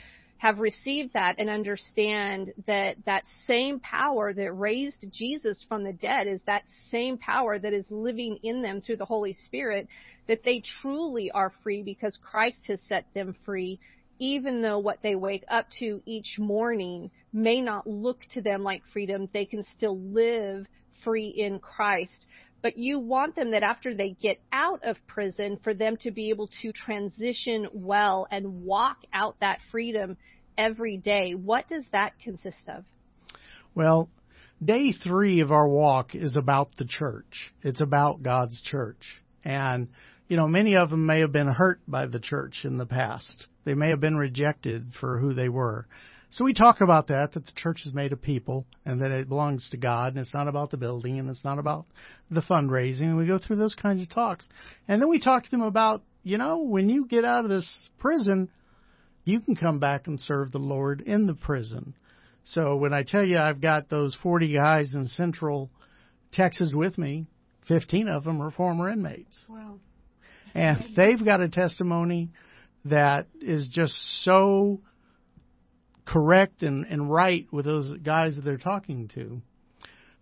have 0.43 0.59
received 0.59 1.13
that 1.13 1.37
and 1.39 1.49
understand 1.49 2.53
that 2.67 2.97
that 3.07 3.23
same 3.47 3.79
power 3.79 4.35
that 4.35 4.53
raised 4.53 5.07
Jesus 5.13 5.65
from 5.69 5.85
the 5.85 5.93
dead 5.93 6.27
is 6.27 6.41
that 6.47 6.65
same 6.91 7.17
power 7.17 7.61
that 7.61 7.73
is 7.73 7.85
living 7.91 8.37
in 8.43 8.61
them 8.61 8.81
through 8.81 8.97
the 8.97 9.05
Holy 9.05 9.35
Spirit, 9.47 9.87
that 10.27 10.43
they 10.45 10.61
truly 10.81 11.31
are 11.31 11.53
free 11.63 11.85
because 11.85 12.19
Christ 12.29 12.59
has 12.67 12.81
set 12.89 13.07
them 13.15 13.37
free, 13.45 13.79
even 14.19 14.63
though 14.63 14.81
what 14.81 14.99
they 15.01 15.15
wake 15.15 15.45
up 15.47 15.67
to 15.79 16.03
each 16.07 16.41
morning 16.41 17.13
may 17.33 17.61
not 17.61 17.87
look 17.87 18.19
to 18.33 18.43
them 18.43 18.65
like 18.65 18.83
freedom, 18.93 19.29
they 19.33 19.45
can 19.45 19.65
still 19.77 19.97
live 19.97 20.67
free 21.05 21.29
in 21.29 21.61
Christ. 21.61 22.27
But 22.63 22.79
you 22.79 23.01
want 23.01 23.35
them 23.35 23.51
that 23.51 23.65
after 23.65 23.93
they 23.95 24.11
get 24.11 24.39
out 24.53 24.85
of 24.85 24.97
prison, 25.09 25.59
for 25.65 25.75
them 25.75 25.97
to 25.99 26.13
be 26.13 26.31
able 26.31 26.49
to 26.63 26.73
transition 26.73 27.69
well 27.73 28.29
and 28.31 28.65
walk 28.65 28.99
out 29.13 29.37
that 29.41 29.59
freedom 29.71 30.17
every 30.57 30.97
day. 30.97 31.35
What 31.35 31.69
does 31.69 31.85
that 31.91 32.13
consist 32.23 32.69
of? 32.69 32.85
Well, 33.75 34.09
day 34.65 34.93
three 34.93 35.41
of 35.41 35.51
our 35.51 35.67
walk 35.67 36.15
is 36.15 36.37
about 36.37 36.69
the 36.79 36.85
church. 36.85 37.53
It's 37.63 37.81
about 37.81 38.23
God's 38.23 38.61
church. 38.63 39.21
And, 39.45 39.89
you 40.29 40.37
know, 40.37 40.47
many 40.47 40.77
of 40.77 40.91
them 40.91 41.05
may 41.05 41.21
have 41.21 41.33
been 41.33 41.49
hurt 41.49 41.81
by 41.89 42.07
the 42.07 42.21
church 42.21 42.61
in 42.65 42.79
the 42.79 42.87
past. 42.87 43.49
They 43.65 43.75
may 43.75 43.89
have 43.89 44.01
been 44.01 44.17
rejected 44.17 44.93
for 45.01 45.19
who 45.19 45.35
they 45.35 45.49
were. 45.49 45.87
So 46.33 46.45
we 46.45 46.55
talk 46.55 46.81
about 46.81 47.09
that, 47.09 47.33
that 47.35 47.45
the 47.45 47.53
church 47.57 47.83
is 47.85 47.93
made 47.93 48.15
of 48.15 48.23
people 48.23 48.65
and 48.87 49.03
that 49.03 49.11
it 49.11 49.29
belongs 49.29 49.69
to 49.71 49.77
God 49.77 50.09
and 50.09 50.19
it's 50.19 50.33
not 50.33 50.49
about 50.49 50.71
the 50.71 50.79
building 50.79 51.19
and 51.19 51.29
it's 51.29 51.45
not 51.45 51.59
about 51.59 51.85
the 52.31 52.41
fundraising. 52.41 53.03
And 53.03 53.19
we 53.19 53.27
go 53.27 53.39
through 53.39 53.57
those 53.57 53.75
kinds 53.75 54.01
of 54.01 54.09
talks. 54.09 54.49
And 54.89 55.01
then 55.01 55.11
we 55.11 55.21
talk 55.21 55.45
to 55.45 55.51
them 55.51 55.61
about, 55.61 56.03
you 56.23 56.39
know, 56.39 56.63
when 56.63 56.89
you 56.89 57.07
get 57.07 57.27
out 57.27 57.45
of 57.45 57.51
this 57.51 57.69
prison, 57.99 58.49
you 59.25 59.41
can 59.41 59.55
come 59.57 59.79
back 59.79 60.07
and 60.07 60.19
serve 60.19 60.53
the 60.53 60.59
Lord 60.59 61.03
in 61.03 61.27
the 61.27 61.35
prison. 61.35 61.95
So 62.45 62.77
when 62.77 62.95
I 62.95 63.03
tell 63.03 63.27
you 63.27 63.37
I've 63.37 63.61
got 63.61 63.91
those 63.91 64.17
40 64.23 64.55
guys 64.55 64.95
in 64.95 65.09
Central 65.09 65.71
Texas 66.33 66.73
with 66.73 66.97
me, 66.97 67.27
15 67.69 68.09
of 68.09 68.25
them 68.25 68.41
are 68.41 68.51
former 68.51 68.89
inmates. 68.89 69.39
Wow. 69.51 69.81
And 70.55 70.83
they've 70.97 71.23
got 71.23 71.43
a 71.43 71.51
testimony 71.51 72.31
that 72.87 73.27
is 73.39 73.69
just 73.69 73.95
so 74.25 74.81
correct 76.13 76.63
and, 76.63 76.85
and 76.87 77.11
right 77.11 77.47
with 77.51 77.65
those 77.65 77.95
guys 77.99 78.37
that 78.37 78.45
they're 78.45 78.59
talking 78.59 79.09
to. 79.15 79.41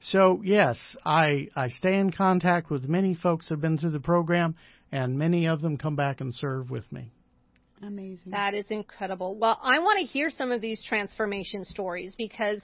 So 0.03 0.41
yes, 0.45 0.79
I 1.05 1.49
I 1.55 1.69
stay 1.69 1.99
in 1.99 2.11
contact 2.11 2.71
with 2.71 2.89
many 2.89 3.15
folks 3.15 3.49
that 3.49 3.57
have 3.57 3.61
been 3.61 3.77
through 3.77 3.91
the 3.91 4.01
program 4.01 4.55
and 4.93 5.19
many 5.19 5.47
of 5.47 5.61
them 5.61 5.77
come 5.77 5.97
back 5.97 6.21
and 6.21 6.35
serve 6.35 6.71
with 6.71 6.91
me. 6.91 7.13
Amazing. 7.83 8.33
That 8.33 8.55
is 8.55 8.67
incredible. 8.71 9.37
Well, 9.37 9.59
I 9.63 9.79
want 9.79 10.01
to 10.01 10.05
hear 10.05 10.31
some 10.31 10.53
of 10.53 10.61
these 10.61 10.85
transformation 10.87 11.65
stories 11.65 12.15
because 12.17 12.61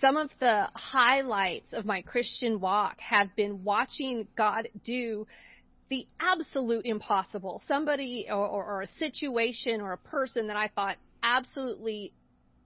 some 0.00 0.16
of 0.16 0.30
the 0.40 0.68
highlights 0.74 1.72
of 1.72 1.84
my 1.84 2.02
Christian 2.02 2.60
walk 2.60 2.98
have 3.00 3.34
been 3.36 3.62
watching 3.62 4.26
God 4.36 4.68
do 4.84 5.26
the 5.90 6.06
absolute 6.20 6.84
impossible. 6.86 7.62
Somebody 7.68 8.26
or, 8.28 8.46
or, 8.46 8.64
or 8.64 8.82
a 8.82 8.86
situation 8.98 9.80
or 9.80 9.92
a 9.92 9.98
person 9.98 10.48
that 10.48 10.56
I 10.56 10.68
thought 10.74 10.96
absolutely 11.22 12.12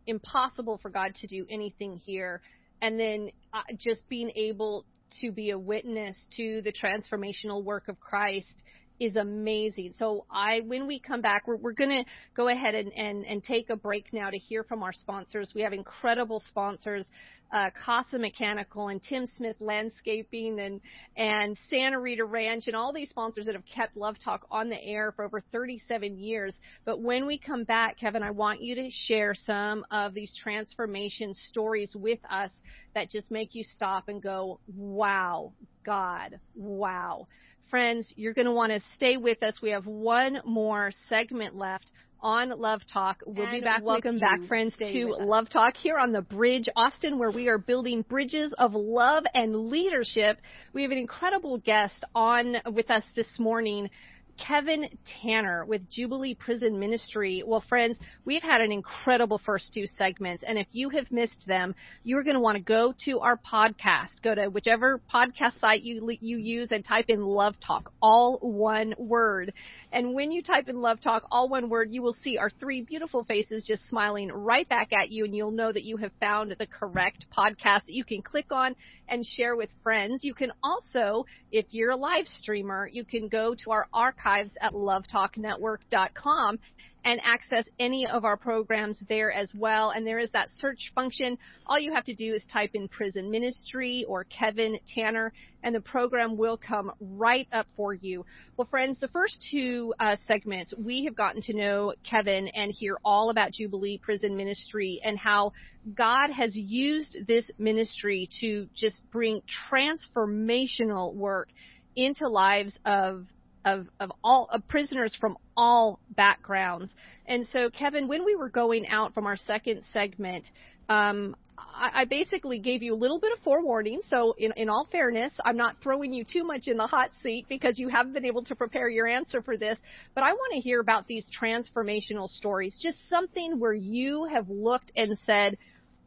impossible 0.07 0.78
for 0.82 0.90
God 0.90 1.14
to 1.16 1.26
do 1.26 1.46
anything 1.50 1.96
here. 1.96 2.40
And 2.80 2.98
then 2.98 3.30
uh, 3.55 3.61
just 3.78 4.09
being 4.09 4.30
able 4.34 4.84
to 5.20 5.30
be 5.30 5.50
a 5.50 5.59
witness 5.59 6.16
to 6.36 6.62
the 6.62 6.72
transformational 6.72 7.62
work 7.62 7.88
of 7.88 8.00
Christ 8.00 8.62
is 8.98 9.16
amazing. 9.16 9.94
So 9.98 10.26
I, 10.30 10.61
when 10.61 10.86
we 10.86 11.00
come 11.00 11.20
back, 11.20 11.46
we're, 11.46 11.57
we're 11.57 11.72
going 11.72 11.90
to 11.90 12.05
go 12.36 12.48
ahead 12.48 12.74
and, 12.74 12.92
and, 12.92 13.24
and 13.24 13.42
take 13.42 13.70
a 13.70 13.76
break 13.76 14.12
now 14.12 14.30
to 14.30 14.38
hear 14.38 14.64
from 14.64 14.82
our 14.82 14.92
sponsors. 14.92 15.53
We 15.55 15.62
have 15.62 15.72
incredible 15.72 16.42
sponsors 16.46 17.07
uh, 17.53 17.70
Casa 17.84 18.18
Mechanical 18.18 18.88
and 18.88 19.03
Tim 19.03 19.26
Smith 19.36 19.57
Landscaping 19.61 20.59
and 20.59 20.80
and 21.16 21.57
Santa 21.68 22.00
Rita 22.00 22.24
Ranch 22.24 22.66
and 22.66 22.74
all 22.74 22.92
these 22.92 23.11
sponsors 23.11 23.46
that 23.46 23.55
have 23.55 23.66
kept 23.66 23.96
Love 23.96 24.16
Talk 24.24 24.46
on 24.50 24.70
the 24.70 24.82
air 24.82 25.12
for 25.12 25.24
over 25.24 25.42
37 25.53 26.18
years. 26.18 26.57
But 26.84 27.00
when 27.00 27.26
we 27.26 27.38
come 27.38 27.64
back, 27.64 27.98
Kevin, 27.98 28.22
I 28.22 28.30
want 28.30 28.62
you 28.62 28.74
to 28.76 28.88
share 28.90 29.34
some 29.34 29.84
of 29.90 30.14
these 30.14 30.34
transformation 30.42 31.34
stories 31.50 31.94
with 31.94 32.20
us 32.30 32.50
that 32.94 33.11
just 33.11 33.30
make 33.30 33.55
you 33.55 33.64
stop 33.64 34.09
and 34.09 34.22
go, 34.22 34.59
"Wow, 34.74 35.53
God, 35.84 36.40
wow." 36.55 37.26
Friends, 37.68 38.12
you're 38.16 38.34
going 38.34 38.46
to 38.46 38.53
want 38.53 38.72
to 38.72 38.80
stay 38.96 39.16
with 39.16 39.42
us. 39.42 39.61
We 39.62 39.70
have 39.70 39.86
one 39.86 40.40
more 40.44 40.92
segment 41.09 41.57
left 41.57 41.90
on 42.23 42.51
Love 42.51 42.83
Talk. 42.93 43.23
We'll 43.27 43.47
And 43.47 43.61
be 43.61 43.61
back. 43.61 43.83
Welcome 43.83 44.18
back, 44.18 44.41
friends, 44.49 44.75
Stay 44.75 44.93
to. 45.05 45.09
Love 45.09 45.51
Talk 45.51 45.77
here 45.77 45.99
on 45.99 46.12
the 46.12 46.23
Bridge 46.23 46.68
Austin, 46.77 47.18
where 47.18 47.31
we 47.31 47.49
are 47.49 47.59
building 47.59 48.03
bridges 48.03 48.53
of 48.59 48.75
love 48.75 49.25
and 49.35 49.68
leadership. 49.68 50.39
We 50.73 50.83
have 50.83 50.93
an 50.93 50.99
incredible 50.99 51.59
guest 51.59 52.05
on 52.14 52.57
with 52.73 52.91
us 52.91 53.05
this 53.16 53.39
morning. 53.39 53.91
Kevin 54.39 54.89
Tanner 55.22 55.64
with 55.64 55.89
Jubilee 55.91 56.35
Prison 56.35 56.78
Ministry. 56.78 57.43
Well, 57.47 57.64
friends, 57.68 57.99
we've 58.24 58.43
had 58.43 58.61
an 58.61 58.72
incredible 58.72 59.39
first 59.39 59.72
two 59.72 59.87
segments, 59.87 60.43
and 60.47 60.59
if 60.59 60.66
you 60.72 60.91
have 60.91 61.11
missed 61.11 61.47
them, 61.47 61.74
you're 62.03 62.24
going 62.24 62.35
to 62.35 62.41
want 62.41 62.57
to 62.57 62.62
go 62.62 62.95
to 63.05 63.20
our 63.20 63.37
podcast. 63.37 64.20
Go 64.22 64.35
to 64.35 64.49
whichever 64.49 65.01
podcast 65.12 65.61
site 65.61 65.83
you 65.83 66.16
you 66.20 66.39
use 66.39 66.68
and 66.70 66.85
type 66.85 67.07
in 67.09 67.22
Love 67.22 67.55
Talk, 67.64 67.93
all 68.03 68.39
one 68.39 68.95
word. 68.99 69.53
And 69.93 70.14
when 70.14 70.33
you 70.33 70.43
type 70.43 70.68
in 70.68 70.80
Love 70.80 71.01
Talk, 71.01 71.24
all 71.30 71.49
one 71.49 71.68
word, 71.68 71.93
you 71.93 72.03
will 72.03 72.16
see 72.24 72.39
our 72.39 72.51
three 72.51 72.83
beautiful 72.83 73.24
faces 73.24 73.64
just 73.66 73.89
smiling 73.89 74.28
right 74.28 74.68
back 74.68 74.93
at 74.93 75.11
you, 75.11 75.24
and 75.24 75.37
you'll 75.37 75.51
know 75.51 75.72
that 75.72 75.85
you 75.85 75.99
have 75.99 76.12
found 76.20 76.55
the 76.59 76.66
correct 76.66 77.26
podcast 77.37 77.87
that 77.87 77.95
you 77.95 78.05
can 78.05 78.22
click 78.22 78.47
on 78.51 78.74
and 79.09 79.26
share 79.26 79.55
with 79.57 79.68
friends. 79.83 80.24
You 80.24 80.35
can 80.35 80.53
also, 80.62 81.26
if 81.51 81.66
you're 81.70 81.91
a 81.91 81.97
live 81.97 82.26
streamer, 82.26 82.89
you 82.91 83.05
can 83.05 83.28
go 83.28 83.55
to 83.55 83.70
our 83.70 83.87
archives 84.23 84.55
at 84.61 84.73
lovetalknetwork.com 84.73 86.59
and 87.05 87.20
access 87.25 87.64
any 87.81 88.07
of 88.07 88.25
our 88.25 88.37
programs 88.37 88.97
there 89.09 89.33
as 89.33 89.51
well. 89.57 89.91
And 89.91 90.07
there 90.07 90.20
is 90.20 90.31
that 90.33 90.49
search 90.61 90.93
function. 90.95 91.37
All 91.66 91.79
you 91.79 91.93
have 91.93 92.05
to 92.05 92.14
do 92.14 92.33
is 92.33 92.45
type 92.53 92.70
in 92.75 92.87
prison 92.87 93.29
ministry 93.29 94.05
or 94.09 94.23
Kevin 94.25 94.79
Tanner, 94.95 95.33
and 95.64 95.75
the 95.75 95.81
program 95.81 96.37
will 96.37 96.57
come 96.57 96.93
right 97.01 97.49
up 97.51 97.66
for 97.77 97.93
you. 97.93 98.25
Well, 98.57 98.68
friends, 98.70 99.01
the 99.01 99.09
first 99.09 99.45
two 99.51 99.93
uh, 99.99 100.14
segments, 100.29 100.73
we 100.79 101.05
have 101.07 101.16
gotten 101.16 101.43
to 101.43 101.55
know 101.55 101.95
Kevin 102.09 102.47
and 102.49 102.70
hear 102.70 102.99
all 103.05 103.31
about 103.31 103.53
Jubilee 103.53 103.99
Prison 104.01 104.37
Ministry 104.37 105.01
and 105.05 105.18
how 105.18 105.55
God 105.93 106.31
has 106.31 106.55
used 106.55 107.16
this 107.27 107.51
ministry 107.59 108.29
to 108.41 108.68
just 108.77 109.03
bring 109.11 109.43
transformational 109.73 111.14
work 111.14 111.49
into 111.97 112.29
lives 112.29 112.79
of 112.85 113.27
of 113.65 113.87
of 114.01 114.13
all 114.23 114.49
of 114.53 114.67
prisoners 114.69 115.17
from 115.19 115.37
all 115.57 116.01
backgrounds. 116.17 116.95
And 117.27 117.47
so, 117.47 117.71
Kevin, 117.71 118.09
when 118.09 118.25
we 118.25 118.35
were 118.37 118.49
going 118.49 118.89
out 118.89 119.15
from 119.15 119.27
our 119.27 119.37
second 119.37 119.83
segment, 119.93 120.45
um, 120.89 121.37
I, 121.59 122.03
I 122.03 122.05
basically 122.05 122.59
gave 122.59 122.83
you 122.83 122.95
a 122.95 122.97
little 122.97 123.21
bit 123.21 123.33
of 123.33 123.39
forewarning. 123.45 124.01
So, 124.05 124.35
in 124.39 124.53
in 124.57 124.69
all 124.69 124.89
fairness, 124.91 125.33
I'm 125.45 125.57
not 125.57 125.77
throwing 125.83 126.13
you 126.13 126.25
too 126.25 126.45
much 126.45 126.67
in 126.67 126.77
the 126.77 126.87
hot 126.87 127.11
seat 127.23 127.47
because 127.49 127.79
you 127.79 127.89
haven't 127.89 128.13
been 128.13 128.25
able 128.25 128.45
to 128.45 128.55
prepare 128.55 128.89
your 128.89 129.07
answer 129.07 129.43
for 129.43 129.57
this. 129.57 129.79
But 130.15 130.25
I 130.25 130.33
want 130.33 130.55
to 130.55 130.61
hear 130.61 130.81
about 130.81 131.07
these 131.07 131.27
transformational 131.41 132.29
stories. 132.29 132.77
Just 132.81 132.99
something 133.09 133.59
where 133.59 133.75
you 133.75 134.29
have 134.33 134.49
looked 134.49 134.93
and 134.97 135.19
said. 135.19 135.59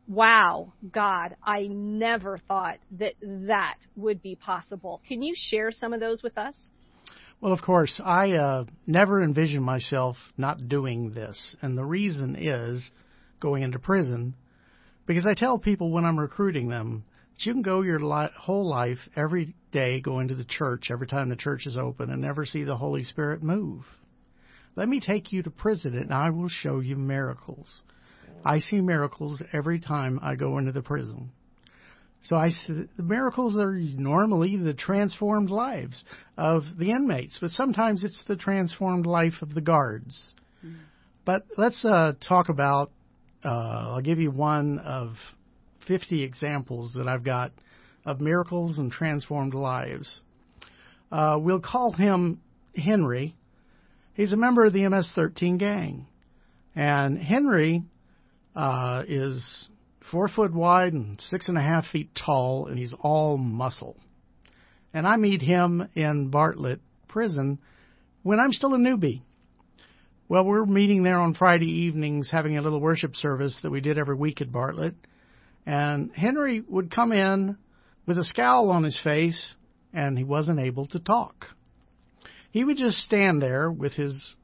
Wow, 0.07 0.73
God, 0.91 1.35
I 1.43 1.65
never 1.65 2.37
thought 2.47 2.77
that 2.99 3.15
that 3.23 3.77
would 3.95 4.21
be 4.21 4.35
possible. 4.35 5.01
Can 5.07 5.23
you 5.23 5.33
share 5.35 5.71
some 5.71 5.93
of 5.93 5.99
those 5.99 6.21
with 6.21 6.37
us? 6.37 6.53
Well, 7.45 7.53
of 7.53 7.61
course, 7.61 8.01
I 8.03 8.31
uh, 8.31 8.63
never 8.87 9.21
envisioned 9.21 9.63
myself 9.63 10.17
not 10.35 10.67
doing 10.67 11.13
this. 11.13 11.55
And 11.61 11.77
the 11.77 11.85
reason 11.85 12.35
is 12.35 12.89
going 13.39 13.61
into 13.61 13.77
prison 13.77 14.33
because 15.05 15.27
I 15.27 15.35
tell 15.35 15.59
people 15.59 15.91
when 15.91 16.05
I'm 16.05 16.17
recruiting 16.17 16.69
them, 16.69 17.03
that 17.33 17.45
you 17.45 17.53
can 17.53 17.61
go 17.61 17.83
your 17.83 17.99
li- 17.99 18.31
whole 18.35 18.67
life 18.67 18.97
every 19.15 19.53
day 19.71 20.01
going 20.01 20.29
to 20.29 20.33
the 20.33 20.43
church 20.43 20.87
every 20.89 21.05
time 21.05 21.29
the 21.29 21.35
church 21.35 21.67
is 21.67 21.77
open 21.77 22.09
and 22.09 22.19
never 22.19 22.47
see 22.47 22.63
the 22.63 22.77
Holy 22.77 23.03
Spirit 23.03 23.43
move. 23.43 23.83
Let 24.75 24.89
me 24.89 24.99
take 24.99 25.31
you 25.31 25.43
to 25.43 25.51
prison 25.51 25.95
and 25.95 26.11
I 26.11 26.31
will 26.31 26.49
show 26.49 26.79
you 26.79 26.95
miracles. 26.95 27.83
I 28.43 28.57
see 28.57 28.81
miracles 28.81 29.43
every 29.53 29.79
time 29.79 30.19
I 30.23 30.33
go 30.33 30.57
into 30.57 30.71
the 30.71 30.81
prison. 30.81 31.29
So 32.25 32.35
I 32.35 32.49
the 32.67 33.03
miracles 33.03 33.57
are 33.57 33.73
normally 33.73 34.57
the 34.57 34.73
transformed 34.73 35.51
lives 35.51 36.03
of 36.37 36.63
the 36.77 36.89
inmates, 36.89 37.37
but 37.39 37.51
sometimes 37.51 38.03
it's 38.03 38.23
the 38.27 38.35
transformed 38.35 39.05
life 39.05 39.41
of 39.41 39.53
the 39.53 39.61
guards. 39.61 40.33
But 41.23 41.43
let's 41.57 41.83
uh, 41.85 42.13
talk 42.27 42.49
about. 42.49 42.91
Uh, 43.43 43.93
I'll 43.93 44.01
give 44.01 44.19
you 44.19 44.31
one 44.31 44.79
of 44.79 45.13
50 45.87 46.23
examples 46.23 46.93
that 46.95 47.07
I've 47.07 47.23
got 47.23 47.51
of 48.05 48.19
miracles 48.21 48.79
and 48.79 48.91
transformed 48.91 49.53
lives. 49.53 50.21
Uh, 51.11 51.37
we'll 51.39 51.59
call 51.59 51.91
him 51.91 52.41
Henry. 52.75 53.35
He's 54.15 54.33
a 54.33 54.37
member 54.37 54.65
of 54.65 54.73
the 54.73 54.87
MS-13 54.87 55.59
gang, 55.59 56.07
and 56.75 57.19
Henry 57.19 57.83
uh, 58.55 59.03
is 59.07 59.67
four 60.11 60.27
foot 60.27 60.53
wide 60.53 60.93
and 60.93 61.21
six 61.29 61.47
and 61.47 61.57
a 61.57 61.61
half 61.61 61.85
feet 61.91 62.09
tall, 62.15 62.67
and 62.67 62.77
he's 62.77 62.93
all 62.99 63.37
muscle. 63.37 63.97
And 64.93 65.07
I 65.07 65.17
meet 65.17 65.41
him 65.41 65.87
in 65.95 66.29
Bartlett 66.29 66.79
prison 67.07 67.59
when 68.23 68.39
I'm 68.39 68.53
still 68.53 68.73
a 68.73 68.77
newbie. 68.77 69.21
Well, 70.27 70.45
we're 70.45 70.65
meeting 70.65 71.03
there 71.03 71.19
on 71.19 71.35
Friday 71.35 71.69
evenings, 71.69 72.29
having 72.31 72.57
a 72.57 72.61
little 72.61 72.81
worship 72.81 73.15
service 73.15 73.59
that 73.61 73.69
we 73.69 73.81
did 73.81 73.97
every 73.97 74.15
week 74.15 74.41
at 74.41 74.51
Bartlett. 74.51 74.95
And 75.65 76.11
Henry 76.15 76.61
would 76.61 76.89
come 76.89 77.11
in 77.11 77.57
with 78.07 78.17
a 78.17 78.23
scowl 78.23 78.71
on 78.71 78.83
his 78.83 78.99
face, 79.03 79.53
and 79.93 80.17
he 80.17 80.23
wasn't 80.23 80.59
able 80.59 80.87
to 80.87 80.99
talk. 80.99 81.45
He 82.51 82.63
would 82.63 82.77
just 82.77 82.97
stand 82.99 83.41
there 83.41 83.69
with 83.69 83.93
his 83.93 84.35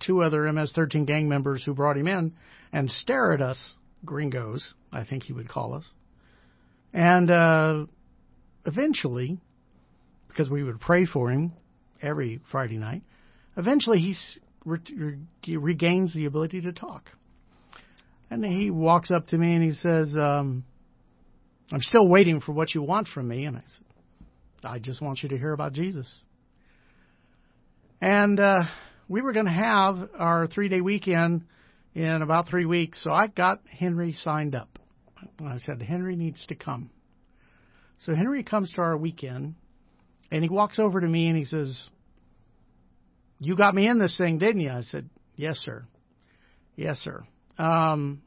two 0.00 0.22
other 0.22 0.50
MS 0.52 0.72
13 0.74 1.04
gang 1.04 1.28
members 1.28 1.64
who 1.64 1.74
brought 1.74 1.98
him 1.98 2.06
in 2.06 2.32
and 2.72 2.90
stare 2.90 3.32
at 3.32 3.40
us, 3.40 3.74
gringos, 4.04 4.72
I 4.96 5.04
think 5.04 5.24
he 5.24 5.32
would 5.32 5.48
call 5.48 5.74
us. 5.74 5.88
And 6.92 7.30
uh, 7.30 7.86
eventually, 8.64 9.38
because 10.28 10.48
we 10.48 10.62
would 10.62 10.80
pray 10.80 11.04
for 11.04 11.30
him 11.30 11.52
every 12.00 12.40
Friday 12.50 12.78
night, 12.78 13.02
eventually 13.56 13.98
he 13.98 14.14
re- 14.64 14.80
re- 14.96 15.56
regains 15.56 16.14
the 16.14 16.24
ability 16.24 16.62
to 16.62 16.72
talk. 16.72 17.10
And 18.30 18.44
he 18.44 18.70
walks 18.70 19.10
up 19.10 19.28
to 19.28 19.38
me 19.38 19.54
and 19.54 19.62
he 19.62 19.72
says, 19.72 20.16
um, 20.18 20.64
I'm 21.70 21.82
still 21.82 22.08
waiting 22.08 22.40
for 22.40 22.52
what 22.52 22.74
you 22.74 22.82
want 22.82 23.08
from 23.08 23.28
me. 23.28 23.44
And 23.44 23.56
I 23.56 23.62
said, 23.66 23.86
I 24.64 24.78
just 24.78 25.02
want 25.02 25.22
you 25.22 25.28
to 25.28 25.38
hear 25.38 25.52
about 25.52 25.74
Jesus. 25.74 26.12
And 28.00 28.40
uh, 28.40 28.62
we 29.08 29.20
were 29.20 29.32
going 29.32 29.46
to 29.46 29.52
have 29.52 30.08
our 30.18 30.46
three 30.46 30.68
day 30.68 30.80
weekend 30.80 31.44
in 31.94 32.22
about 32.22 32.48
three 32.48 32.66
weeks, 32.66 33.02
so 33.02 33.10
I 33.10 33.26
got 33.26 33.60
Henry 33.66 34.12
signed 34.12 34.54
up. 34.54 34.78
I 35.44 35.58
said, 35.58 35.82
Henry 35.82 36.16
needs 36.16 36.44
to 36.46 36.54
come. 36.54 36.90
So 38.00 38.14
Henry 38.14 38.42
comes 38.42 38.72
to 38.72 38.82
our 38.82 38.96
weekend, 38.96 39.54
and 40.30 40.42
he 40.42 40.50
walks 40.50 40.78
over 40.78 41.00
to 41.00 41.06
me 41.06 41.28
and 41.28 41.36
he 41.36 41.44
says, 41.44 41.86
You 43.38 43.56
got 43.56 43.74
me 43.74 43.88
in 43.88 43.98
this 43.98 44.16
thing, 44.18 44.38
didn't 44.38 44.60
you? 44.60 44.70
I 44.70 44.82
said, 44.82 45.08
Yes, 45.36 45.56
sir. 45.58 45.86
Yes, 46.76 46.98
sir. 46.98 47.24
Um, 47.58 48.22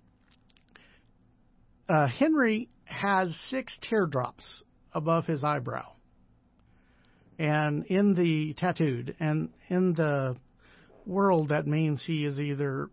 uh, 1.88 2.08
Henry 2.08 2.70
has 2.86 3.36
six 3.50 3.78
teardrops 3.88 4.64
above 4.94 5.26
his 5.26 5.44
eyebrow 5.44 5.92
and 7.40 7.86
in 7.86 8.14
the 8.16 8.54
tattooed 8.54 9.16
and 9.20 9.50
in 9.70 9.94
the 9.94 10.36
world 11.06 11.50
that 11.50 11.66
means 11.66 12.04
he 12.06 12.26
is 12.26 12.40
either 12.40 12.90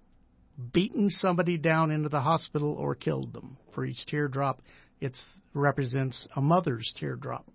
beaten 0.73 1.11
somebody 1.11 1.59
down 1.59 1.91
into 1.91 2.09
the 2.09 2.21
hospital 2.21 2.73
or 2.73 2.95
killed 2.95 3.33
them 3.33 3.57
for 3.75 3.85
each 3.85 4.07
teardrop 4.07 4.61
it 5.01 5.17
represents 5.53 6.27
a 6.35 6.41
mother's 6.41 6.91
teardrop. 6.99 7.47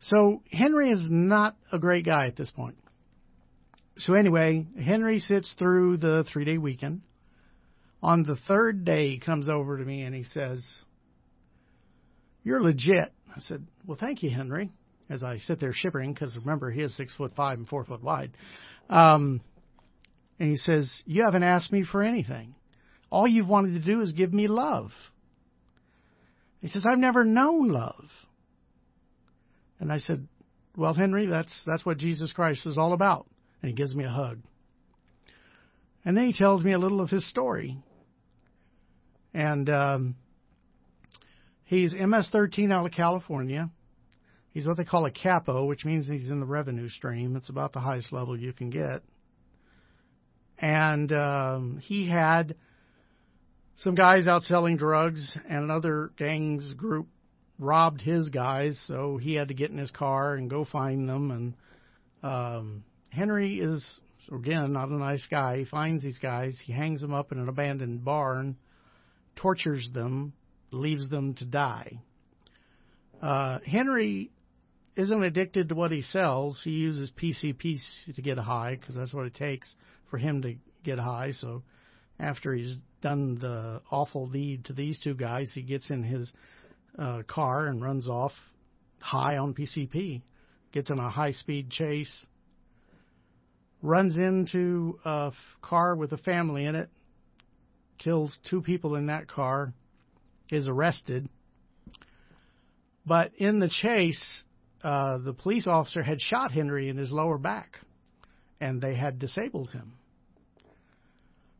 So 0.00 0.42
henry 0.50 0.90
is 0.90 1.00
not 1.10 1.56
a 1.72 1.78
great 1.78 2.04
guy 2.04 2.26
at 2.26 2.36
this 2.36 2.50
point. 2.50 2.76
So 3.98 4.14
anyway 4.14 4.66
henry 4.80 5.20
sits 5.20 5.54
through 5.58 5.98
the 5.98 6.24
three 6.32 6.44
day 6.44 6.58
weekend. 6.58 7.02
On 8.02 8.22
the 8.22 8.36
third 8.48 8.84
day 8.84 9.10
he 9.10 9.18
comes 9.18 9.48
over 9.48 9.78
to 9.78 9.84
me 9.84 10.02
and 10.02 10.14
he 10.14 10.24
says 10.24 10.64
you're 12.46 12.62
legit. 12.62 13.12
I 13.34 13.40
said, 13.40 13.66
"Well, 13.84 13.98
thank 14.00 14.22
you, 14.22 14.30
Henry." 14.30 14.70
As 15.10 15.24
I 15.24 15.38
sit 15.38 15.58
there 15.58 15.72
shivering, 15.72 16.14
because 16.14 16.36
remember 16.36 16.70
he 16.70 16.80
is 16.80 16.96
six 16.96 17.12
foot 17.14 17.34
five 17.34 17.58
and 17.58 17.66
four 17.66 17.84
foot 17.84 18.02
wide, 18.02 18.30
um, 18.88 19.40
and 20.38 20.50
he 20.50 20.56
says, 20.56 21.02
"You 21.06 21.24
haven't 21.24 21.42
asked 21.42 21.72
me 21.72 21.84
for 21.84 22.02
anything. 22.02 22.54
All 23.10 23.26
you've 23.26 23.48
wanted 23.48 23.74
to 23.74 23.80
do 23.80 24.00
is 24.00 24.12
give 24.12 24.32
me 24.32 24.48
love." 24.48 24.90
He 26.66 26.72
says, 26.72 26.82
I've 26.84 26.98
never 26.98 27.24
known 27.24 27.68
love. 27.68 28.06
And 29.78 29.92
I 29.92 29.98
said, 29.98 30.26
Well, 30.76 30.94
Henry, 30.94 31.26
that's 31.26 31.52
that's 31.64 31.86
what 31.86 31.98
Jesus 31.98 32.32
Christ 32.32 32.66
is 32.66 32.76
all 32.76 32.92
about. 32.92 33.28
And 33.62 33.70
he 33.70 33.76
gives 33.76 33.94
me 33.94 34.04
a 34.04 34.10
hug. 34.10 34.40
And 36.04 36.16
then 36.16 36.26
he 36.26 36.32
tells 36.32 36.64
me 36.64 36.72
a 36.72 36.78
little 36.78 37.00
of 37.00 37.08
his 37.08 37.28
story. 37.28 37.78
And 39.34 39.70
um, 39.70 40.16
he's 41.64 41.94
MS 41.94 42.30
13 42.32 42.72
out 42.72 42.86
of 42.86 42.92
California. 42.92 43.70
He's 44.50 44.66
what 44.66 44.76
they 44.76 44.84
call 44.84 45.04
a 45.04 45.10
capo, 45.10 45.66
which 45.66 45.84
means 45.84 46.08
he's 46.08 46.30
in 46.30 46.40
the 46.40 46.46
revenue 46.46 46.88
stream. 46.88 47.36
It's 47.36 47.50
about 47.50 47.74
the 47.74 47.80
highest 47.80 48.12
level 48.12 48.36
you 48.36 48.52
can 48.52 48.70
get. 48.70 49.02
And 50.58 51.12
um, 51.12 51.80
he 51.82 52.08
had 52.08 52.54
some 53.76 53.94
guys 53.94 54.26
out 54.26 54.42
selling 54.42 54.76
drugs, 54.76 55.36
and 55.48 55.64
another 55.64 56.10
gangs 56.16 56.72
group 56.74 57.08
robbed 57.58 58.00
his 58.00 58.28
guys, 58.30 58.82
so 58.86 59.18
he 59.18 59.34
had 59.34 59.48
to 59.48 59.54
get 59.54 59.70
in 59.70 59.78
his 59.78 59.90
car 59.90 60.34
and 60.34 60.48
go 60.48 60.64
find 60.64 61.08
them. 61.08 61.30
And 61.30 61.54
um, 62.22 62.84
Henry 63.10 63.60
is 63.60 64.00
again 64.32 64.72
not 64.72 64.88
a 64.88 64.94
nice 64.94 65.26
guy. 65.30 65.58
He 65.58 65.64
finds 65.64 66.02
these 66.02 66.18
guys, 66.18 66.58
he 66.64 66.72
hangs 66.72 67.00
them 67.00 67.12
up 67.12 67.32
in 67.32 67.38
an 67.38 67.48
abandoned 67.48 68.04
barn, 68.04 68.56
tortures 69.36 69.90
them, 69.92 70.32
leaves 70.70 71.08
them 71.10 71.34
to 71.34 71.44
die. 71.44 72.00
Uh, 73.20 73.58
Henry 73.66 74.30
isn't 74.96 75.22
addicted 75.22 75.68
to 75.68 75.74
what 75.74 75.92
he 75.92 76.00
sells. 76.00 76.60
He 76.64 76.70
uses 76.70 77.10
PCP 77.10 77.78
to 78.14 78.22
get 78.22 78.38
high 78.38 78.76
because 78.80 78.94
that's 78.94 79.12
what 79.12 79.26
it 79.26 79.34
takes 79.34 79.74
for 80.10 80.18
him 80.18 80.42
to 80.42 80.54
get 80.84 80.98
high. 80.98 81.32
So 81.32 81.62
after 82.18 82.54
he's 82.54 82.76
done 83.02 83.38
the 83.38 83.82
awful 83.90 84.26
deed 84.26 84.66
to 84.66 84.72
these 84.72 84.98
two 84.98 85.14
guys, 85.14 85.52
he 85.54 85.62
gets 85.62 85.90
in 85.90 86.02
his 86.02 86.32
uh, 86.98 87.22
car 87.28 87.66
and 87.66 87.82
runs 87.82 88.08
off 88.08 88.32
high 88.98 89.36
on 89.36 89.54
PCP, 89.54 90.22
gets 90.72 90.90
in 90.90 90.98
a 90.98 91.10
high 91.10 91.32
speed 91.32 91.70
chase, 91.70 92.26
runs 93.82 94.16
into 94.16 94.98
a 95.04 95.28
f- 95.28 95.34
car 95.62 95.94
with 95.94 96.12
a 96.12 96.18
family 96.18 96.64
in 96.64 96.74
it, 96.74 96.88
kills 97.98 98.36
two 98.48 98.62
people 98.62 98.96
in 98.96 99.06
that 99.06 99.28
car, 99.28 99.72
is 100.50 100.66
arrested. 100.68 101.28
But 103.04 103.32
in 103.36 103.58
the 103.60 103.68
chase, 103.68 104.44
uh, 104.82 105.18
the 105.18 105.32
police 105.32 105.66
officer 105.66 106.02
had 106.02 106.20
shot 106.20 106.52
Henry 106.52 106.88
in 106.88 106.96
his 106.96 107.12
lower 107.12 107.38
back, 107.38 107.78
and 108.60 108.80
they 108.80 108.94
had 108.94 109.18
disabled 109.18 109.70
him. 109.70 109.94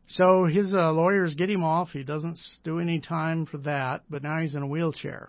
So 0.08 0.44
his 0.44 0.72
uh, 0.72 0.92
lawyers 0.92 1.34
get 1.34 1.50
him 1.50 1.64
off. 1.64 1.90
He 1.90 2.04
doesn't 2.04 2.38
do 2.64 2.78
any 2.78 3.00
time 3.00 3.46
for 3.46 3.58
that, 3.58 4.02
but 4.08 4.22
now 4.22 4.40
he's 4.40 4.54
in 4.54 4.62
a 4.62 4.66
wheelchair 4.66 5.28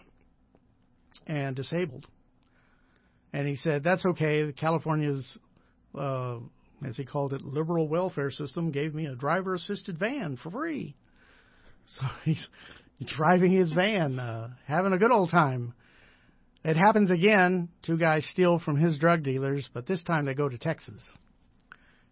and 1.26 1.56
disabled. 1.56 2.06
And 3.34 3.48
he 3.48 3.56
said, 3.56 3.84
That's 3.84 4.06
okay. 4.06 4.52
California's, 4.54 5.38
uh, 5.98 6.38
as 6.88 6.96
he 6.96 7.06
called 7.06 7.34
it, 7.34 7.42
liberal 7.44 7.88
welfare 7.88 8.32
system 8.32 8.72
gave 8.72 8.94
me 8.94 9.08
a 9.08 9.16
driver 9.16 9.56
assisted 9.56 9.98
van 9.98 10.38
for 10.42 10.52
free. 10.52 10.96
So 11.90 12.06
he's 12.26 12.50
driving 13.16 13.54
his 13.54 13.72
van, 13.72 14.20
uh, 14.20 14.50
having 14.66 14.92
a 14.92 14.98
good 14.98 15.14
old 15.14 15.30
time. 15.30 15.74
It 16.66 16.76
happens 16.76 17.10
again. 17.10 17.70
Two 17.86 17.98
guys 17.98 18.28
steal 18.30 18.60
from 18.60 18.76
his 18.76 18.98
drug 18.98 19.24
dealers, 19.24 19.70
but 19.74 19.88
this 19.88 20.04
time 20.04 20.26
they 20.26 20.34
go 20.34 20.50
to 20.50 20.58
Texas. 20.58 21.02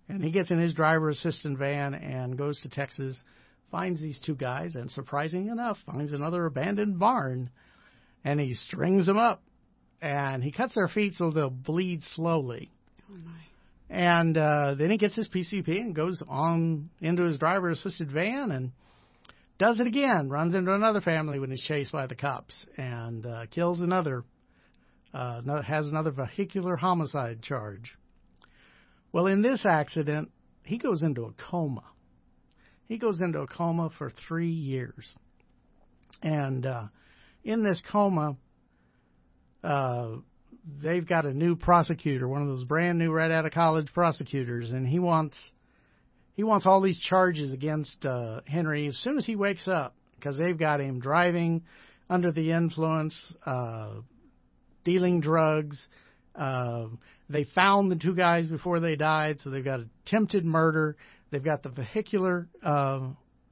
And 0.08 0.24
he 0.24 0.32
gets 0.32 0.52
in 0.52 0.60
his 0.60 0.74
driver 0.74 1.10
assistant 1.10 1.58
van 1.58 1.94
and 1.94 2.38
goes 2.38 2.60
to 2.62 2.70
Texas, 2.70 3.22
finds 3.72 4.02
these 4.02 4.20
two 4.20 4.36
guys, 4.36 4.76
and 4.76 4.90
surprising 4.92 5.48
enough, 5.48 5.78
finds 5.86 6.14
another 6.14 6.46
abandoned 6.46 7.00
barn, 7.00 7.50
and 8.24 8.40
he 8.40 8.54
strings 8.54 9.08
them 9.08 9.18
up, 9.18 9.42
and 10.02 10.44
he 10.44 10.52
cuts 10.52 10.76
their 10.76 10.88
feet 10.88 11.14
so 11.16 11.32
they'll 11.32 11.50
bleed 11.50 12.04
slowly. 12.14 12.72
Oh 13.12 13.18
my. 13.18 13.32
And 13.90 14.38
uh, 14.38 14.76
then 14.78 14.90
he 14.90 14.98
gets 14.98 15.16
his 15.16 15.28
PCP 15.28 15.80
and 15.80 15.96
goes 15.96 16.22
on 16.28 16.90
into 17.02 17.24
his 17.24 17.38
driver 17.38 17.70
assisted 17.70 18.12
van 18.12 18.52
and 18.52 18.72
does 19.58 19.80
it 19.80 19.88
again. 19.88 20.30
Runs 20.30 20.56
into 20.56 20.74
another 20.74 21.02
family 21.02 21.40
when 21.40 21.52
he's 21.52 21.62
chased 21.62 21.92
by 21.92 22.08
the 22.08 22.16
cops 22.16 22.66
and 22.78 23.26
uh, 23.26 23.46
kills 23.52 23.80
another. 23.80 24.24
Uh, 25.14 25.62
has 25.62 25.88
another 25.88 26.12
vehicular 26.12 26.76
homicide 26.76 27.42
charge. 27.42 27.96
Well, 29.16 29.28
in 29.28 29.42
this 29.42 29.66
accident, 29.66 30.30
he 30.66 30.78
goes 30.78 31.02
into 31.02 31.24
a 31.24 31.32
coma. 31.50 31.86
He 32.90 32.98
goes 32.98 33.22
into 33.22 33.40
a 33.40 33.48
coma 33.48 33.90
for 33.98 34.12
three 34.28 34.52
years. 34.52 35.16
And 36.22 36.66
uh, 36.66 36.88
in 37.42 37.64
this 37.64 37.82
coma, 37.90 38.36
uh, 39.64 40.16
they've 40.84 41.08
got 41.08 41.26
a 41.26 41.34
new 41.34 41.56
prosecutor, 41.56 42.28
one 42.28 42.42
of 42.42 42.50
those 42.50 42.66
brand 42.66 43.00
new 43.00 43.10
right 43.10 43.32
out 43.32 43.46
of 43.46 43.54
college 43.54 43.88
prosecutors, 43.94 44.72
and 44.72 44.86
he 44.86 45.00
wants 45.00 45.38
he 46.34 46.44
wants 46.44 46.66
all 46.66 46.82
these 46.82 47.00
charges 47.00 47.54
against 47.54 48.06
uh, 48.06 48.42
Henry 48.46 48.86
as 48.88 48.98
soon 48.98 49.18
as 49.18 49.26
he 49.26 49.38
wakes 49.38 49.70
up 49.70 49.96
because 50.20 50.36
they've 50.36 50.60
got 50.60 50.82
him 50.82 51.00
driving 51.00 51.64
under 52.10 52.34
the 52.34 52.52
influence, 52.52 53.18
uh, 53.46 53.92
dealing 54.84 55.22
drugs. 55.22 55.82
Uh, 56.36 56.88
they 57.30 57.44
found 57.44 57.92
the 57.92 57.96
two 57.96 58.16
guys 58.16 58.48
before 58.48 58.80
they 58.80 58.96
died, 58.96 59.40
so 59.42 59.50
they've 59.50 59.66
got 59.66 59.80
attempted 60.06 60.46
murder. 60.46 60.96
They've 61.32 61.44
got 61.44 61.64
the 61.64 61.70
vehicular 61.70 62.48
uh, 62.64 63.10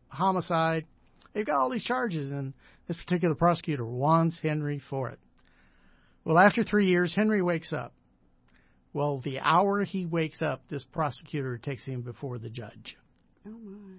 homicide. 0.08 0.86
They've 1.34 1.46
got 1.46 1.58
all 1.58 1.72
these 1.72 1.84
charges, 1.84 2.32
and 2.32 2.54
this 2.88 2.98
particular 2.98 3.36
prosecutor 3.36 3.86
wants 3.86 4.40
Henry 4.42 4.82
for 4.90 5.10
it. 5.10 5.20
Well, 6.24 6.38
after 6.38 6.64
three 6.64 6.88
years, 6.88 7.14
Henry 7.16 7.42
wakes 7.42 7.74
up. 7.74 7.94
Well, 8.94 9.22
the 9.24 9.40
hour 9.40 9.84
he 9.84 10.06
wakes 10.06 10.42
up, 10.42 10.62
this 10.70 10.86
prosecutor 10.92 11.58
takes 11.58 11.84
him 11.84 12.02
before 12.02 12.38
the 12.38 12.50
judge. 12.50 12.96
Oh 13.46 13.50
my. 13.50 13.96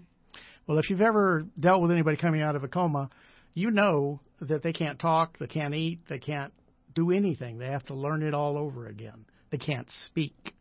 Well, 0.67 0.79
if 0.79 0.89
you've 0.89 1.01
ever 1.01 1.45
dealt 1.59 1.83
with 1.83 1.91
anybody 1.91 2.17
coming 2.17 2.43
out 2.43 2.57
of 2.57 2.65
a 2.65 2.69
coma, 2.69 3.11
you 3.55 3.71
know 3.71 4.21
that 4.41 4.63
they 4.63 4.73
can't 4.73 4.99
talk, 4.99 5.37
they 5.39 5.47
can't 5.47 5.75
eat, 5.75 6.01
they 6.09 6.19
can't 6.19 6.53
do 6.95 7.11
anything. 7.11 7.59
They 7.59 7.67
have 7.67 7.85
to 7.87 7.95
learn 7.95 8.23
it 8.23 8.35
all 8.35 8.57
over 8.57 8.87
again. 8.87 9.27
They 9.55 9.65
can't 9.65 9.89
speak. 10.07 10.53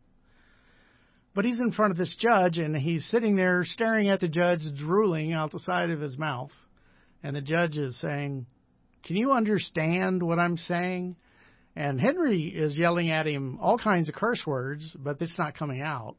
But 1.34 1.44
he's 1.44 1.58
in 1.58 1.72
front 1.72 1.90
of 1.90 1.96
this 1.96 2.14
judge 2.16 2.58
and 2.58 2.76
he's 2.76 3.04
sitting 3.10 3.34
there 3.34 3.64
staring 3.64 4.08
at 4.08 4.20
the 4.20 4.28
judge, 4.28 4.60
drooling 4.76 5.32
out 5.32 5.50
the 5.50 5.58
side 5.58 5.90
of 5.90 6.00
his 6.00 6.16
mouth. 6.16 6.52
And 7.20 7.34
the 7.34 7.40
judge 7.40 7.76
is 7.76 7.98
saying, 8.00 8.46
Can 9.02 9.16
you 9.16 9.32
understand 9.32 10.22
what 10.22 10.38
I'm 10.38 10.56
saying? 10.56 11.16
And 11.74 12.00
Henry 12.00 12.44
is 12.44 12.76
yelling 12.76 13.10
at 13.10 13.26
him 13.26 13.58
all 13.60 13.78
kinds 13.78 14.08
of 14.08 14.14
curse 14.14 14.46
words, 14.46 14.94
but 14.96 15.20
it's 15.20 15.36
not 15.36 15.56
coming 15.56 15.82
out. 15.82 16.14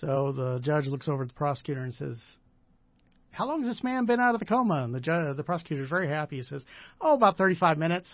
So 0.00 0.32
the 0.32 0.58
judge 0.64 0.86
looks 0.86 1.06
over 1.08 1.22
at 1.22 1.28
the 1.28 1.34
prosecutor 1.34 1.82
and 1.82 1.94
says, 1.94 2.20
How 3.30 3.46
long 3.46 3.62
has 3.62 3.76
this 3.76 3.84
man 3.84 4.06
been 4.06 4.18
out 4.18 4.34
of 4.34 4.40
the 4.40 4.46
coma? 4.46 4.82
And 4.82 4.92
the 4.92 4.98
judge, 4.98 5.36
the 5.36 5.44
prosecutor 5.44 5.84
is 5.84 5.88
very 5.88 6.08
happy. 6.08 6.38
He 6.38 6.42
says, 6.42 6.64
Oh, 7.00 7.14
about 7.14 7.38
35 7.38 7.78
minutes. 7.78 8.08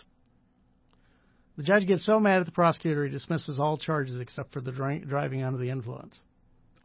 The 1.56 1.62
judge 1.62 1.86
gets 1.86 2.06
so 2.06 2.18
mad 2.18 2.40
at 2.40 2.46
the 2.46 2.52
prosecutor, 2.52 3.04
he 3.04 3.10
dismisses 3.10 3.58
all 3.58 3.76
charges 3.76 4.20
except 4.20 4.52
for 4.52 4.60
the 4.60 4.72
drink, 4.72 5.06
driving 5.06 5.42
under 5.42 5.58
the 5.58 5.70
influence. 5.70 6.18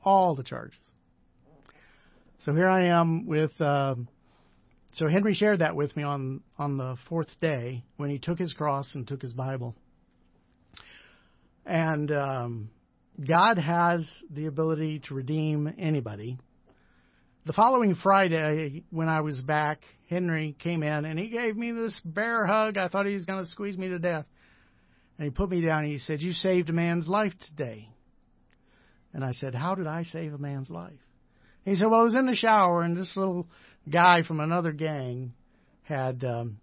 All 0.03 0.36
the 0.36 0.43
charges. 0.43 0.78
So 2.45 2.53
here 2.53 2.68
I 2.68 2.88
am 2.88 3.26
with. 3.26 3.59
Um, 3.59 4.07
so 4.93 5.07
Henry 5.07 5.34
shared 5.34 5.59
that 5.59 5.76
with 5.76 5.95
me 5.95 6.03
on 6.03 6.41
on 6.57 6.78
the 6.78 6.95
fourth 7.09 7.30
day 7.41 7.84
when 7.97 8.09
he 8.09 8.20
took 8.20 8.38
his 8.38 8.53
cross 8.53 8.93
and 8.93 9.07
took 9.07 9.22
his 9.22 9.34
Bible. 9.34 9.76
And 11.66 12.11
um, 12.11 12.70
God 13.28 13.57
has 13.57 14.05
the 14.30 14.45
ability 14.45 15.01
to 15.07 15.16
redeem 15.16 15.74
anybody. 15.80 16.38
The 17.45 17.53
following 17.53 17.95
Friday, 17.95 18.84
when 18.89 19.07
I 19.07 19.22
was 19.22 19.39
back, 19.41 19.82
Henry 20.09 20.55
came 20.59 20.84
in 20.84 21.05
and 21.05 21.18
he 21.18 21.30
gave 21.30 21.55
me 21.55 21.72
this 21.72 21.95
bear 22.03 22.45
hug. 22.45 22.78
I 22.78 22.88
thought 22.88 23.05
he 23.05 23.13
was 23.13 23.26
going 23.26 23.43
to 23.43 23.49
squeeze 23.49 23.78
me 23.78 23.88
to 23.88 23.99
death. 23.99 24.26
And 25.18 25.26
he 25.26 25.32
put 25.32 25.49
me 25.49 25.61
down 25.61 25.84
and 25.84 25.91
he 25.91 25.99
said, 25.99 26.22
You 26.22 26.34
saved 26.34 26.70
a 26.70 26.74
man's 26.74 27.07
life 27.07 27.34
today. 27.47 27.89
And 29.13 29.24
I 29.24 29.32
said, 29.32 29.55
How 29.55 29.76
did 29.76 29.88
I 29.88 30.03
save 30.03 30.34
a 30.34 30.38
man's 30.38 30.70
life? 30.70 30.93
He 31.63 31.76
said, 31.76 31.88
Well, 31.88 32.01
I 32.01 32.03
was 32.03 32.16
in 32.16 32.26
the 32.26 32.36
shower 32.36 32.84
and 32.84 32.97
this 32.97 33.16
little 33.16 33.47
guy 33.89 34.24
from 34.24 34.39
another 34.39 34.72
gang 34.72 35.34
had 35.84 36.24
um, 36.24 36.57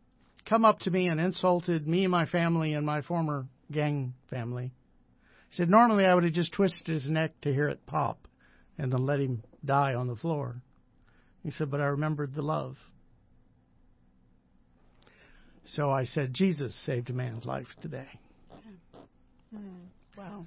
come 0.49 0.65
up 0.65 0.81
to 0.81 0.91
me 0.91 1.09
and 1.09 1.21
insulted 1.21 1.87
me 1.87 2.05
and 2.05 2.11
my 2.11 2.27
family 2.27 2.75
and 2.75 2.85
my 2.85 3.01
former 3.03 3.47
gang 3.71 4.15
family. 4.29 4.73
He 5.51 5.57
said, 5.57 5.71
Normally 5.71 6.05
I 6.05 6.15
would 6.15 6.25
have 6.25 6.33
just 6.33 6.53
twisted 6.53 6.87
his 6.87 7.09
neck 7.09 7.33
to 7.43 7.53
hear 7.53 7.69
it 7.69 7.87
pop 7.87 8.29
and 8.77 8.93
then 8.93 9.07
let 9.07 9.21
him 9.21 9.43
die 9.65 9.95
on 9.95 10.09
the 10.09 10.17
floor. 10.17 10.57
He 11.43 11.53
said, 11.53 11.71
But 11.71 11.81
I 11.81 11.87
remembered 11.87 12.35
the 12.35 12.43
love. 12.43 12.77
So 15.65 15.91
I 15.91 16.05
said, 16.05 16.35
Jesus 16.35 16.75
saved 16.85 17.09
a 17.11 17.13
man's 17.13 17.47
life 17.47 17.69
today. 17.81 18.09
Wow. 20.17 20.47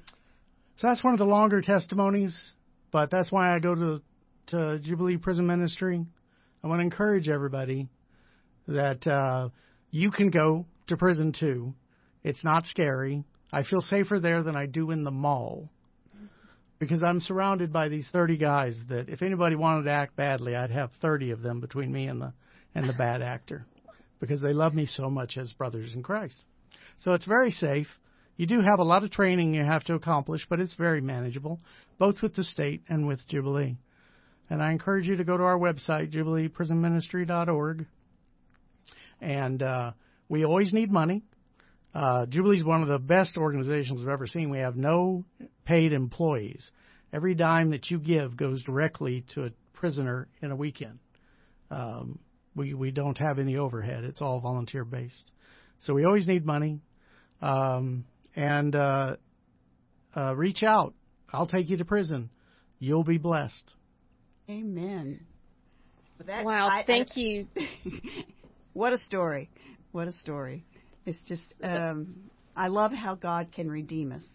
So 0.78 0.88
that's 0.88 1.04
one 1.04 1.14
of 1.14 1.20
the 1.20 1.26
longer 1.26 1.62
testimonies, 1.62 2.54
but 2.92 3.10
that's 3.12 3.32
why 3.32 3.56
I 3.56 3.60
go 3.60 3.76
to 3.76 4.02
to 4.48 4.80
Jubilee 4.80 5.18
Prison 5.18 5.48
Ministry. 5.48 6.06
I 6.64 6.68
want 6.68 6.80
to 6.80 6.84
encourage 6.84 7.30
everybody 7.30 7.88
that 8.68 9.06
uh, 9.08 9.50
you 9.92 10.12
can 10.12 10.30
go 10.30 10.66
to 10.88 10.98
prison 10.98 11.34
too. 11.38 11.74
It's 12.24 12.44
not 12.44 12.66
scary. 12.66 13.24
I 13.52 13.64
feel 13.64 13.82
safer 13.82 14.20
there 14.20 14.44
than 14.44 14.56
I 14.56 14.66
do 14.66 14.92
in 14.92 15.04
the 15.04 15.12
mall 15.12 15.70
because 16.80 17.02
I'm 17.02 17.22
surrounded 17.22 17.72
by 17.72 17.90
these 17.90 18.10
30 18.12 18.38
guys 18.38 18.80
that 18.90 19.10
if 19.10 19.22
anybody 19.22 19.56
wanted 19.56 19.84
to 19.84 19.92
act 19.92 20.16
badly, 20.16 20.56
I'd 20.56 20.72
have 20.72 20.92
30 21.02 21.32
of 21.32 21.42
them 21.42 21.60
between 21.60 21.92
me 21.92 22.08
and 22.08 22.22
the 22.22 22.34
and 22.74 22.90
the 22.90 22.94
bad 22.94 23.22
actor 23.22 23.66
because 24.20 24.42
they 24.42 24.54
love 24.54 24.74
me 24.74 24.86
so 24.86 25.10
much 25.10 25.38
as 25.38 25.54
brothers 25.54 25.94
in 25.94 26.04
Christ. 26.04 26.44
So 27.00 27.14
it's 27.14 27.26
very 27.26 27.52
safe. 27.52 27.88
You 28.38 28.46
do 28.48 28.62
have 28.62 28.80
a 28.80 28.84
lot 28.84 29.04
of 29.04 29.12
training 29.12 29.54
you 29.54 29.64
have 29.64 29.84
to 29.86 29.94
accomplish, 29.94 30.46
but 30.50 30.60
it's 30.60 30.74
very 30.74 31.02
manageable, 31.02 31.60
both 31.98 32.22
with 32.22 32.36
the 32.36 32.44
state 32.44 32.84
and 32.90 33.08
with 33.08 33.26
Jubilee. 33.28 33.78
And 34.50 34.62
I 34.62 34.72
encourage 34.72 35.08
you 35.08 35.16
to 35.18 35.24
go 35.24 35.38
to 35.38 35.44
our 35.44 35.58
website, 35.58 36.14
jubileeprisonministry.org. 36.14 37.86
And 39.22 39.64
uh, 39.64 39.92
we 40.28 40.44
always 40.46 40.74
need 40.74 40.92
money. 40.92 41.24
Uh, 41.94 42.26
Jubilee 42.26 42.58
is 42.58 42.64
one 42.64 42.82
of 42.82 42.90
the 42.90 43.00
best 43.00 43.38
organizations 43.38 44.02
I've 44.02 44.10
ever 44.10 44.28
seen. 44.28 44.50
We 44.50 44.60
have 44.60 44.76
no 44.76 45.24
paid 45.66 45.94
employees. 45.94 46.70
Every 47.14 47.36
dime 47.36 47.70
that 47.72 47.90
you 47.90 47.98
give 47.98 48.36
goes 48.36 48.62
directly 48.64 49.24
to 49.34 49.46
a 49.46 49.50
prisoner 49.74 50.28
in 50.42 50.52
a 50.52 50.56
weekend. 50.56 51.00
Um, 51.72 52.20
we 52.54 52.74
we 52.74 52.92
don't 52.92 53.18
have 53.18 53.40
any 53.40 53.56
overhead. 53.56 54.04
It's 54.04 54.22
all 54.22 54.42
volunteer 54.42 54.84
based. 54.84 55.32
So 55.80 55.94
we 55.94 56.06
always 56.06 56.28
need 56.28 56.46
money. 56.46 56.82
Um, 57.42 58.06
and 58.36 58.76
uh, 58.76 59.16
uh, 60.16 60.36
reach 60.36 60.64
out. 60.64 60.94
I'll 61.32 61.48
take 61.48 61.70
you 61.70 61.78
to 61.78 61.86
prison. 61.86 62.30
You'll 62.80 63.04
be 63.04 63.18
blessed. 63.18 63.72
Amen. 64.50 65.22
That, 66.26 66.46
wow, 66.46 66.68
I, 66.68 66.84
thank 66.86 67.10
I, 67.16 67.20
you. 67.20 67.48
what 68.74 68.94
a 68.94 68.98
story. 68.98 69.50
What 69.92 70.08
a 70.08 70.12
story. 70.12 70.66
It's 71.06 71.18
just, 71.28 71.44
um, 71.62 72.16
I 72.56 72.68
love 72.68 72.92
how 72.92 73.16
God 73.16 73.52
can 73.54 73.70
redeem 73.70 74.12
us, 74.12 74.26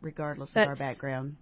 regardless 0.00 0.52
That's, 0.54 0.66
of 0.66 0.70
our 0.70 0.76
background. 0.76 1.36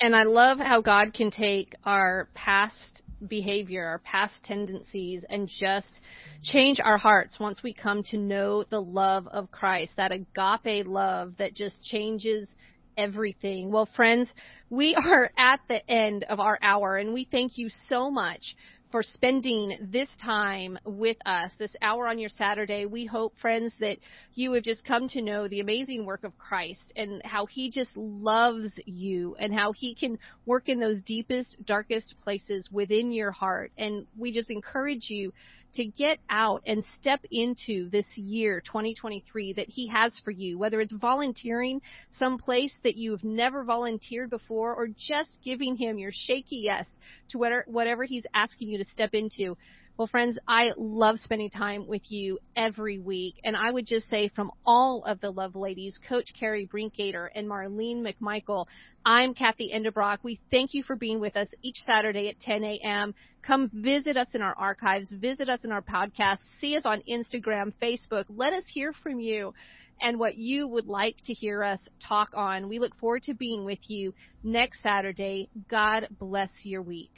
And 0.00 0.14
I 0.14 0.24
love 0.24 0.58
how 0.58 0.80
God 0.80 1.14
can 1.14 1.30
take 1.30 1.74
our 1.84 2.28
past 2.34 3.02
behavior, 3.26 3.84
our 3.84 3.98
past 3.98 4.34
tendencies, 4.44 5.24
and 5.28 5.48
just 5.48 6.00
change 6.42 6.78
our 6.80 6.98
hearts 6.98 7.38
once 7.40 7.62
we 7.62 7.72
come 7.72 8.02
to 8.04 8.16
know 8.16 8.64
the 8.70 8.80
love 8.80 9.26
of 9.28 9.50
Christ, 9.50 9.92
that 9.96 10.12
agape 10.12 10.86
love 10.86 11.34
that 11.38 11.54
just 11.54 11.82
changes 11.82 12.48
everything. 12.96 13.70
Well, 13.70 13.88
friends, 13.96 14.28
we 14.70 14.94
are 14.94 15.30
at 15.38 15.60
the 15.68 15.88
end 15.90 16.24
of 16.28 16.40
our 16.40 16.58
hour, 16.60 16.96
and 16.96 17.14
we 17.14 17.26
thank 17.30 17.56
you 17.56 17.68
so 17.88 18.10
much 18.10 18.56
for 18.90 19.02
spending 19.02 19.88
this 19.92 20.08
time 20.22 20.78
with 20.84 21.16
us, 21.26 21.50
this 21.58 21.74
hour 21.82 22.06
on 22.08 22.18
your 22.18 22.30
Saturday. 22.30 22.86
We 22.86 23.04
hope, 23.04 23.34
friends, 23.40 23.72
that 23.80 23.98
you 24.34 24.52
have 24.52 24.64
just 24.64 24.84
come 24.84 25.08
to 25.10 25.22
know 25.22 25.46
the 25.46 25.60
amazing 25.60 26.06
work 26.06 26.24
of 26.24 26.36
Christ 26.38 26.92
and 26.96 27.20
how 27.24 27.46
He 27.46 27.70
just 27.70 27.94
loves 27.96 28.78
you 28.86 29.36
and 29.38 29.52
how 29.52 29.72
He 29.72 29.94
can 29.94 30.18
work 30.46 30.68
in 30.68 30.80
those 30.80 31.02
deepest, 31.02 31.56
darkest 31.66 32.14
places 32.24 32.68
within 32.72 33.12
your 33.12 33.30
heart. 33.30 33.72
And 33.76 34.06
we 34.16 34.32
just 34.32 34.50
encourage 34.50 35.10
you 35.10 35.32
to 35.78 35.86
get 35.86 36.18
out 36.28 36.60
and 36.66 36.82
step 37.00 37.20
into 37.30 37.88
this 37.90 38.04
year 38.16 38.60
2023 38.66 39.52
that 39.52 39.68
he 39.68 39.86
has 39.86 40.20
for 40.24 40.32
you 40.32 40.58
whether 40.58 40.80
it's 40.80 40.90
volunteering 40.92 41.80
someplace 42.18 42.74
that 42.82 42.96
you've 42.96 43.22
never 43.22 43.62
volunteered 43.62 44.28
before 44.28 44.74
or 44.74 44.88
just 44.88 45.30
giving 45.44 45.76
him 45.76 45.96
your 45.96 46.10
shaky 46.12 46.62
yes 46.64 46.86
to 47.28 47.38
whatever, 47.38 47.64
whatever 47.68 48.02
he's 48.02 48.26
asking 48.34 48.68
you 48.68 48.78
to 48.78 48.84
step 48.86 49.10
into 49.12 49.56
well, 49.98 50.06
friends, 50.06 50.38
I 50.46 50.70
love 50.76 51.18
spending 51.18 51.50
time 51.50 51.88
with 51.88 52.02
you 52.08 52.38
every 52.54 53.00
week. 53.00 53.34
And 53.42 53.56
I 53.56 53.72
would 53.72 53.84
just 53.84 54.08
say 54.08 54.28
from 54.28 54.52
all 54.64 55.02
of 55.04 55.20
the 55.20 55.30
love 55.30 55.56
ladies, 55.56 55.98
Coach 56.08 56.28
Carrie 56.38 56.70
Brinkgater 56.72 57.26
and 57.34 57.48
Marlene 57.48 58.06
McMichael, 58.06 58.66
I'm 59.04 59.34
Kathy 59.34 59.72
Endebrock. 59.74 60.18
We 60.22 60.38
thank 60.52 60.72
you 60.72 60.84
for 60.84 60.94
being 60.94 61.18
with 61.18 61.36
us 61.36 61.48
each 61.62 61.78
Saturday 61.84 62.28
at 62.28 62.38
10 62.38 62.62
a.m. 62.62 63.12
Come 63.42 63.72
visit 63.74 64.16
us 64.16 64.28
in 64.34 64.40
our 64.40 64.54
archives, 64.56 65.08
visit 65.10 65.48
us 65.48 65.64
in 65.64 65.72
our 65.72 65.82
podcast, 65.82 66.38
see 66.60 66.76
us 66.76 66.84
on 66.84 67.02
Instagram, 67.10 67.72
Facebook. 67.82 68.26
Let 68.28 68.52
us 68.52 68.64
hear 68.72 68.92
from 69.02 69.18
you 69.18 69.52
and 70.00 70.20
what 70.20 70.36
you 70.36 70.68
would 70.68 70.86
like 70.86 71.16
to 71.24 71.34
hear 71.34 71.64
us 71.64 71.84
talk 72.06 72.28
on. 72.34 72.68
We 72.68 72.78
look 72.78 72.94
forward 73.00 73.24
to 73.24 73.34
being 73.34 73.64
with 73.64 73.80
you 73.88 74.14
next 74.44 74.80
Saturday. 74.80 75.48
God 75.68 76.06
bless 76.20 76.50
your 76.62 76.82
week. 76.82 77.10